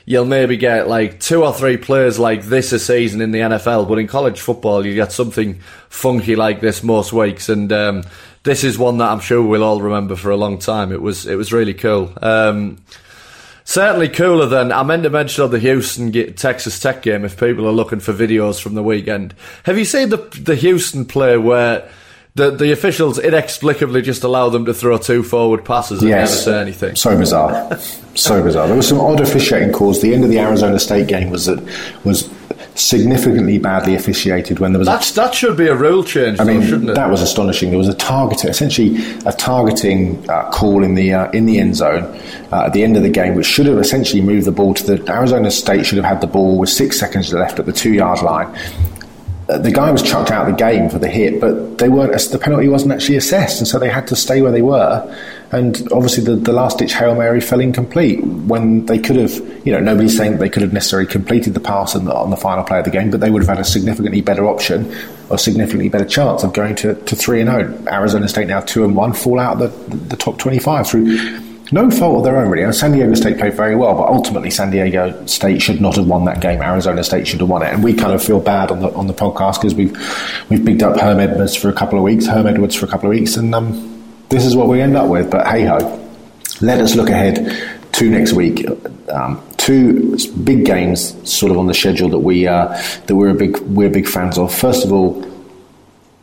you'll 0.06 0.24
maybe 0.24 0.56
get 0.56 0.86
like 0.86 1.18
two 1.18 1.42
or 1.42 1.52
three 1.52 1.78
players 1.78 2.16
like 2.16 2.44
this 2.44 2.70
a 2.70 2.78
season 2.78 3.20
in 3.20 3.32
the 3.32 3.40
NFL, 3.40 3.88
but 3.88 3.98
in 3.98 4.06
college 4.06 4.40
football, 4.40 4.86
you 4.86 4.94
get 4.94 5.10
something 5.10 5.58
funky 5.88 6.36
like 6.36 6.60
this 6.60 6.84
most 6.84 7.12
weeks. 7.12 7.48
And 7.48 7.72
um, 7.72 8.04
this 8.44 8.62
is 8.62 8.78
one 8.78 8.98
that 8.98 9.10
I'm 9.10 9.18
sure 9.18 9.42
we'll 9.42 9.64
all 9.64 9.82
remember 9.82 10.14
for 10.14 10.30
a 10.30 10.36
long 10.36 10.60
time. 10.60 10.92
It 10.92 11.02
was 11.02 11.26
it 11.26 11.34
was 11.34 11.52
really 11.52 11.74
cool. 11.74 12.12
Um, 12.22 12.78
certainly 13.64 14.08
cooler 14.08 14.46
than 14.46 14.72
I 14.72 14.82
meant 14.82 15.02
to 15.02 15.10
mention 15.10 15.44
on 15.44 15.50
the 15.50 15.58
Houston 15.58 16.12
Texas 16.34 16.78
Tech 16.78 17.02
game. 17.02 17.24
If 17.24 17.38
people 17.38 17.66
are 17.66 17.72
looking 17.72 18.00
for 18.00 18.12
videos 18.12 18.60
from 18.60 18.74
the 18.74 18.82
weekend, 18.82 19.34
have 19.64 19.78
you 19.78 19.84
seen 19.84 20.10
the 20.10 20.18
the 20.40 20.54
Houston 20.54 21.04
play 21.04 21.36
where? 21.36 21.88
the 22.36 22.50
the 22.50 22.72
officials 22.72 23.18
inexplicably 23.18 24.02
just 24.02 24.24
allow 24.24 24.48
them 24.48 24.64
to 24.64 24.74
throw 24.74 24.98
two 24.98 25.22
forward 25.22 25.64
passes 25.64 26.00
and 26.00 26.08
yes. 26.08 26.30
never 26.30 26.42
say 26.42 26.60
anything. 26.60 26.96
So 26.96 27.16
bizarre, 27.16 27.78
so 28.14 28.42
bizarre. 28.42 28.66
There 28.66 28.76
was 28.76 28.88
some 28.88 29.00
odd 29.00 29.20
officiating 29.20 29.72
calls. 29.72 30.02
The 30.02 30.12
end 30.12 30.24
of 30.24 30.30
the 30.30 30.40
Arizona 30.40 30.80
State 30.80 31.06
game 31.06 31.30
was 31.30 31.46
that 31.46 31.62
was 32.04 32.28
significantly 32.74 33.58
badly 33.58 33.94
officiated 33.94 34.58
when 34.58 34.72
there 34.72 34.78
was 34.78 34.88
That's, 34.88 35.12
a, 35.12 35.14
that 35.14 35.34
should 35.34 35.56
be 35.56 35.68
a 35.68 35.74
rule 35.74 36.02
change. 36.02 36.40
I 36.40 36.44
though, 36.44 36.54
mean, 36.54 36.62
shouldn't 36.62 36.90
it? 36.90 36.94
That 36.94 37.10
was 37.10 37.22
astonishing. 37.22 37.70
There 37.70 37.78
was 37.78 37.88
a 37.88 37.94
target, 37.94 38.44
essentially 38.44 38.96
a 39.26 39.32
targeting 39.32 40.28
uh, 40.28 40.50
call 40.50 40.82
in 40.82 40.94
the 40.94 41.12
uh, 41.14 41.30
in 41.30 41.46
the 41.46 41.58
end 41.58 41.76
zone 41.76 42.04
uh, 42.52 42.66
at 42.66 42.72
the 42.72 42.82
end 42.82 42.96
of 42.96 43.02
the 43.02 43.10
game, 43.10 43.34
which 43.34 43.46
should 43.46 43.66
have 43.66 43.78
essentially 43.78 44.22
moved 44.22 44.46
the 44.46 44.52
ball 44.52 44.74
to 44.74 44.96
the 44.96 45.12
Arizona 45.12 45.50
State 45.50 45.86
should 45.86 45.98
have 45.98 46.04
had 46.04 46.20
the 46.20 46.26
ball 46.26 46.58
with 46.58 46.68
six 46.68 46.98
seconds 46.98 47.32
left 47.32 47.58
at 47.58 47.66
the 47.66 47.72
two 47.72 47.92
yard 47.92 48.22
line 48.22 48.52
uh, 49.48 49.58
the 49.58 49.70
guy 49.70 49.90
was 49.90 50.02
chucked 50.02 50.30
out 50.30 50.48
of 50.48 50.56
the 50.56 50.58
game 50.58 50.88
for 50.88 50.98
the 50.98 51.08
hit, 51.08 51.40
but 51.40 51.78
they 51.78 51.88
weren't. 51.88 52.12
The 52.12 52.38
penalty 52.38 52.68
wasn't 52.68 52.92
actually 52.92 53.16
assessed, 53.16 53.60
and 53.60 53.68
so 53.68 53.78
they 53.78 53.90
had 53.90 54.06
to 54.06 54.16
stay 54.16 54.40
where 54.40 54.52
they 54.52 54.62
were. 54.62 55.04
And 55.52 55.76
obviously, 55.92 56.24
the, 56.24 56.36
the 56.36 56.52
last 56.52 56.78
ditch 56.78 56.94
hail 56.94 57.14
mary 57.14 57.40
fell 57.40 57.60
incomplete 57.60 58.24
when 58.24 58.86
they 58.86 58.98
could 58.98 59.16
have. 59.16 59.32
You 59.64 59.72
know, 59.72 59.80
nobody's 59.80 60.16
saying 60.16 60.38
they 60.38 60.50
could 60.50 60.62
have 60.62 60.72
necessarily 60.72 61.06
completed 61.06 61.54
the 61.54 61.60
pass 61.60 61.94
on 61.94 62.04
the, 62.04 62.14
on 62.14 62.30
the 62.30 62.36
final 62.36 62.64
play 62.64 62.78
of 62.78 62.84
the 62.84 62.90
game, 62.90 63.10
but 63.10 63.20
they 63.20 63.30
would 63.30 63.42
have 63.42 63.48
had 63.48 63.60
a 63.60 63.64
significantly 63.64 64.20
better 64.20 64.46
option 64.46 64.94
or 65.30 65.38
significantly 65.38 65.88
better 65.88 66.04
chance 66.04 66.42
of 66.42 66.52
going 66.52 66.74
to, 66.76 66.94
to 66.94 67.16
three 67.16 67.40
and 67.40 67.48
zero. 67.48 67.78
Oh. 67.86 67.92
Arizona 67.92 68.28
State 68.28 68.48
now 68.48 68.60
two 68.60 68.84
and 68.84 68.94
one, 68.96 69.12
fall 69.12 69.38
out 69.38 69.58
the 69.58 69.68
the 69.94 70.16
top 70.16 70.38
twenty 70.38 70.58
five 70.58 70.86
through 70.86 71.40
no 71.72 71.90
fault 71.90 72.18
of 72.18 72.24
their 72.24 72.36
own, 72.36 72.50
really. 72.50 72.70
San 72.72 72.92
Diego 72.92 73.14
State 73.14 73.38
played 73.38 73.54
very 73.54 73.74
well, 73.74 73.94
but 73.94 74.08
ultimately 74.08 74.50
San 74.50 74.70
Diego 74.70 75.24
State 75.26 75.62
should 75.62 75.80
not 75.80 75.96
have 75.96 76.06
won 76.06 76.26
that 76.26 76.40
game. 76.40 76.60
Arizona 76.60 77.02
State 77.02 77.26
should 77.26 77.40
have 77.40 77.48
won 77.48 77.62
it, 77.62 77.72
and 77.72 77.82
we 77.82 77.94
kind 77.94 78.12
of 78.12 78.22
feel 78.22 78.38
bad 78.38 78.70
on 78.70 78.80
the 78.80 78.92
on 78.92 79.06
the 79.06 79.14
podcast 79.14 79.60
because 79.60 79.74
we've 79.74 79.96
we've 80.50 80.64
bigged 80.64 80.82
up 80.82 81.00
Herm 81.00 81.20
Edwards 81.20 81.56
for 81.56 81.68
a 81.68 81.72
couple 81.72 81.98
of 81.98 82.04
weeks, 82.04 82.26
Herm 82.26 82.46
Edwards 82.46 82.74
for 82.74 82.84
a 82.84 82.88
couple 82.88 83.10
of 83.10 83.16
weeks, 83.16 83.36
and 83.36 83.54
um, 83.54 83.93
this 84.28 84.44
is 84.44 84.56
what 84.56 84.68
we 84.68 84.80
end 84.80 84.96
up 84.96 85.08
with. 85.08 85.30
But 85.30 85.46
hey 85.46 85.64
ho, 85.64 85.78
let 86.60 86.80
us 86.80 86.94
look 86.94 87.10
ahead 87.10 87.82
to 87.92 88.10
next 88.10 88.32
week. 88.32 88.66
Um, 89.08 89.42
two 89.56 90.16
big 90.44 90.64
games, 90.64 91.30
sort 91.30 91.52
of 91.52 91.58
on 91.58 91.66
the 91.66 91.74
schedule 91.74 92.08
that 92.10 92.18
we 92.18 92.46
uh, 92.46 92.68
that 93.06 93.14
we're 93.14 93.30
a 93.30 93.34
big 93.34 93.58
we're 93.60 93.90
big 93.90 94.08
fans 94.08 94.38
of. 94.38 94.54
First 94.54 94.84
of 94.84 94.92
all 94.92 95.24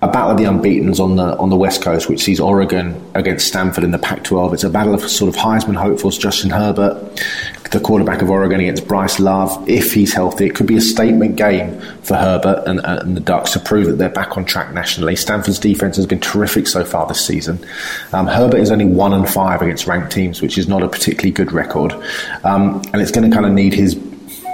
a 0.02 0.08
battle 0.08 0.32
of 0.32 0.38
the 0.38 0.46
unbeaten's 0.46 1.00
on 1.00 1.16
the 1.16 1.38
on 1.38 1.50
the 1.50 1.56
west 1.56 1.84
coast, 1.84 2.10
which 2.10 2.24
sees 2.24 2.40
Oregon 2.40 3.00
against 3.14 3.48
Stanford 3.48 3.84
in 3.84 3.92
the 3.92 4.00
Pac-12. 4.00 4.54
It's 4.54 4.64
a 4.64 4.70
battle 4.70 4.96
of 4.96 5.08
sort 5.10 5.30
of 5.30 5.40
Heisman 5.40 5.76
hopefuls. 5.76 6.18
Justin 6.18 6.50
Herbert, 6.50 7.24
the 7.72 7.80
quarterback 7.80 8.22
of 8.22 8.30
Oregon, 8.30 8.60
against 8.60 8.88
Bryce 8.88 9.20
Love. 9.20 9.68
If 9.68 9.94
he's 9.94 10.14
healthy, 10.14 10.46
it 10.46 10.56
could 10.56 10.68
be 10.68 10.76
a 10.76 10.82
statement 10.82 11.38
game 11.38 11.80
for 12.04 12.16
Herbert 12.16 12.64
and, 12.68 12.82
and 12.84 13.16
the 13.16 13.22
Ducks 13.22 13.52
to 13.54 13.60
prove 13.60 13.88
that 13.88 13.98
they're 13.98 14.10
back 14.10 14.38
on 14.38 14.46
track 14.46 14.74
nationally. 14.74 15.16
Stanford's 15.16 15.60
defense 15.60 15.96
has 15.96 16.06
been 16.06 16.20
terrific 16.20 16.68
so 16.68 16.84
far 16.84 17.08
this 17.08 17.26
season. 17.26 17.66
Um, 18.12 18.28
Herbert 18.28 18.58
is 18.60 18.72
only 18.72 18.86
one 18.86 19.14
and 19.14 19.28
five 19.28 19.62
against 19.62 19.88
ranked 19.88 20.12
teams, 20.12 20.42
which 20.42 20.58
is 20.58 20.68
not 20.68 20.84
a 20.84 20.90
particularly 20.90 21.32
good 21.32 21.52
record, 21.52 21.94
um, 22.44 22.82
and 22.94 23.02
it's 23.02 23.12
going 23.12 23.30
to 23.30 23.34
kind 23.34 23.46
of 23.46 23.54
need 23.54 23.74
his 23.74 23.96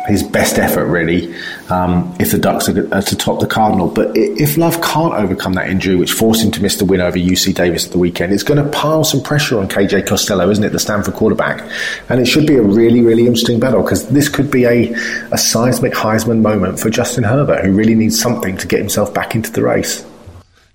his 0.08 0.24
best 0.24 0.58
effort, 0.58 0.86
really, 0.86 1.34
um, 1.70 2.16
if 2.20 2.32
the 2.32 2.38
Ducks 2.38 2.70
are, 2.70 3.02
to 3.02 3.16
top 3.16 3.40
the 3.40 3.48
Cardinal. 3.48 3.90
But 3.90 4.12
if 4.16 4.58
Love 4.58 4.82
can't 4.82 5.14
overcome 5.14 5.54
that 5.54 5.70
injury, 5.70 5.96
which 5.96 6.14
forced 6.14 6.44
him 6.44 6.52
to 6.52 6.62
miss 6.62 6.78
the 6.78 6.86
win 6.86 7.02
over 7.02 7.18
UC 7.18 7.54
Davis 7.54 7.86
at 7.86 7.92
the 7.92 7.98
weekend, 7.98 8.32
it's 8.32 8.44
going 8.44 8.64
to 8.64 8.70
pile 8.72 9.04
some 9.04 9.22
pressure 9.22 9.60
on 9.60 9.68
KJ 9.68 10.08
Costello, 10.08 10.50
isn't 10.50 10.64
it, 10.64 10.72
the 10.72 10.80
Stanford 10.80 11.14
quarterback? 11.14 11.70
And 12.10 12.22
it 12.22 12.26
should 12.26 12.48
be 12.48 12.56
a 12.56 12.62
really, 12.62 13.02
really 13.02 13.28
interesting 13.28 13.60
battle 13.60 13.84
because 13.84 14.08
this 14.08 14.30
could 14.30 14.50
be 14.50 14.66
a, 14.66 14.94
a 15.32 15.38
seismic 15.38 15.94
Heisman 15.94 16.42
moment 16.42 16.80
for 16.80 16.90
Justin 16.90 17.26
Herbert, 17.26 17.66
who 17.66 17.74
really 17.74 17.96
needs 17.96 18.20
something 18.20 18.58
to 18.58 18.68
get 18.68 18.80
himself 18.80 19.14
back 19.14 19.36
into 19.36 19.52
the 19.52 19.62
race. 19.62 20.06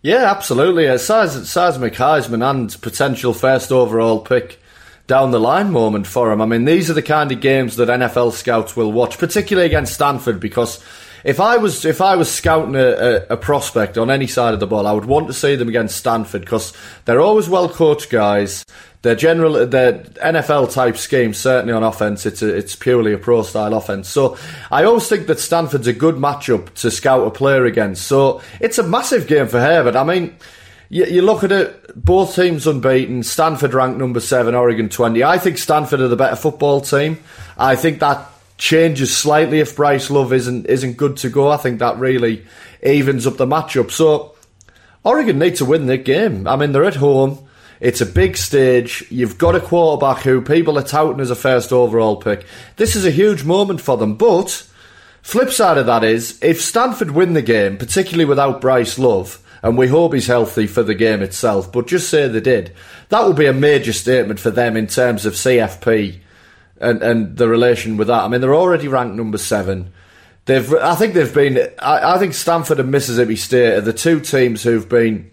Yeah, 0.03 0.31
absolutely. 0.31 0.87
A 0.87 0.99
seismic 0.99 1.95
Heisman 1.95 2.49
and 2.49 2.81
potential 2.83 3.33
first 3.33 3.71
overall 3.71 4.21
pick 4.21 4.59
down 5.07 5.31
the 5.31 5.41
line 5.41 5.71
moment 5.73 6.07
for 6.07 6.33
him. 6.33 6.41
I 6.41 6.47
mean, 6.47 6.65
these 6.65 6.91
are 6.91 6.95
the 6.95 7.03
kind 7.03 7.33
of 7.33 7.41
games 7.41 7.77
that 7.77 7.89
NFL 7.89 8.33
scouts 8.33 8.77
will 8.77 8.93
watch, 8.93 9.19
particularly 9.19 9.67
against 9.67 9.95
Stanford, 9.95 10.41
because 10.41 10.83
if 11.25 11.41
I 11.41 11.57
was 11.57 11.85
if 11.85 12.01
I 12.01 12.17
was 12.17 12.33
scouting 12.33 12.75
a, 12.75 13.27
a, 13.31 13.37
prospect 13.37 13.97
on 13.97 14.11
any 14.11 14.27
side 14.27 14.55
of 14.55 14.61
the 14.61 14.67
ball, 14.67 14.87
I 14.87 14.93
would 14.93 15.05
want 15.05 15.29
to 15.29 15.33
see 15.33 15.55
them 15.57 15.69
against 15.69 15.97
Stanford 15.97 16.43
because 16.43 16.73
they're 17.05 17.21
always 17.21 17.49
well 17.49 17.69
coached 17.69 18.11
guys. 18.11 18.65
They're 19.03 19.17
general, 19.17 19.67
they're 19.67 19.95
NFL 19.95 20.73
type 20.73 20.97
schemes. 20.97 21.37
Certainly 21.39 21.73
on 21.73 21.83
offense, 21.83 22.25
it's 22.25 22.41
a, 22.41 22.55
it's 22.55 22.77
purely 22.77 23.13
a 23.13 23.19
pro 23.19 23.43
style 23.43 23.75
offense. 23.75 24.09
So 24.09 24.37
I 24.71 24.85
always 24.85 25.09
think 25.09 25.27
that 25.27 25.41
Stanford's 25.41 25.89
a 25.89 25.93
good 25.93 26.17
matchup 26.17 26.73
to 26.75 26.91
scout 26.91 27.27
a 27.27 27.31
player 27.31 27.65
against. 27.65 28.07
So 28.07 28.41
it's 28.61 28.79
a 28.79 28.85
massive 28.85 29.27
game 29.27 29.49
for 29.49 29.61
Herbert. 29.61 29.97
I 29.97 30.05
mean 30.05 30.37
you, 30.93 31.07
you 31.07 31.23
look 31.23 31.43
at 31.43 31.51
it, 31.51 32.05
both 32.05 32.35
teams 32.35 32.67
unbeaten. 32.67 33.23
Stanford 33.23 33.73
ranked 33.73 33.99
number 33.99 34.21
seven, 34.21 34.55
Oregon 34.55 34.91
20. 34.91 35.25
I 35.25 35.39
think 35.39 35.57
Stanford 35.57 36.01
are 36.01 36.09
the 36.09 36.17
better 36.17 36.37
football 36.37 36.83
team. 36.83 37.19
I 37.57 37.77
think 37.77 37.99
that 38.01 38.29
changes 38.59 39.17
slightly 39.17 39.61
if 39.61 39.75
Bryce 39.75 40.11
Love 40.11 40.35
isn't 40.35 40.67
isn't 40.67 40.99
good 40.99 41.17
to 41.17 41.31
go. 41.31 41.49
I 41.49 41.57
think 41.57 41.79
that 41.79 41.99
really 41.99 42.45
evens 42.83 43.27
up 43.27 43.39
the 43.39 43.47
matchup. 43.47 43.91
So 43.91 44.35
Oregon 45.03 45.39
need 45.39 45.57
to 45.57 45.65
win 45.65 45.87
the 45.87 45.97
game. 45.97 46.47
I 46.47 46.57
mean, 46.57 46.73
they're 46.73 46.85
at 46.85 46.97
home. 46.97 47.39
It's 47.81 48.03
a 48.03 48.07
big 48.07 48.37
stage. 48.37 49.03
You've 49.09 49.39
got 49.39 49.57
a 49.57 49.61
quarterback 49.61 50.23
who 50.23 50.43
people 50.43 50.79
are 50.79 50.85
touting 50.85 51.21
as 51.21 51.31
a 51.31 51.35
first 51.35 51.73
overall 51.73 52.17
pick. 52.17 52.45
This 52.77 52.95
is 52.95 53.07
a 53.07 53.11
huge 53.11 53.45
moment 53.45 53.81
for 53.81 53.97
them. 53.97 54.15
But 54.15 54.69
flip 55.23 55.51
side 55.51 55.79
of 55.79 55.87
that 55.87 56.05
is, 56.05 56.39
if 56.43 56.61
Stanford 56.61 57.13
win 57.13 57.33
the 57.33 57.43
game, 57.43 57.79
particularly 57.79 58.27
without 58.27 58.61
Bryce 58.61 58.99
Love, 58.99 59.42
and 59.63 59.79
we 59.79 59.89
hope 59.89 60.13
he's 60.13 60.27
healthy 60.27 60.67
for 60.67 60.83
the 60.83 60.95
game 60.95 61.23
itself. 61.23 61.71
But 61.71 61.87
just 61.87 62.11
say 62.11 62.27
they 62.29 62.41
did, 62.41 62.73
that 63.09 63.27
would 63.27 63.37
be 63.37 63.47
a 63.47 63.53
major 63.53 63.93
statement 63.93 64.41
for 64.41 64.51
them 64.51 64.77
in 64.77 64.87
terms 64.87 65.25
of 65.25 65.35
CFP 65.35 66.19
and 66.81 67.03
and 67.03 67.37
the 67.37 67.49
relation 67.49 67.97
with 67.97 68.09
that. 68.09 68.25
I 68.25 68.29
mean, 68.29 68.41
they're 68.41 68.55
already 68.55 68.89
ranked 68.89 69.17
number 69.17 69.39
seven. 69.39 69.93
They've, 70.45 70.75
I 70.75 70.97
think 70.97 71.15
they've 71.15 71.33
been. 71.33 71.71
I, 71.79 72.15
I 72.15 72.19
think 72.19 72.35
Stanford 72.35 72.81
and 72.81 72.91
Mississippi 72.91 73.37
State 73.37 73.75
are 73.75 73.81
the 73.81 73.93
two 73.93 74.19
teams 74.21 74.63
who've 74.63 74.89
been 74.89 75.31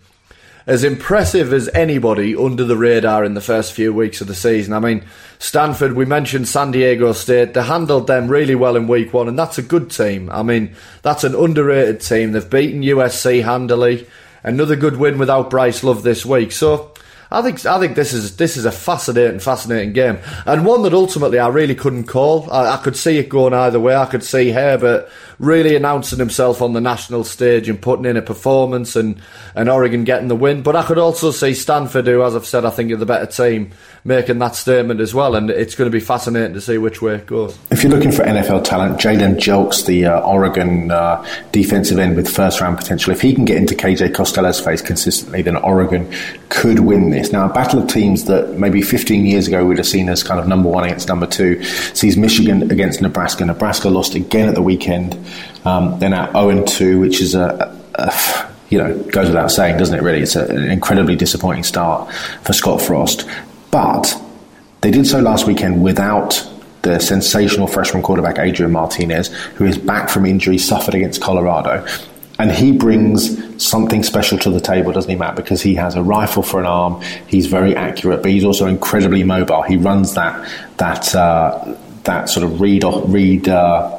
as 0.70 0.84
impressive 0.84 1.52
as 1.52 1.68
anybody 1.70 2.36
under 2.36 2.64
the 2.64 2.78
radar 2.78 3.26
in 3.26 3.34
the 3.34 3.42
first 3.42 3.74
few 3.74 3.92
weeks 3.92 4.22
of 4.22 4.28
the 4.28 4.36
season. 4.36 4.72
I 4.72 4.80
mean, 4.80 5.04
Stanford, 5.40 5.94
we 5.94 6.06
mentioned 6.06 6.48
San 6.48 6.70
Diego 6.70 7.12
State, 7.12 7.56
they 7.56 7.64
handled 7.64 8.06
them 8.06 8.28
really 8.28 8.54
well 8.54 8.76
in 8.76 8.88
week 8.88 9.12
one, 9.12 9.28
and 9.28 9.38
that's 9.38 9.58
a 9.58 9.64
good 9.64 9.90
team. 9.90 10.30
I 10.30 10.44
mean, 10.44 10.76
that's 11.02 11.24
an 11.24 11.34
underrated 11.34 12.02
team. 12.02 12.34
They've 12.34 12.48
beaten 12.48 12.84
USC 12.84 13.44
handily. 13.44 14.08
Another 14.44 14.76
good 14.76 14.98
win 14.98 15.18
without 15.18 15.50
Bryce 15.50 15.84
Love 15.84 16.04
this 16.04 16.24
week. 16.24 16.52
So 16.52 16.94
I 17.32 17.42
think 17.42 17.66
I 17.66 17.80
think 17.80 17.96
this 17.96 18.14
is 18.14 18.38
this 18.38 18.56
is 18.56 18.66
a 18.66 18.72
fascinating, 18.72 19.40
fascinating 19.40 19.94
game, 19.94 20.20
and 20.46 20.66
one 20.66 20.84
that 20.84 20.94
ultimately 20.94 21.40
I 21.40 21.48
really 21.50 21.76
couldn't 21.76 22.06
call. 22.06 22.50
I, 22.52 22.76
I, 22.76 22.78
could 22.78 22.96
see 22.96 23.18
it 23.18 23.30
going 23.30 23.54
either 23.54 23.80
way. 23.80 23.96
I 23.96 24.06
could 24.06 24.24
see 24.24 24.52
Herbert 24.52 25.10
really 25.40 25.76
announcing 25.76 26.20
himself 26.20 26.62
on 26.62 26.74
the 26.74 26.82
national 26.82 27.24
stage 27.24 27.70
and 27.70 27.82
putting 27.82 28.06
in 28.06 28.18
a 28.18 28.22
performance, 28.22 28.96
and, 28.96 29.20
and 29.56 29.70
Oregon 29.70 30.04
getting 30.04 30.28
the 30.28 30.36
win. 30.36 30.62
But 30.62 30.76
I 30.76 30.84
could 30.84 30.98
also 30.98 31.32
see 31.32 31.54
Stanford, 31.54 32.06
who, 32.08 32.22
as 32.24 32.36
I've 32.36 32.46
said, 32.46 32.66
I 32.66 32.70
think 32.70 32.92
are 32.92 32.98
the 32.98 33.06
better 33.06 33.26
team, 33.26 33.72
making 34.04 34.40
that 34.40 34.56
statement 34.56 35.00
as 35.00 35.14
well. 35.14 35.36
And 35.36 35.50
it's 35.50 35.76
going 35.76 35.90
to 35.90 35.96
be 35.96 36.04
fascinating 36.04 36.54
to 36.54 36.62
see 36.62 36.78
which 36.78 37.02
way 37.02 37.16
it 37.16 37.26
goes. 37.26 37.58
If 37.72 37.84
you're 37.84 37.92
looking 37.92 38.12
for 38.12 38.24
NFL 38.24 38.66
talent, 38.66 39.00
Jalen 39.00 39.38
Jelks, 39.38 39.86
the 39.86 40.06
uh, 40.06 40.20
Oregon 40.22 40.92
uh, 40.92 41.26
defensive 41.52 42.00
end 42.00 42.18
with 42.18 42.28
first 42.28 42.60
round 42.60 42.78
potential, 42.78 43.14
if 43.14 43.22
he 43.22 43.34
can 43.34 43.46
get 43.46 43.58
into 43.58 43.76
KJ 43.76 44.14
Costello's 44.14 44.60
face 44.60 44.82
consistently, 44.82 45.42
then 45.42 45.56
Oregon 45.56 46.12
could 46.50 46.80
win 46.80 47.12
this. 47.12 47.32
Now, 47.32 47.50
a 47.50 47.54
battle 47.54 47.82
of 47.82 47.88
teams 47.88 48.26
that 48.26 48.58
maybe 48.58 48.82
15 48.82 49.26
years 49.26 49.48
ago 49.48 49.66
we'd 49.66 49.78
have 49.78 49.88
seen 49.88 50.10
as 50.10 50.22
kind 50.24 50.40
of 50.40 50.48
number 50.48 50.70
one 50.70 50.84
against 50.84 51.08
number 51.08 51.28
two 51.28 51.64
sees 51.64 52.18
Michigan 52.18 52.70
against 52.72 53.02
Nebraska. 53.02 53.46
Nebraska 53.46 53.90
lost 53.90 54.16
again 54.16 54.50
at 54.50 54.56
the 54.56 54.62
weekend. 54.62 55.18
Um, 55.66 56.00
they're 56.00 56.10
now 56.10 56.32
0 56.32 56.66
2, 56.66 57.00
which 57.00 57.22
is 57.22 57.36
a, 57.36 57.76
a, 57.96 58.50
you 58.70 58.78
know, 58.78 58.98
goes 59.04 59.28
without 59.28 59.52
saying, 59.52 59.78
doesn't 59.78 59.98
it, 59.98 60.02
really? 60.02 60.22
It's 60.22 60.36
a, 60.36 60.46
an 60.46 60.72
incredibly 60.72 61.16
disappointing 61.16 61.64
start 61.64 62.14
for 62.44 62.54
Scott 62.54 62.82
Frost. 62.82 63.28
But 63.72 64.20
they 64.82 64.92
did 64.92 65.08
so 65.08 65.20
last 65.20 65.48
weekend 65.48 65.84
without 65.84 66.48
the 66.82 67.00
sensational 67.00 67.68
freshman 67.68 68.02
quarterback 68.02 68.40
Adrian 68.40 68.72
Martinez, 68.72 69.28
who 69.56 69.66
is 69.66 69.78
back 69.78 70.10
from 70.10 70.26
injury, 70.26 70.58
suffered 70.58 70.96
against 70.96 71.22
Colorado. 71.22 71.86
And 72.38 72.52
he 72.52 72.72
brings 72.72 73.62
something 73.62 74.02
special 74.02 74.38
to 74.40 74.50
the 74.50 74.62
table, 74.62 74.94
doesn't 74.94 75.10
he, 75.10 75.18
Matt? 75.18 75.36
Because 75.36 75.62
he 75.62 75.76
has 75.76 75.96
a 75.96 76.02
rifle 76.02 76.42
for 76.42 76.62
an 76.62 76.66
arm. 76.66 77.02
He's 77.28 77.48
very 77.48 77.76
accurate, 77.76 78.22
but 78.22 78.32
he's 78.32 78.46
also 78.46 78.66
incredibly 78.66 79.26
mobile. 79.26 79.62
He 79.64 79.76
runs 79.76 80.14
that 80.14 80.50
that 80.78 81.14
uh, 81.14 81.76
that 82.06 82.30
sort 82.30 82.46
of 82.46 82.62
read 82.62 82.86
read 82.86 83.50
uh, 83.50 83.99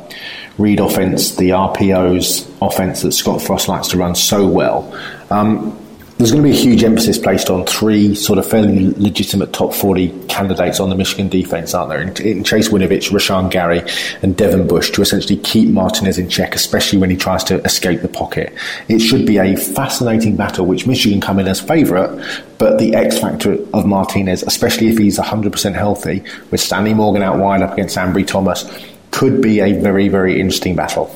read 0.61 0.81
offense, 0.81 1.37
the 1.37 1.51
RPOs 1.51 2.49
offense 2.61 3.03
that 3.03 3.13
Scott 3.13 3.43
Frost 3.43 3.69
likes 3.69 3.89
to 3.89 3.97
run 3.97 4.15
so 4.15 4.47
well. 4.47 4.97
Um, 5.31 5.77
there's 6.21 6.33
going 6.33 6.43
to 6.43 6.51
be 6.51 6.55
a 6.55 6.61
huge 6.61 6.85
emphasis 6.85 7.17
placed 7.17 7.49
on 7.49 7.65
three 7.65 8.15
sort 8.15 8.39
of 8.39 8.47
fairly 8.47 8.91
legitimate 8.99 9.55
top 9.55 9.73
40 9.73 10.27
candidates 10.27 10.79
on 10.79 10.91
the 10.91 10.95
Michigan 10.95 11.31
defense, 11.31 11.73
aren't 11.73 11.89
there? 11.89 12.03
In, 12.03 12.39
in 12.39 12.45
Chase 12.45 12.69
Winovich, 12.69 13.11
Rashan 13.11 13.51
Gary, 13.51 13.83
and 14.21 14.37
Devin 14.37 14.69
Bush 14.69 14.91
to 14.91 15.01
essentially 15.01 15.39
keep 15.39 15.71
Martinez 15.71 16.19
in 16.19 16.29
check, 16.29 16.55
especially 16.55 16.99
when 16.99 17.09
he 17.09 17.17
tries 17.17 17.43
to 17.45 17.65
escape 17.65 18.03
the 18.03 18.09
pocket. 18.09 18.53
It 18.89 18.99
should 18.99 19.25
be 19.25 19.39
a 19.39 19.57
fascinating 19.57 20.37
battle, 20.37 20.67
which 20.67 20.87
Michigan 20.87 21.23
come 21.23 21.39
in 21.39 21.49
as 21.49 21.59
favourite, 21.59 22.23
but 22.59 22.79
the 22.79 22.95
X 22.95 23.19
factor 23.19 23.57
of 23.73 23.87
Martinez, 23.87 24.43
especially 24.43 24.89
if 24.89 24.99
he's 24.99 25.19
100% 25.19 25.75
healthy, 25.75 26.23
with 26.51 26.61
Stanley 26.61 26.93
Morgan 26.93 27.23
out 27.23 27.39
wide 27.39 27.63
up 27.63 27.73
against 27.73 27.97
Ambry 27.97 28.27
Thomas, 28.27 28.71
could 29.11 29.41
be 29.41 29.61
a 29.61 29.73
very, 29.81 30.09
very 30.09 30.41
interesting 30.41 30.77
battle. 30.77 31.15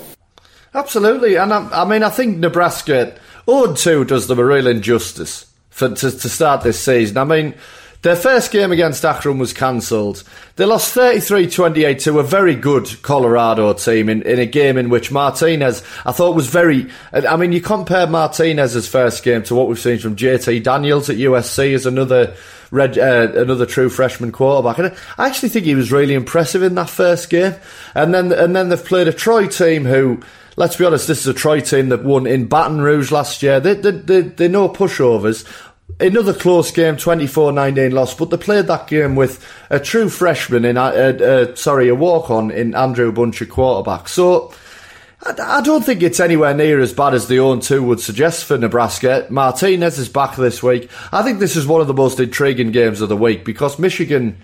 Absolutely. 0.74 1.36
And 1.36 1.53
I, 1.53 1.82
I 1.82 1.84
mean, 1.84 2.03
I 2.03 2.11
think 2.11 2.38
Nebraska 2.38 3.16
0 3.49 3.74
2 3.74 4.05
does 4.05 4.26
them 4.26 4.38
a 4.38 4.45
real 4.45 4.66
injustice 4.66 5.47
for, 5.70 5.88
to, 5.88 6.11
to 6.11 6.28
start 6.28 6.62
this 6.62 6.80
season. 6.80 7.16
I 7.16 7.24
mean, 7.24 7.55
their 8.05 8.17
first 8.17 8.53
game 8.53 8.71
against 8.71 9.03
Akron 9.03 9.39
was 9.39 9.55
cancelled. 9.55 10.23
They 10.57 10.67
lost 10.67 10.93
33 10.93 11.49
28 11.49 11.99
to 12.01 12.19
a 12.19 12.23
very 12.23 12.55
good 12.55 13.01
Colorado 13.01 13.73
team 13.73 14.11
in, 14.11 14.21
in 14.23 14.39
a 14.39 14.45
game 14.45 14.77
in 14.77 14.91
which 14.91 15.11
Martinez, 15.11 15.83
I 16.05 16.13
thought, 16.13 16.37
was 16.37 16.47
very. 16.47 16.91
I 17.15 17.37
mean, 17.37 17.53
you 17.53 17.63
compare 17.63 18.07
Martinez's 18.07 18.87
first 18.87 19.25
game 19.25 19.43
to 19.45 19.55
what 19.55 19.69
we've 19.69 19.79
seen 19.79 19.99
from 19.99 20.17
JT 20.17 20.63
Daniels 20.63 21.09
at 21.09 21.17
USC 21.17 21.75
as 21.75 21.87
another. 21.87 22.37
Red, 22.71 22.99
uh, 22.99 23.31
another 23.37 23.67
true 23.67 23.89
freshman 23.89 24.33
quarterback, 24.33 24.79
and 24.79 24.97
I 25.17 25.29
actually 25.29 25.51
think 25.51 25.65
he 25.65 25.77
was 25.77 25.93
really 25.93 26.15
impressive 26.15 26.61
in 26.65 26.75
that 26.75 26.91
first 26.91 27.31
game. 27.31 27.55
And 27.95 28.13
then, 28.13 28.33
and 28.33 28.57
then 28.57 28.69
they've 28.69 28.85
played 28.85 29.07
a 29.07 29.13
Troy 29.13 29.47
team 29.47 29.85
who 29.85 30.21
let's 30.57 30.77
be 30.77 30.85
honest, 30.85 31.07
this 31.07 31.21
is 31.21 31.27
a 31.27 31.35
Troy 31.35 31.61
team 31.61 31.91
that 31.91 32.05
won 32.05 32.27
in 32.27 32.47
Baton 32.47 32.81
Rouge 32.81 33.13
last 33.13 33.43
year. 33.43 33.61
They, 33.61 33.75
they, 33.75 33.91
they, 33.91 34.21
they're 34.23 34.49
no 34.49 34.69
pushovers. 34.69 35.45
Another 36.01 36.35
close 36.35 36.70
game, 36.70 36.97
24-19 36.97 37.93
loss, 37.93 38.14
but 38.14 38.30
they 38.30 38.37
played 38.37 38.66
that 38.66 38.87
game 38.87 39.16
with 39.16 39.45
a 39.70 39.78
true 39.78 40.09
freshman 40.09 40.64
in, 40.64 40.76
uh, 40.76 40.82
uh, 40.82 41.55
sorry, 41.55 41.89
a 41.89 41.95
walk-on 41.95 42.51
in 42.51 42.74
Andrew 42.74 43.12
Buncher 43.12 43.49
quarterback. 43.49 44.09
So 44.09 44.53
I, 45.26 45.62
don't 45.62 45.85
think 45.85 46.03
it's 46.03 46.20
anywhere 46.20 46.55
near 46.55 46.80
as 46.80 46.93
bad 46.93 47.14
as 47.14 47.28
the 47.28 47.39
own 47.39 47.61
two 47.61 47.82
would 47.82 48.01
suggest 48.01 48.45
for 48.45 48.59
Nebraska. 48.59 49.26
Martinez 49.30 49.99
is 49.99 50.09
back 50.09 50.37
this 50.37 50.62
week. 50.62 50.91
I 51.12 51.22
think 51.22 51.39
this 51.39 51.57
is 51.57 51.66
one 51.66 51.80
of 51.80 51.87
the 51.87 51.95
most 51.95 52.20
intriguing 52.20 52.72
games 52.72 53.01
of 53.01 53.09
the 53.09 53.16
week 53.16 53.45
because 53.45 53.78
Michigan, 53.78 54.39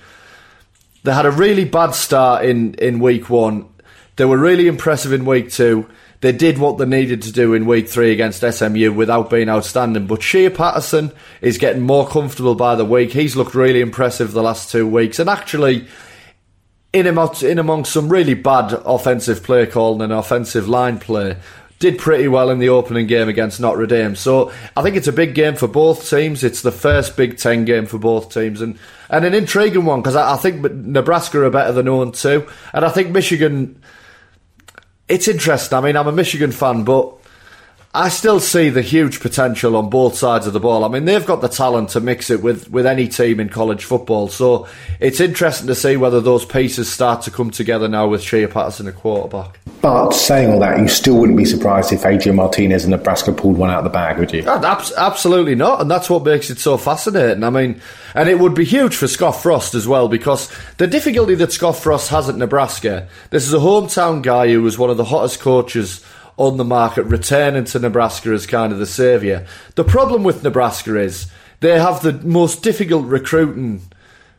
they 1.02 1.12
had 1.12 1.26
a 1.26 1.30
really 1.30 1.64
bad 1.66 1.90
start 1.90 2.44
in, 2.44 2.74
in 2.74 2.98
week 2.98 3.28
one. 3.28 3.68
They 4.16 4.24
were 4.24 4.38
really 4.38 4.68
impressive 4.68 5.12
in 5.12 5.24
week 5.24 5.50
two. 5.50 5.86
They 6.20 6.32
did 6.32 6.58
what 6.58 6.76
they 6.76 6.84
needed 6.84 7.22
to 7.22 7.32
do 7.32 7.54
in 7.54 7.64
week 7.64 7.88
three 7.88 8.12
against 8.12 8.40
SMU 8.42 8.92
without 8.92 9.30
being 9.30 9.48
outstanding. 9.48 10.06
But 10.06 10.22
Shea 10.22 10.50
Patterson 10.50 11.12
is 11.40 11.56
getting 11.56 11.82
more 11.82 12.06
comfortable 12.06 12.54
by 12.54 12.74
the 12.74 12.84
week. 12.84 13.12
He's 13.12 13.36
looked 13.36 13.54
really 13.54 13.80
impressive 13.80 14.32
the 14.32 14.42
last 14.42 14.70
two 14.70 14.86
weeks. 14.86 15.18
And 15.18 15.30
actually, 15.30 15.88
in, 16.92 17.06
amongst, 17.06 17.42
in 17.42 17.58
amongst 17.58 17.92
some 17.92 18.10
really 18.10 18.34
bad 18.34 18.72
offensive 18.84 19.42
play 19.42 19.64
calling 19.64 20.02
and 20.02 20.12
offensive 20.12 20.68
line 20.68 20.98
play, 20.98 21.36
did 21.80 21.96
pretty 21.96 22.28
well 22.28 22.50
in 22.50 22.58
the 22.58 22.68
opening 22.68 23.06
game 23.06 23.28
against 23.28 23.58
Notre 23.58 23.86
Dame. 23.86 24.14
So 24.14 24.52
I 24.76 24.82
think 24.82 24.96
it's 24.96 25.08
a 25.08 25.12
big 25.12 25.34
game 25.34 25.56
for 25.56 25.66
both 25.66 26.08
teams. 26.10 26.44
It's 26.44 26.60
the 26.60 26.70
first 26.70 27.16
Big 27.16 27.38
Ten 27.38 27.64
game 27.64 27.86
for 27.86 27.96
both 27.96 28.32
teams, 28.34 28.60
and, 28.60 28.78
and 29.08 29.24
an 29.24 29.32
intriguing 29.32 29.86
one 29.86 30.02
because 30.02 30.14
I, 30.14 30.34
I, 30.34 30.36
think 30.36 30.60
Nebraska 30.60 31.42
are 31.42 31.50
better 31.50 31.72
than 31.72 31.86
0 31.86 32.10
2, 32.10 32.46
and 32.74 32.84
I 32.84 32.90
think 32.90 33.10
Michigan 33.10 33.82
it's 35.10 35.28
interesting. 35.28 35.76
I 35.76 35.80
mean, 35.80 35.96
I'm 35.96 36.06
a 36.06 36.12
Michigan 36.12 36.52
fan, 36.52 36.84
but 36.84 37.19
I 37.92 38.08
still 38.08 38.38
see 38.38 38.70
the 38.70 38.82
huge 38.82 39.18
potential 39.18 39.74
on 39.74 39.90
both 39.90 40.14
sides 40.14 40.46
of 40.46 40.52
the 40.52 40.60
ball. 40.60 40.84
I 40.84 40.88
mean, 40.88 41.06
they've 41.06 41.26
got 41.26 41.40
the 41.40 41.48
talent 41.48 41.88
to 41.90 42.00
mix 42.00 42.30
it 42.30 42.40
with, 42.40 42.70
with 42.70 42.86
any 42.86 43.08
team 43.08 43.40
in 43.40 43.48
college 43.48 43.84
football. 43.84 44.28
So 44.28 44.68
it's 45.00 45.18
interesting 45.18 45.66
to 45.66 45.74
see 45.74 45.96
whether 45.96 46.20
those 46.20 46.44
pieces 46.44 46.88
start 46.88 47.22
to 47.22 47.32
come 47.32 47.50
together 47.50 47.88
now 47.88 48.06
with 48.06 48.22
Shea 48.22 48.46
Patterson 48.46 48.86
a 48.86 48.92
quarterback. 48.92 49.58
But 49.82 50.12
saying 50.12 50.52
all 50.52 50.60
that, 50.60 50.78
you 50.78 50.86
still 50.86 51.16
wouldn't 51.16 51.36
be 51.36 51.44
surprised 51.44 51.92
if 51.92 52.06
Adrian 52.06 52.36
Martinez 52.36 52.84
and 52.84 52.92
Nebraska 52.92 53.32
pulled 53.32 53.58
one 53.58 53.70
out 53.70 53.78
of 53.78 53.84
the 53.84 53.90
bag, 53.90 54.18
would 54.18 54.32
you? 54.32 54.44
absolutely 54.46 55.56
not. 55.56 55.80
And 55.80 55.90
that's 55.90 56.08
what 56.08 56.22
makes 56.22 56.48
it 56.48 56.60
so 56.60 56.76
fascinating. 56.76 57.42
I 57.42 57.50
mean, 57.50 57.80
and 58.14 58.28
it 58.28 58.38
would 58.38 58.54
be 58.54 58.64
huge 58.64 58.94
for 58.94 59.08
Scott 59.08 59.32
Frost 59.32 59.74
as 59.74 59.88
well 59.88 60.06
because 60.06 60.48
the 60.76 60.86
difficulty 60.86 61.34
that 61.34 61.50
Scott 61.50 61.74
Frost 61.76 62.10
has 62.10 62.28
at 62.28 62.36
Nebraska, 62.36 63.08
this 63.30 63.48
is 63.48 63.52
a 63.52 63.58
hometown 63.58 64.22
guy 64.22 64.46
who 64.46 64.62
was 64.62 64.78
one 64.78 64.90
of 64.90 64.96
the 64.96 65.04
hottest 65.04 65.40
coaches 65.40 66.04
on 66.40 66.56
the 66.56 66.64
market, 66.64 67.04
returning 67.04 67.64
to 67.64 67.78
Nebraska 67.78 68.30
as 68.30 68.46
kind 68.46 68.72
of 68.72 68.78
the 68.78 68.86
saviour. 68.86 69.44
The 69.74 69.84
problem 69.84 70.22
with 70.22 70.42
Nebraska 70.42 70.98
is 70.98 71.30
they 71.60 71.78
have 71.78 72.00
the 72.00 72.14
most 72.14 72.62
difficult 72.62 73.04
recruiting 73.04 73.82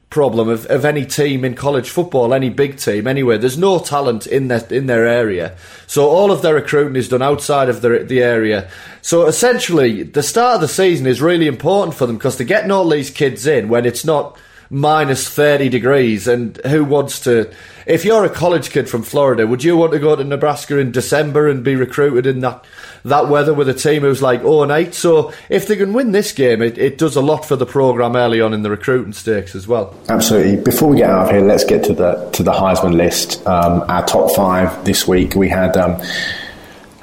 problem 0.10 0.50
of, 0.50 0.66
of 0.66 0.84
any 0.84 1.06
team 1.06 1.46
in 1.46 1.54
college 1.54 1.92
football, 1.92 2.34
any 2.34 2.50
big 2.50 2.78
team 2.78 3.06
anyway. 3.06 3.38
There's 3.38 3.58
no 3.58 3.78
talent 3.78 4.26
in 4.26 4.48
their 4.48 4.66
in 4.72 4.88
their 4.88 5.06
area, 5.06 5.56
so 5.86 6.10
all 6.10 6.32
of 6.32 6.42
their 6.42 6.56
recruiting 6.56 6.96
is 6.96 7.08
done 7.08 7.22
outside 7.22 7.70
of 7.70 7.84
the 7.84 8.00
the 8.00 8.24
area. 8.24 8.68
So 9.04 9.28
essentially, 9.28 10.02
the 10.02 10.24
start 10.24 10.56
of 10.56 10.62
the 10.62 10.68
season 10.68 11.06
is 11.06 11.22
really 11.22 11.46
important 11.46 11.96
for 11.96 12.08
them 12.08 12.18
because 12.18 12.36
they're 12.36 12.48
getting 12.48 12.72
all 12.72 12.90
these 12.90 13.12
kids 13.12 13.46
in 13.46 13.70
when 13.70 13.86
it's 13.86 14.04
not 14.04 14.40
minus 14.72 15.28
30 15.28 15.68
degrees 15.68 16.30
and 16.30 16.56
who 16.66 16.86
wants 16.86 17.20
to 17.20 17.52
if 17.86 18.06
you're 18.06 18.24
a 18.24 18.30
college 18.30 18.70
kid 18.70 18.90
from 18.90 19.04
Florida 19.04 19.46
would 19.46 19.66
you 19.66 19.76
want 19.76 19.92
to 19.92 20.00
go 20.00 20.16
to 20.16 20.24
Nebraska 20.24 20.78
in 20.78 20.94
December 20.94 21.50
and 21.50 21.62
be 21.62 21.76
recruited 21.76 22.26
in 22.26 22.40
that 22.40 22.64
that 23.04 23.28
weather 23.28 23.54
with 23.54 23.68
a 23.68 23.74
team 23.74 24.04
who's 24.04 24.22
like 24.22 24.40
0 24.40 24.64
and 24.64 24.72
8 24.72 24.94
so 24.94 25.34
if 25.50 25.68
they 25.68 25.76
can 25.76 25.92
win 25.92 26.14
this 26.14 26.32
game 26.32 26.62
it, 26.62 26.78
it 26.78 26.98
does 26.98 27.18
a 27.18 27.22
lot 27.22 27.44
for 27.44 27.58
the 27.58 27.66
program 27.66 28.16
early 28.16 28.40
on 28.40 28.54
in 28.54 28.64
the 28.64 28.70
recruiting 28.70 29.12
stakes 29.12 29.56
as 29.56 29.68
well. 29.68 29.94
Absolutely. 30.08 30.64
Before 30.64 30.88
we 30.88 30.98
get 30.98 31.10
out 31.10 31.26
of 31.26 31.32
here 31.32 31.42
let's 31.42 31.66
get 31.66 31.84
to 31.84 31.94
the 31.94 32.30
to 32.32 32.42
the 32.42 32.54
Heisman 32.54 32.96
list. 32.96 33.46
Um, 33.46 33.84
our 33.90 34.06
top 34.06 34.34
5 34.34 34.86
this 34.86 35.06
week. 35.06 35.36
We 35.36 35.50
had 35.50 35.76
um, 35.76 36.02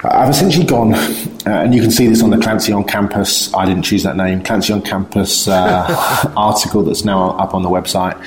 I've 0.01 0.29
essentially 0.29 0.65
gone, 0.65 0.93
uh, 0.93 1.29
and 1.45 1.75
you 1.75 1.81
can 1.81 1.91
see 1.91 2.07
this 2.07 2.23
on 2.23 2.29
the 2.29 2.37
Clancy 2.37 2.71
on 2.71 2.85
Campus. 2.85 3.53
I 3.53 3.65
didn't 3.65 3.83
choose 3.83 4.03
that 4.03 4.15
name. 4.15 4.41
Clancy 4.41 4.71
on 4.71 4.81
Campus 4.81 5.47
uh, 5.47 6.33
article 6.37 6.83
that's 6.83 7.03
now 7.03 7.31
up 7.31 7.53
on 7.53 7.63
the 7.63 7.69
website. 7.69 8.17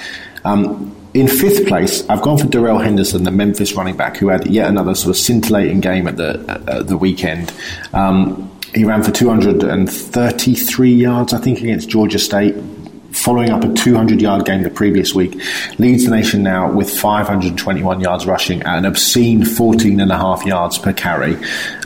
Um, 0.44 0.94
in 1.14 1.28
fifth 1.28 1.66
place, 1.66 2.08
I've 2.08 2.22
gone 2.22 2.38
for 2.38 2.46
Darrell 2.46 2.78
Henderson, 2.78 3.24
the 3.24 3.30
Memphis 3.30 3.74
running 3.74 3.96
back, 3.96 4.16
who 4.16 4.28
had 4.28 4.46
yet 4.46 4.68
another 4.68 4.94
sort 4.94 5.10
of 5.10 5.16
scintillating 5.16 5.80
game 5.80 6.06
at 6.06 6.16
the 6.16 6.62
at 6.66 6.88
the 6.88 6.96
weekend. 6.96 7.52
Um, 7.92 8.50
he 8.74 8.84
ran 8.84 9.02
for 9.02 9.10
233 9.10 10.94
yards, 10.94 11.34
I 11.34 11.38
think, 11.38 11.60
against 11.60 11.90
Georgia 11.90 12.18
State 12.18 12.54
following 13.12 13.50
up 13.50 13.62
a 13.64 13.72
200 13.72 14.20
yard 14.20 14.44
game 14.44 14.62
the 14.62 14.70
previous 14.70 15.14
week, 15.14 15.40
leads 15.78 16.04
the 16.04 16.10
nation 16.10 16.42
now 16.42 16.70
with 16.70 16.90
521 16.90 18.00
yards 18.00 18.26
rushing 18.26 18.62
at 18.62 18.78
an 18.78 18.84
obscene 18.84 19.44
14 19.44 20.00
and 20.00 20.10
a 20.10 20.16
half 20.16 20.44
yards 20.44 20.78
per 20.78 20.92
carry. 20.92 21.36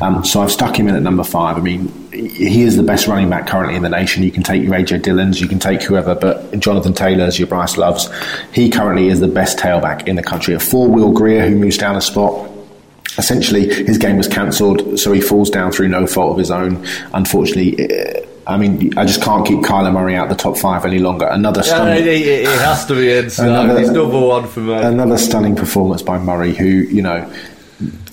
Um, 0.01 0.24
so 0.24 0.41
I've 0.43 0.53
stuck 0.53 0.79
him 0.79 0.89
in 0.89 0.97
at 0.97 1.03
number 1.03 1.24
five. 1.24 1.57
I 1.57 1.61
mean, 1.61 1.89
he 2.12 2.62
is 2.62 2.77
the 2.77 2.83
best 2.83 3.07
running 3.07 3.29
back 3.29 3.47
currently 3.47 3.77
in 3.77 3.83
the 3.83 3.89
nation. 3.89 4.22
You 4.22 4.31
can 4.31 4.43
take 4.43 4.62
your 4.62 4.72
AJ 4.72 5.03
Dillons, 5.03 5.41
you 5.41 5.49
can 5.49 5.59
take 5.59 5.83
whoever, 5.83 6.14
but 6.14 6.59
Jonathan 6.59 6.95
Taylor's, 6.95 7.39
your 7.39 7.49
Bryce 7.49 7.77
Loves, 7.77 8.09
he 8.53 8.70
currently 8.70 9.09
is 9.09 9.20
the 9.20 9.29
best 9.29 9.59
tailback 9.59 10.09
in 10.09 10.16
the 10.16 10.22
country. 10.22 10.55
A 10.55 10.61
four 10.61 10.89
Will 10.89 11.12
Grier 11.12 11.49
who 11.49 11.57
moves 11.57 11.77
down 11.77 11.97
a 11.97 12.01
spot 12.01 12.56
essentially 13.19 13.69
his 13.85 13.99
game 13.99 14.17
was 14.17 14.29
cancelled, 14.29 14.99
so 14.99 15.12
he 15.12 15.21
falls 15.21 15.51
down 15.51 15.73
through 15.73 15.89
no 15.89 16.07
fault 16.07 16.33
of 16.33 16.39
his 16.39 16.51
own. 16.51 16.85
Unfortunately, 17.14 18.25
I 18.47 18.57
mean, 18.57 18.97
I 18.97 19.05
just 19.05 19.23
can't 19.23 19.47
keep 19.47 19.59
Kyler 19.61 19.93
Murray 19.93 20.14
out 20.14 20.29
the 20.29 20.37
top 20.37 20.57
five 20.57 20.85
any 20.85 21.01
longer. 21.01 21.27
Another 21.27 21.62
stunning. 21.62 22.05
Yeah, 22.05 22.12
he, 22.12 22.25
he, 22.25 22.45
has 22.45 22.87
to 22.87 22.95
be 22.95 23.12
in. 23.12 23.29
So 23.29 23.45
another, 23.45 23.81
he's 23.81 23.91
number 23.91 24.21
one 24.21 24.47
for 24.47 24.61
me. 24.61 24.75
Another 24.75 25.19
stunning 25.19 25.57
performance 25.57 26.03
by 26.03 26.19
Murray, 26.19 26.55
who 26.55 26.67
you 26.67 27.03
know, 27.03 27.31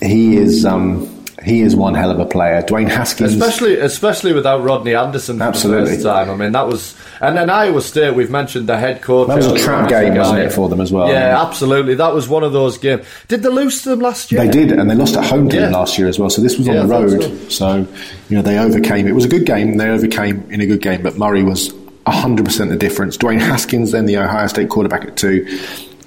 he 0.01 0.37
is. 0.37 0.65
Um, 0.65 1.12
he 1.43 1.61
is 1.61 1.75
one 1.75 1.93
hell 1.93 2.11
of 2.11 2.19
a 2.19 2.25
player. 2.25 2.61
Dwayne 2.61 2.89
Haskins, 2.89 3.33
especially 3.33 3.77
especially 3.77 4.33
without 4.33 4.63
Rodney 4.63 4.95
Anderson 4.95 5.37
for 5.37 5.43
Absolutely. 5.43 5.83
the 5.83 5.91
first 5.91 6.03
time. 6.03 6.29
I 6.29 6.35
mean, 6.35 6.51
that 6.53 6.67
was 6.67 6.95
and 7.19 7.37
then 7.37 7.49
Iowa 7.49 7.81
State. 7.81 8.15
We've 8.15 8.29
mentioned 8.31 8.67
the 8.67 8.77
head 8.77 9.01
coach. 9.01 9.27
That 9.27 9.37
was 9.37 9.47
a 9.47 9.57
trap 9.57 9.89
game, 9.89 10.15
wasn't 10.15 10.39
it, 10.39 10.53
for 10.53 10.69
them 10.69 10.79
as 10.81 10.91
well? 10.91 11.09
Yeah, 11.09 11.41
absolutely. 11.41 11.95
That 11.95 12.13
was 12.13 12.27
one 12.27 12.43
of 12.43 12.53
those 12.53 12.77
games. 12.77 13.05
Did 13.27 13.43
they 13.43 13.49
lose 13.49 13.81
to 13.83 13.89
them 13.89 13.99
last 13.99 14.31
year? 14.31 14.45
They 14.45 14.49
did, 14.49 14.71
and 14.71 14.89
they 14.89 14.95
lost 14.95 15.15
at 15.15 15.25
home 15.25 15.49
to 15.49 15.55
yeah. 15.55 15.63
them 15.63 15.73
last 15.73 15.97
year 15.97 16.07
as 16.07 16.17
well. 16.17 16.29
So 16.29 16.41
this 16.41 16.57
was 16.57 16.67
on 16.69 16.75
the 16.75 16.87
road. 16.87 17.21
So. 17.21 17.49
so 17.49 17.77
you 18.29 18.37
know 18.37 18.41
they 18.41 18.57
overcame. 18.57 19.07
It 19.07 19.15
was 19.15 19.25
a 19.25 19.29
good 19.29 19.45
game. 19.45 19.77
They 19.77 19.89
overcame 19.89 20.49
in 20.49 20.61
a 20.61 20.65
good 20.65 20.81
game, 20.81 21.03
but 21.03 21.17
Murray 21.17 21.43
was 21.43 21.73
100% 22.05 22.69
the 22.69 22.75
difference. 22.75 23.17
Dwayne 23.17 23.39
Haskins, 23.39 23.91
then 23.91 24.05
the 24.05 24.17
Ohio 24.17 24.47
State 24.47 24.69
quarterback 24.69 25.05
at 25.05 25.15
two, 25.15 25.45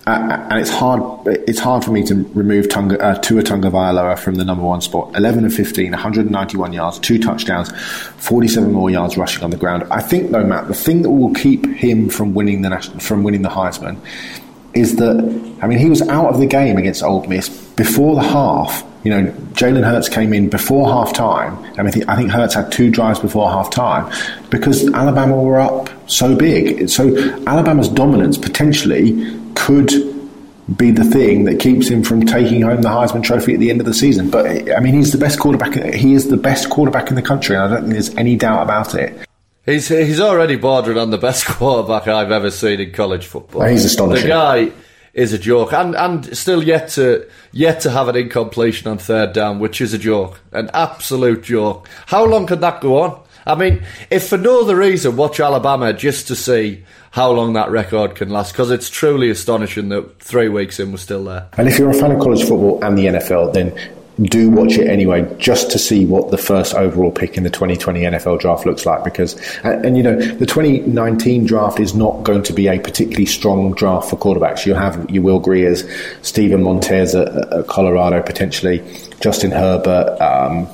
uh, 0.06 0.46
and 0.50 0.60
it's 0.60 0.70
hard. 0.70 1.02
It's 1.26 1.58
hard 1.58 1.84
for 1.84 1.90
me 1.90 2.04
to 2.04 2.14
remove 2.34 2.68
Tunga, 2.68 3.00
uh, 3.02 3.18
Tua 3.18 3.42
Tagovailoa 3.42 4.16
from 4.18 4.36
the 4.36 4.44
number 4.44 4.62
one 4.62 4.80
spot. 4.80 5.16
Eleven 5.16 5.44
of 5.44 5.52
15, 5.52 5.90
191 5.90 6.72
yards, 6.72 6.98
two 7.00 7.18
touchdowns, 7.18 7.72
47 8.18 8.72
more 8.72 8.88
yards 8.88 9.16
rushing 9.16 9.42
on 9.42 9.50
the 9.50 9.56
ground. 9.56 9.84
I 9.90 10.00
think, 10.00 10.30
though, 10.30 10.44
Matt, 10.44 10.68
the 10.68 10.74
thing 10.74 11.02
that 11.02 11.10
will 11.10 11.34
keep 11.34 11.66
him 11.66 12.08
from 12.08 12.34
winning 12.34 12.62
the 12.62 12.70
national, 12.70 13.00
from 13.00 13.24
winning 13.24 13.42
the 13.42 13.48
Heisman 13.48 13.98
is 14.76 14.96
that 14.96 15.16
I 15.62 15.66
mean 15.66 15.78
he 15.78 15.88
was 15.88 16.02
out 16.08 16.26
of 16.26 16.38
the 16.38 16.46
game 16.46 16.76
against 16.76 17.02
Ole 17.02 17.26
Miss 17.26 17.48
before 17.48 18.14
the 18.14 18.22
half. 18.22 18.84
You 19.04 19.10
know, 19.10 19.32
Jalen 19.52 19.84
Hurts 19.84 20.08
came 20.08 20.32
in 20.32 20.50
before 20.50 20.88
half 20.88 21.12
time. 21.12 21.56
I 21.78 21.82
mean, 21.82 22.08
I 22.08 22.16
think 22.16 22.30
Hurts 22.30 22.54
had 22.54 22.72
two 22.72 22.90
drives 22.90 23.20
before 23.20 23.48
half 23.48 23.70
time 23.70 24.12
because 24.50 24.92
Alabama 24.92 25.40
were 25.40 25.60
up 25.60 25.88
so 26.10 26.34
big. 26.34 26.88
So 26.88 27.16
Alabama's 27.46 27.88
dominance 27.88 28.36
potentially 28.36 29.35
could 29.56 29.90
be 30.76 30.90
the 30.90 31.04
thing 31.04 31.44
that 31.44 31.60
keeps 31.60 31.88
him 31.88 32.02
from 32.02 32.26
taking 32.26 32.62
home 32.62 32.82
the 32.82 32.88
Heisman 32.88 33.22
Trophy 33.22 33.54
at 33.54 33.60
the 33.60 33.70
end 33.70 33.80
of 33.80 33.86
the 33.86 33.94
season. 33.94 34.30
But 34.30 34.70
I 34.72 34.80
mean, 34.80 34.94
he's 34.94 35.12
the 35.12 35.18
best 35.18 35.38
quarterback. 35.38 35.94
He 35.94 36.14
is 36.14 36.28
the 36.28 36.36
best 36.36 36.70
quarterback 36.70 37.08
in 37.08 37.14
the 37.14 37.22
country, 37.22 37.54
and 37.54 37.64
I 37.64 37.68
don't 37.68 37.82
think 37.82 37.92
there's 37.92 38.14
any 38.16 38.36
doubt 38.36 38.62
about 38.62 38.94
it. 38.94 39.16
He's 39.64 39.88
he's 39.88 40.20
already 40.20 40.56
bordering 40.56 40.98
on 40.98 41.10
the 41.10 41.18
best 41.18 41.46
quarterback 41.46 42.08
I've 42.08 42.30
ever 42.30 42.50
seen 42.50 42.80
in 42.80 42.92
college 42.92 43.26
football. 43.26 43.64
He's 43.64 43.84
astonishing. 43.84 44.28
The 44.28 44.34
guy 44.34 44.72
is 45.12 45.32
a 45.32 45.38
joke, 45.38 45.72
and 45.72 45.96
and 45.96 46.36
still 46.36 46.62
yet 46.62 46.88
to 46.90 47.28
yet 47.52 47.80
to 47.80 47.90
have 47.90 48.08
an 48.08 48.16
incompletion 48.16 48.88
on 48.88 48.98
third 48.98 49.32
down, 49.32 49.58
which 49.60 49.80
is 49.80 49.94
a 49.94 49.98
joke, 49.98 50.40
an 50.52 50.70
absolute 50.74 51.42
joke. 51.42 51.88
How 52.06 52.24
long 52.24 52.46
can 52.46 52.60
that 52.60 52.80
go 52.80 52.98
on? 53.02 53.20
I 53.46 53.54
mean, 53.54 53.84
if 54.10 54.28
for 54.28 54.36
no 54.36 54.62
other 54.62 54.76
reason, 54.76 55.16
watch 55.16 55.38
Alabama 55.38 55.92
just 55.92 56.28
to 56.28 56.36
see 56.36 56.84
how 57.12 57.30
long 57.30 57.52
that 57.52 57.70
record 57.70 58.14
can 58.14 58.28
last 58.28 58.52
because 58.52 58.70
it's 58.70 58.90
truly 58.90 59.30
astonishing 59.30 59.88
that 59.90 60.20
three 60.20 60.48
weeks 60.48 60.80
in 60.80 60.90
we're 60.90 60.98
still 60.98 61.24
there. 61.24 61.48
And 61.56 61.68
if 61.68 61.78
you're 61.78 61.90
a 61.90 61.94
fan 61.94 62.12
of 62.12 62.20
college 62.20 62.40
football 62.40 62.82
and 62.84 62.98
the 62.98 63.06
NFL, 63.06 63.54
then 63.54 63.78
do 64.22 64.50
watch 64.50 64.78
it 64.78 64.88
anyway, 64.88 65.30
just 65.38 65.70
to 65.70 65.78
see 65.78 66.06
what 66.06 66.30
the 66.30 66.38
first 66.38 66.74
overall 66.74 67.10
pick 67.10 67.36
in 67.36 67.42
the 67.42 67.50
2020 67.50 68.00
NFL 68.00 68.40
draft 68.40 68.64
looks 68.64 68.86
like. 68.86 69.04
Because, 69.04 69.34
and, 69.62 69.84
and, 69.84 69.96
you 69.96 70.02
know, 70.02 70.16
the 70.16 70.46
2019 70.46 71.44
draft 71.44 71.78
is 71.78 71.94
not 71.94 72.22
going 72.22 72.42
to 72.44 72.52
be 72.52 72.66
a 72.66 72.78
particularly 72.78 73.26
strong 73.26 73.74
draft 73.74 74.08
for 74.08 74.16
quarterbacks. 74.16 74.64
You 74.64 74.74
have 74.74 75.10
you 75.10 75.20
Will 75.20 75.40
Griers, 75.40 75.86
Steven 76.24 76.62
Montez 76.62 77.14
at, 77.14 77.28
at 77.52 77.66
Colorado 77.66 78.22
potentially, 78.22 78.82
Justin 79.20 79.50
Herbert. 79.50 80.18
Um, 80.20 80.66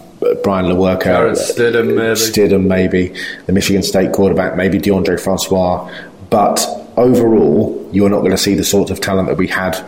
Brian 0.42 0.66
Lewerke, 0.66 1.04
Jarrett 1.04 1.38
Stidham, 1.38 1.94
maybe. 1.94 2.14
Stidham, 2.14 2.66
maybe 2.66 3.14
the 3.46 3.52
Michigan 3.52 3.82
State 3.82 4.12
quarterback, 4.12 4.56
maybe 4.56 4.78
Deondre 4.78 5.20
Francois. 5.20 5.90
But 6.30 6.66
overall, 6.96 7.88
you 7.92 8.06
are 8.06 8.10
not 8.10 8.20
going 8.20 8.30
to 8.32 8.38
see 8.38 8.54
the 8.54 8.64
sort 8.64 8.90
of 8.90 9.00
talent 9.00 9.28
that 9.28 9.36
we 9.36 9.46
had 9.46 9.78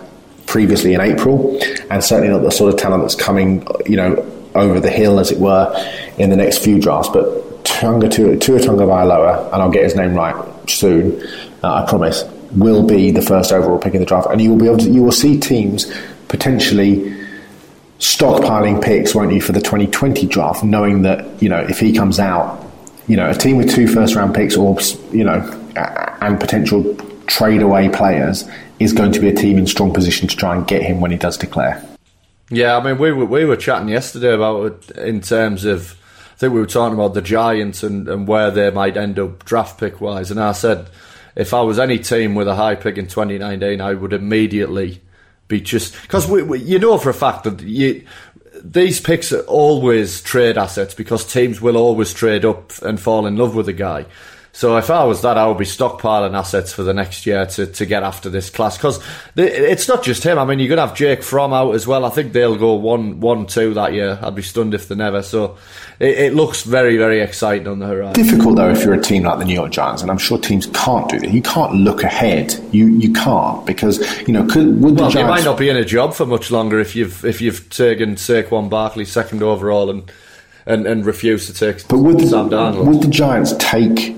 previously 0.47 0.95
in 0.95 1.01
April, 1.01 1.59
and 1.91 2.05
certainly 2.05 2.29
not 2.29 2.43
the 2.43 2.51
sort 2.51 2.73
of 2.73 2.79
talent 2.79 3.03
that's 3.03 3.15
coming, 3.15 3.67
you 3.87 3.97
know, 3.97 4.31
over 4.55 4.79
the 4.79 4.91
hill, 4.91 5.19
as 5.19 5.33
it 5.33 5.39
were, 5.39 5.73
in 6.19 6.31
the 6.31 6.37
next 6.37 6.59
few 6.59 6.79
drafts. 6.79 7.09
But 7.09 7.65
Tunga 7.65 8.09
Tua 8.09 8.37
Tunga 8.39 8.85
Vailoa, 8.85 9.53
and 9.53 9.63
I'll 9.63 9.71
get 9.71 9.85
his 9.85 9.97
name 9.97 10.15
right 10.15 10.37
soon, 10.69 11.27
uh, 11.63 11.83
I 11.83 11.87
promise, 11.89 12.25
will 12.53 12.87
be 12.87 13.11
the 13.11 13.23
first 13.23 13.53
overall 13.53 13.79
pick 13.79 13.95
in 13.95 14.01
the 14.01 14.07
draft, 14.07 14.29
and 14.31 14.41
you 14.41 14.51
will 14.51 14.59
be 14.59 14.67
able 14.67 14.79
to, 14.79 14.91
you 14.91 15.03
will 15.03 15.13
see 15.13 15.41
teams 15.41 15.91
potentially 16.29 17.24
stockpiling 17.99 18.83
picks, 18.83 19.15
won't 19.15 19.33
you, 19.33 19.41
for 19.41 19.53
the 19.53 19.61
2020 19.61 20.27
draft, 20.27 20.65
knowing 20.65 21.03
that 21.03 21.43
you 21.43 21.49
know 21.49 21.61
if 21.61 21.79
he 21.79 21.93
comes 21.93 22.19
out, 22.19 22.65
you 23.07 23.17
know, 23.17 23.31
a 23.31 23.35
team 23.35 23.57
with 23.57 23.75
two 23.75 23.87
first 23.87 24.15
round 24.15 24.35
picks 24.35 24.57
or 24.57 24.77
you 25.13 25.25
know, 25.25 25.41
and 26.21 26.39
potential 26.41 26.95
trade 27.27 27.63
away 27.63 27.89
players 27.89 28.49
is 28.79 28.93
going 28.93 29.13
to 29.13 29.21
be 29.21 29.29
a 29.29 29.35
team 29.35 29.59
in 29.59 29.67
strong 29.67 29.93
position 29.93 30.29
to 30.29 30.37
try 30.37 30.55
and 30.55 30.67
get 30.67 30.83
him 30.83 31.01
when 31.01 31.11
he 31.11 31.17
does 31.17 31.37
declare. 31.37 31.83
Yeah, 32.51 32.77
I 32.77 32.83
mean, 32.83 32.99
we 32.99 33.13
were, 33.13 33.25
we 33.25 33.45
were 33.45 33.57
chatting 33.57 33.89
yesterday 33.89 34.35
about 34.35 34.91
it 34.91 34.99
in 34.99 35.21
terms 35.21 35.65
of, 35.65 35.99
I 36.35 36.37
think 36.37 36.53
we 36.53 36.61
were 36.61 36.67
talking 36.67 36.95
about 36.95 37.15
the 37.15 37.23
Giants 37.23 37.83
and, 37.83 38.09
and 38.09 38.29
where 38.29 38.51
they 38.51 38.71
might 38.71 38.97
end 38.97 39.19
up 39.19 39.45
draft 39.45 39.81
pick 39.81 40.01
wise. 40.01 40.31
And 40.31 40.41
I 40.41 40.53
said, 40.53 40.89
if 41.37 41.55
I 41.55 41.63
was 41.63 41.79
any 41.79 41.99
team 41.99 42.35
with 42.35 42.49
a 42.49 42.55
high 42.55 42.75
pick 42.75 42.99
in 42.99 43.07
2019, 43.07 43.81
I 43.81 43.95
would 43.95 44.13
immediately 44.13 45.01
be 45.49 45.61
just, 45.61 46.01
because 46.03 46.27
we, 46.27 46.43
we, 46.43 46.61
you 46.61 46.79
know 46.79 46.99
for 46.99 47.11
a 47.11 47.15
fact 47.15 47.45
that 47.45 47.61
you, 47.63 48.05
these 48.63 49.01
picks 49.01 49.33
are 49.33 49.43
always 49.43 50.23
trade 50.23 50.57
assets 50.57 50.95
because 50.95 51.25
teams 51.25 51.61
will 51.61 51.77
always 51.77 52.15
trade 52.15 52.45
up 52.45 52.73
and 52.83 53.01
fall 53.01 53.27
in 53.27 53.37
love 53.37 53.55
with 53.55 53.69
a 53.69 53.73
guy. 53.73 54.07
So 54.55 54.77
if 54.77 54.89
I 54.89 55.03
was 55.03 55.23
that, 55.23 55.37
I 55.37 55.49
would 55.49 55.59
be 55.59 55.65
stockpiling 55.65 56.39
assets 56.39 56.73
for 56.73 56.85
the 56.85 56.95
next 56.95 57.27
year 57.27 57.45
to, 57.45 57.67
to 57.67 57.85
get 57.85 58.05
after 58.05 58.31
this 58.31 58.51
class 58.51 58.77
because 58.79 59.03
it's 59.35 59.89
not 59.89 60.05
just 60.05 60.23
him. 60.23 60.39
I 60.39 60.45
mean, 60.45 60.61
you're 60.61 60.69
going 60.69 60.79
to 60.79 60.87
have 60.87 60.97
Jake 60.97 61.25
Fromm 61.25 61.53
out 61.53 61.75
as 61.75 61.89
well. 61.89 62.05
I 62.05 62.11
think 62.11 62.33
they'll 62.33 62.55
go 62.55 62.75
one, 62.75 63.19
one, 63.19 63.47
two 63.47 63.75
that 63.75 63.95
year. 63.95 64.17
I'd 64.23 64.37
be 64.37 64.43
stunned 64.43 64.73
if 64.73 64.87
they 64.87 64.95
never. 64.95 65.25
So 65.25 65.59
it, 65.99 66.19
it 66.19 66.35
looks 66.35 66.63
very, 66.63 66.97
very 66.97 67.21
exciting 67.21 67.67
on 67.67 67.81
the 67.81 67.87
horizon. 67.89 68.13
Difficult 68.23 68.55
though 68.55 68.71
if 68.71 68.85
you're 68.85 68.95
a 68.95 69.03
team 69.03 69.25
like 69.25 69.41
the 69.41 69.45
New 69.45 69.55
York 69.55 69.73
Giants, 69.73 70.03
and 70.03 70.11
I'm 70.11 70.19
sure 70.19 70.39
teams 70.39 70.67
can't 70.67 71.09
do 71.09 71.19
that. 71.19 71.33
You 71.33 71.43
can't 71.43 71.75
look 71.75 72.05
ahead. 72.05 72.55
You 72.71 72.87
you 72.87 73.13
can't 73.13 73.67
because 73.67 73.99
you 74.29 74.33
know 74.33 74.47
could, 74.47 74.81
would 74.81 74.97
well, 74.97 75.09
the 75.09 75.11
Giants? 75.11 75.17
you 75.17 75.27
might 75.27 75.45
not 75.45 75.59
be 75.59 75.69
in 75.69 75.77
a 75.77 75.85
job 75.85 76.15
for 76.15 76.27
much 76.27 76.53
longer 76.53 76.79
if 76.79 76.95
you've 76.95 77.25
if 77.25 77.41
you've 77.41 77.69
taken 77.71 78.15
Saquon 78.15 78.71
Barkley 78.71 79.05
second 79.05 79.43
overall 79.43 79.91
and. 79.91 80.11
And, 80.67 80.87
and 80.87 81.05
refuse 81.05 81.47
to 81.49 81.53
take 81.53 81.87
but 81.89 81.99
would 81.99 82.21
the, 82.21 82.83
Would 82.87 83.03
the 83.03 83.09
Giants 83.09 83.53
take 83.59 84.14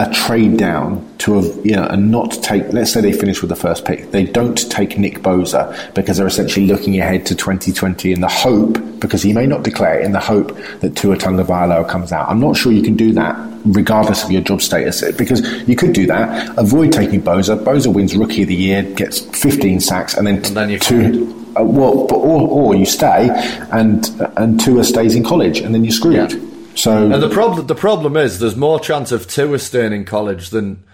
a 0.00 0.08
trade 0.12 0.56
down 0.56 1.04
to 1.18 1.38
a, 1.38 1.42
you 1.62 1.74
know, 1.74 1.84
and 1.84 2.10
not 2.10 2.30
take, 2.30 2.72
let's 2.72 2.92
say 2.92 3.00
they 3.00 3.12
finish 3.12 3.42
with 3.42 3.48
the 3.48 3.56
first 3.56 3.84
pick, 3.84 4.12
they 4.12 4.24
don't 4.24 4.70
take 4.70 4.96
Nick 4.96 5.20
Bosa 5.20 5.92
because 5.94 6.18
they're 6.18 6.26
essentially 6.26 6.66
looking 6.66 7.00
ahead 7.00 7.26
to 7.26 7.34
2020 7.34 8.12
in 8.12 8.20
the 8.20 8.28
hope, 8.28 8.78
because 9.00 9.22
he 9.22 9.32
may 9.32 9.46
not 9.46 9.64
declare, 9.64 9.98
in 9.98 10.12
the 10.12 10.20
hope 10.20 10.56
that 10.80 10.94
Tua 10.94 11.16
Tagovailoa 11.16 11.88
comes 11.88 12.12
out. 12.12 12.28
I'm 12.28 12.38
not 12.38 12.56
sure 12.56 12.70
you 12.70 12.82
can 12.82 12.96
do 12.96 13.12
that 13.14 13.36
regardless 13.64 14.22
of 14.22 14.30
your 14.30 14.40
job 14.40 14.62
status, 14.62 15.02
because 15.16 15.42
you 15.68 15.74
could 15.74 15.92
do 15.92 16.06
that, 16.06 16.56
avoid 16.56 16.92
taking 16.92 17.20
Bosa. 17.20 17.62
Bosa 17.62 17.92
wins 17.92 18.16
Rookie 18.16 18.42
of 18.42 18.48
the 18.48 18.54
Year, 18.54 18.82
gets 18.82 19.20
15 19.20 19.80
sacks, 19.80 20.14
and 20.14 20.26
then, 20.26 20.36
and 20.36 20.56
then 20.56 20.70
you 20.70 20.78
two. 20.78 21.34
Uh, 21.58 21.64
well, 21.64 22.06
or, 22.12 22.48
or 22.48 22.74
you 22.76 22.84
stay 22.84 23.28
and 23.72 24.06
and 24.36 24.60
Tua 24.60 24.84
stays 24.84 25.14
in 25.14 25.24
college, 25.24 25.58
and 25.58 25.74
then 25.74 25.82
you're 25.82 25.92
screwed. 25.92 26.32
Yeah. 26.32 26.47
So 26.78 27.10
and 27.10 27.20
the 27.20 27.28
problem 27.28 27.66
the 27.66 27.74
problem 27.74 28.16
is 28.16 28.38
there's 28.38 28.54
more 28.54 28.78
chance 28.78 29.10
of 29.10 29.26
Tua 29.26 29.58
staying 29.58 29.92
in 29.92 30.04
college 30.04 30.50
than 30.50 30.84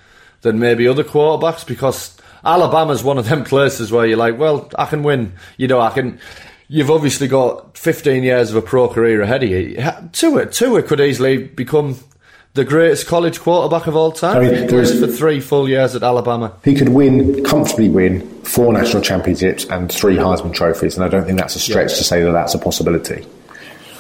than 0.40 0.58
maybe 0.58 0.88
other 0.88 1.04
quarterbacks 1.04 1.66
because 1.66 2.16
Alabama's 2.42 3.04
one 3.04 3.18
of 3.18 3.28
them 3.28 3.44
places 3.54 3.92
where 3.92 4.06
you're 4.06 4.16
like, 4.16 4.38
well, 4.38 4.70
I 4.78 4.86
can 4.86 5.02
win. 5.02 5.34
You 5.58 5.68
know, 5.68 5.80
I 5.80 5.90
can. 5.90 6.18
You've 6.68 6.90
obviously 6.90 7.28
got 7.28 7.76
15 7.76 8.22
years 8.22 8.50
of 8.50 8.56
a 8.56 8.62
pro 8.62 8.88
career 8.88 9.20
ahead 9.20 9.42
of 9.42 9.50
you. 9.50 9.76
Tua, 10.12 10.46
Tua 10.46 10.82
could 10.82 10.98
easily 10.98 11.36
become 11.36 11.96
the 12.54 12.64
greatest 12.64 13.06
college 13.06 13.38
quarterback 13.40 13.86
of 13.86 13.94
all 13.94 14.10
time. 14.10 14.38
I 14.38 14.50
mean, 14.50 14.68
for 14.68 15.06
three 15.06 15.40
full 15.40 15.68
years 15.68 15.94
at 15.94 16.02
Alabama. 16.02 16.56
He 16.64 16.74
could 16.74 16.88
win 16.88 17.44
comfortably 17.44 17.90
win 17.90 18.26
four 18.44 18.72
national 18.72 19.02
championships 19.02 19.66
and 19.66 19.92
three 19.92 20.16
Heisman 20.16 20.54
trophies, 20.54 20.96
and 20.96 21.04
I 21.04 21.08
don't 21.08 21.26
think 21.26 21.38
that's 21.38 21.56
a 21.56 21.60
stretch 21.60 21.90
yeah. 21.90 21.96
to 21.96 22.04
say 22.04 22.22
that 22.22 22.32
that's 22.32 22.54
a 22.54 22.58
possibility. 22.58 23.26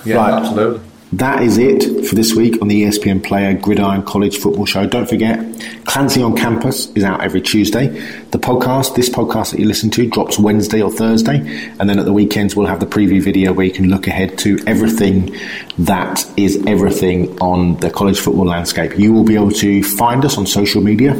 Yeah, 0.06 0.16
right. 0.16 0.32
absolutely. 0.32 0.80
That 1.12 1.42
is 1.42 1.58
it 1.58 2.06
for 2.06 2.16
this 2.16 2.34
week 2.34 2.60
on 2.60 2.66
the 2.66 2.84
ESPN 2.84 3.22
Player 3.22 3.54
Gridiron 3.54 4.02
College 4.02 4.38
Football 4.38 4.66
Show. 4.66 4.86
Don't 4.86 5.08
forget, 5.08 5.38
Clancy 5.84 6.22
on 6.22 6.36
Campus 6.36 6.90
is 6.92 7.04
out 7.04 7.22
every 7.22 7.40
Tuesday. 7.40 7.88
The 8.32 8.38
podcast, 8.38 8.96
this 8.96 9.08
podcast 9.08 9.52
that 9.52 9.60
you 9.60 9.66
listen 9.66 9.90
to, 9.90 10.08
drops 10.10 10.40
Wednesday 10.40 10.82
or 10.82 10.90
Thursday. 10.90 11.70
And 11.78 11.88
then 11.88 12.00
at 12.00 12.04
the 12.04 12.12
weekends, 12.12 12.56
we'll 12.56 12.66
have 12.66 12.80
the 12.80 12.86
preview 12.86 13.22
video 13.22 13.52
where 13.52 13.66
you 13.66 13.72
can 13.72 13.90
look 13.90 14.08
ahead 14.08 14.38
to 14.38 14.58
everything 14.66 15.36
that 15.78 16.26
is 16.36 16.64
everything 16.66 17.38
on 17.38 17.76
the 17.76 17.90
college 17.90 18.18
football 18.18 18.46
landscape. 18.46 18.98
You 18.98 19.12
will 19.12 19.24
be 19.24 19.36
able 19.36 19.52
to 19.52 19.84
find 19.84 20.24
us 20.24 20.36
on 20.36 20.46
social 20.46 20.82
media. 20.82 21.14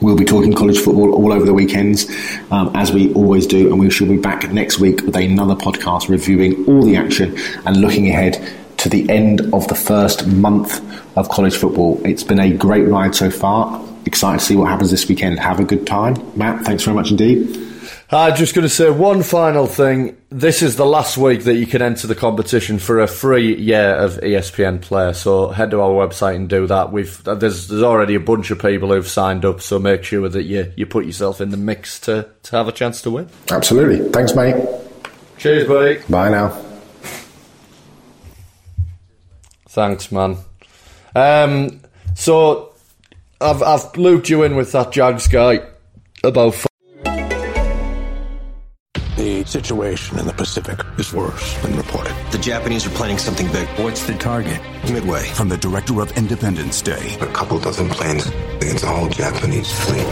We'll 0.00 0.16
be 0.16 0.24
talking 0.24 0.54
college 0.54 0.78
football 0.78 1.12
all 1.12 1.30
over 1.30 1.44
the 1.44 1.52
weekends, 1.52 2.08
um, 2.50 2.74
as 2.74 2.90
we 2.90 3.12
always 3.12 3.46
do, 3.46 3.68
and 3.68 3.78
we 3.78 3.90
shall 3.90 4.08
be 4.08 4.16
back 4.16 4.50
next 4.50 4.78
week 4.78 5.02
with 5.02 5.14
another 5.14 5.56
podcast 5.56 6.08
reviewing 6.08 6.64
all 6.66 6.80
the 6.80 6.96
action 6.96 7.36
and 7.66 7.76
looking 7.82 8.08
ahead 8.08 8.59
to 8.80 8.88
the 8.88 9.08
end 9.10 9.40
of 9.52 9.68
the 9.68 9.74
first 9.74 10.26
month 10.26 10.80
of 11.16 11.28
college 11.28 11.56
football. 11.56 12.00
It's 12.04 12.24
been 12.24 12.40
a 12.40 12.52
great 12.52 12.86
ride 12.88 13.14
so 13.14 13.30
far. 13.30 13.84
Excited 14.06 14.40
to 14.40 14.44
see 14.44 14.56
what 14.56 14.68
happens 14.70 14.90
this 14.90 15.06
weekend. 15.08 15.38
Have 15.38 15.60
a 15.60 15.64
good 15.64 15.86
time. 15.86 16.16
Matt, 16.36 16.64
thanks 16.64 16.84
very 16.84 16.94
much 16.94 17.10
indeed. 17.10 17.68
I'm 18.12 18.34
just 18.34 18.54
going 18.54 18.64
to 18.64 18.68
say 18.68 18.90
one 18.90 19.22
final 19.22 19.66
thing. 19.66 20.16
This 20.30 20.62
is 20.62 20.76
the 20.76 20.86
last 20.86 21.16
week 21.16 21.44
that 21.44 21.54
you 21.54 21.66
can 21.66 21.80
enter 21.80 22.08
the 22.08 22.14
competition 22.14 22.78
for 22.78 23.00
a 23.00 23.06
free 23.06 23.54
year 23.56 23.94
of 23.94 24.14
ESPN 24.14 24.80
Player. 24.80 25.12
So 25.12 25.48
head 25.48 25.70
to 25.70 25.80
our 25.80 25.90
website 25.90 26.34
and 26.34 26.48
do 26.48 26.66
that. 26.66 26.90
We've 26.90 27.22
there's 27.22 27.68
there's 27.68 27.82
already 27.82 28.16
a 28.16 28.20
bunch 28.20 28.50
of 28.50 28.58
people 28.58 28.88
who've 28.88 29.06
signed 29.06 29.44
up. 29.44 29.60
So 29.60 29.78
make 29.78 30.02
sure 30.02 30.28
that 30.28 30.42
you 30.42 30.72
you 30.76 30.86
put 30.86 31.06
yourself 31.06 31.40
in 31.40 31.50
the 31.50 31.56
mix 31.56 32.00
to 32.00 32.28
to 32.44 32.56
have 32.56 32.66
a 32.66 32.72
chance 32.72 33.02
to 33.02 33.10
win. 33.10 33.28
Absolutely. 33.50 34.08
Thanks, 34.10 34.34
mate. 34.34 34.56
Cheers, 35.38 35.68
buddy. 35.68 36.00
Bye 36.08 36.30
now. 36.30 36.69
Thanks, 39.70 40.10
man. 40.10 40.36
Um, 41.14 41.80
so 42.16 42.74
I've 43.40 43.62
I've 43.62 43.96
looped 43.96 44.28
you 44.28 44.42
in 44.42 44.56
with 44.56 44.72
that 44.72 44.90
Jags 44.90 45.28
guy 45.28 45.60
about. 46.24 46.54
F- 46.54 46.66
the 49.16 49.44
situation 49.44 50.18
in 50.18 50.26
the 50.26 50.32
Pacific 50.32 50.80
is 50.98 51.12
worse 51.12 51.56
than 51.62 51.76
reported. 51.76 52.16
The 52.32 52.38
Japanese 52.38 52.84
are 52.84 52.90
planning 52.90 53.18
something 53.18 53.46
big. 53.52 53.68
What's 53.78 54.04
the 54.06 54.14
target? 54.14 54.60
Midway. 54.90 55.22
From 55.34 55.48
the 55.48 55.58
director 55.58 56.00
of 56.00 56.10
Independence 56.18 56.82
Day. 56.82 57.16
A 57.20 57.26
couple 57.26 57.60
dozen 57.60 57.88
planes 57.90 58.26
against 58.56 58.80
the 58.80 58.88
whole 58.88 59.08
Japanese 59.08 59.70
fleet. 59.84 60.06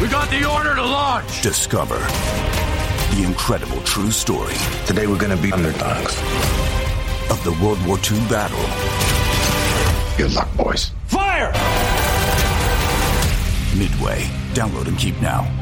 We 0.00 0.08
got 0.08 0.28
the 0.28 0.44
order 0.50 0.74
to 0.74 0.82
launch! 0.82 1.40
Discover 1.42 1.98
the 3.14 3.22
incredible 3.24 3.80
true 3.82 4.10
story. 4.10 4.54
Today 4.86 5.06
we're 5.06 5.18
going 5.18 5.36
to 5.36 5.40
be 5.40 5.52
underdogs 5.52 6.20
of 7.32 7.42
the 7.44 7.64
World 7.64 7.84
War 7.86 7.96
II 7.96 8.18
battle. 8.28 8.60
Good 10.18 10.34
luck, 10.34 10.54
boys. 10.54 10.90
Fire! 11.06 11.50
Midway. 13.74 14.28
Download 14.52 14.86
and 14.86 14.98
keep 14.98 15.18
now. 15.22 15.61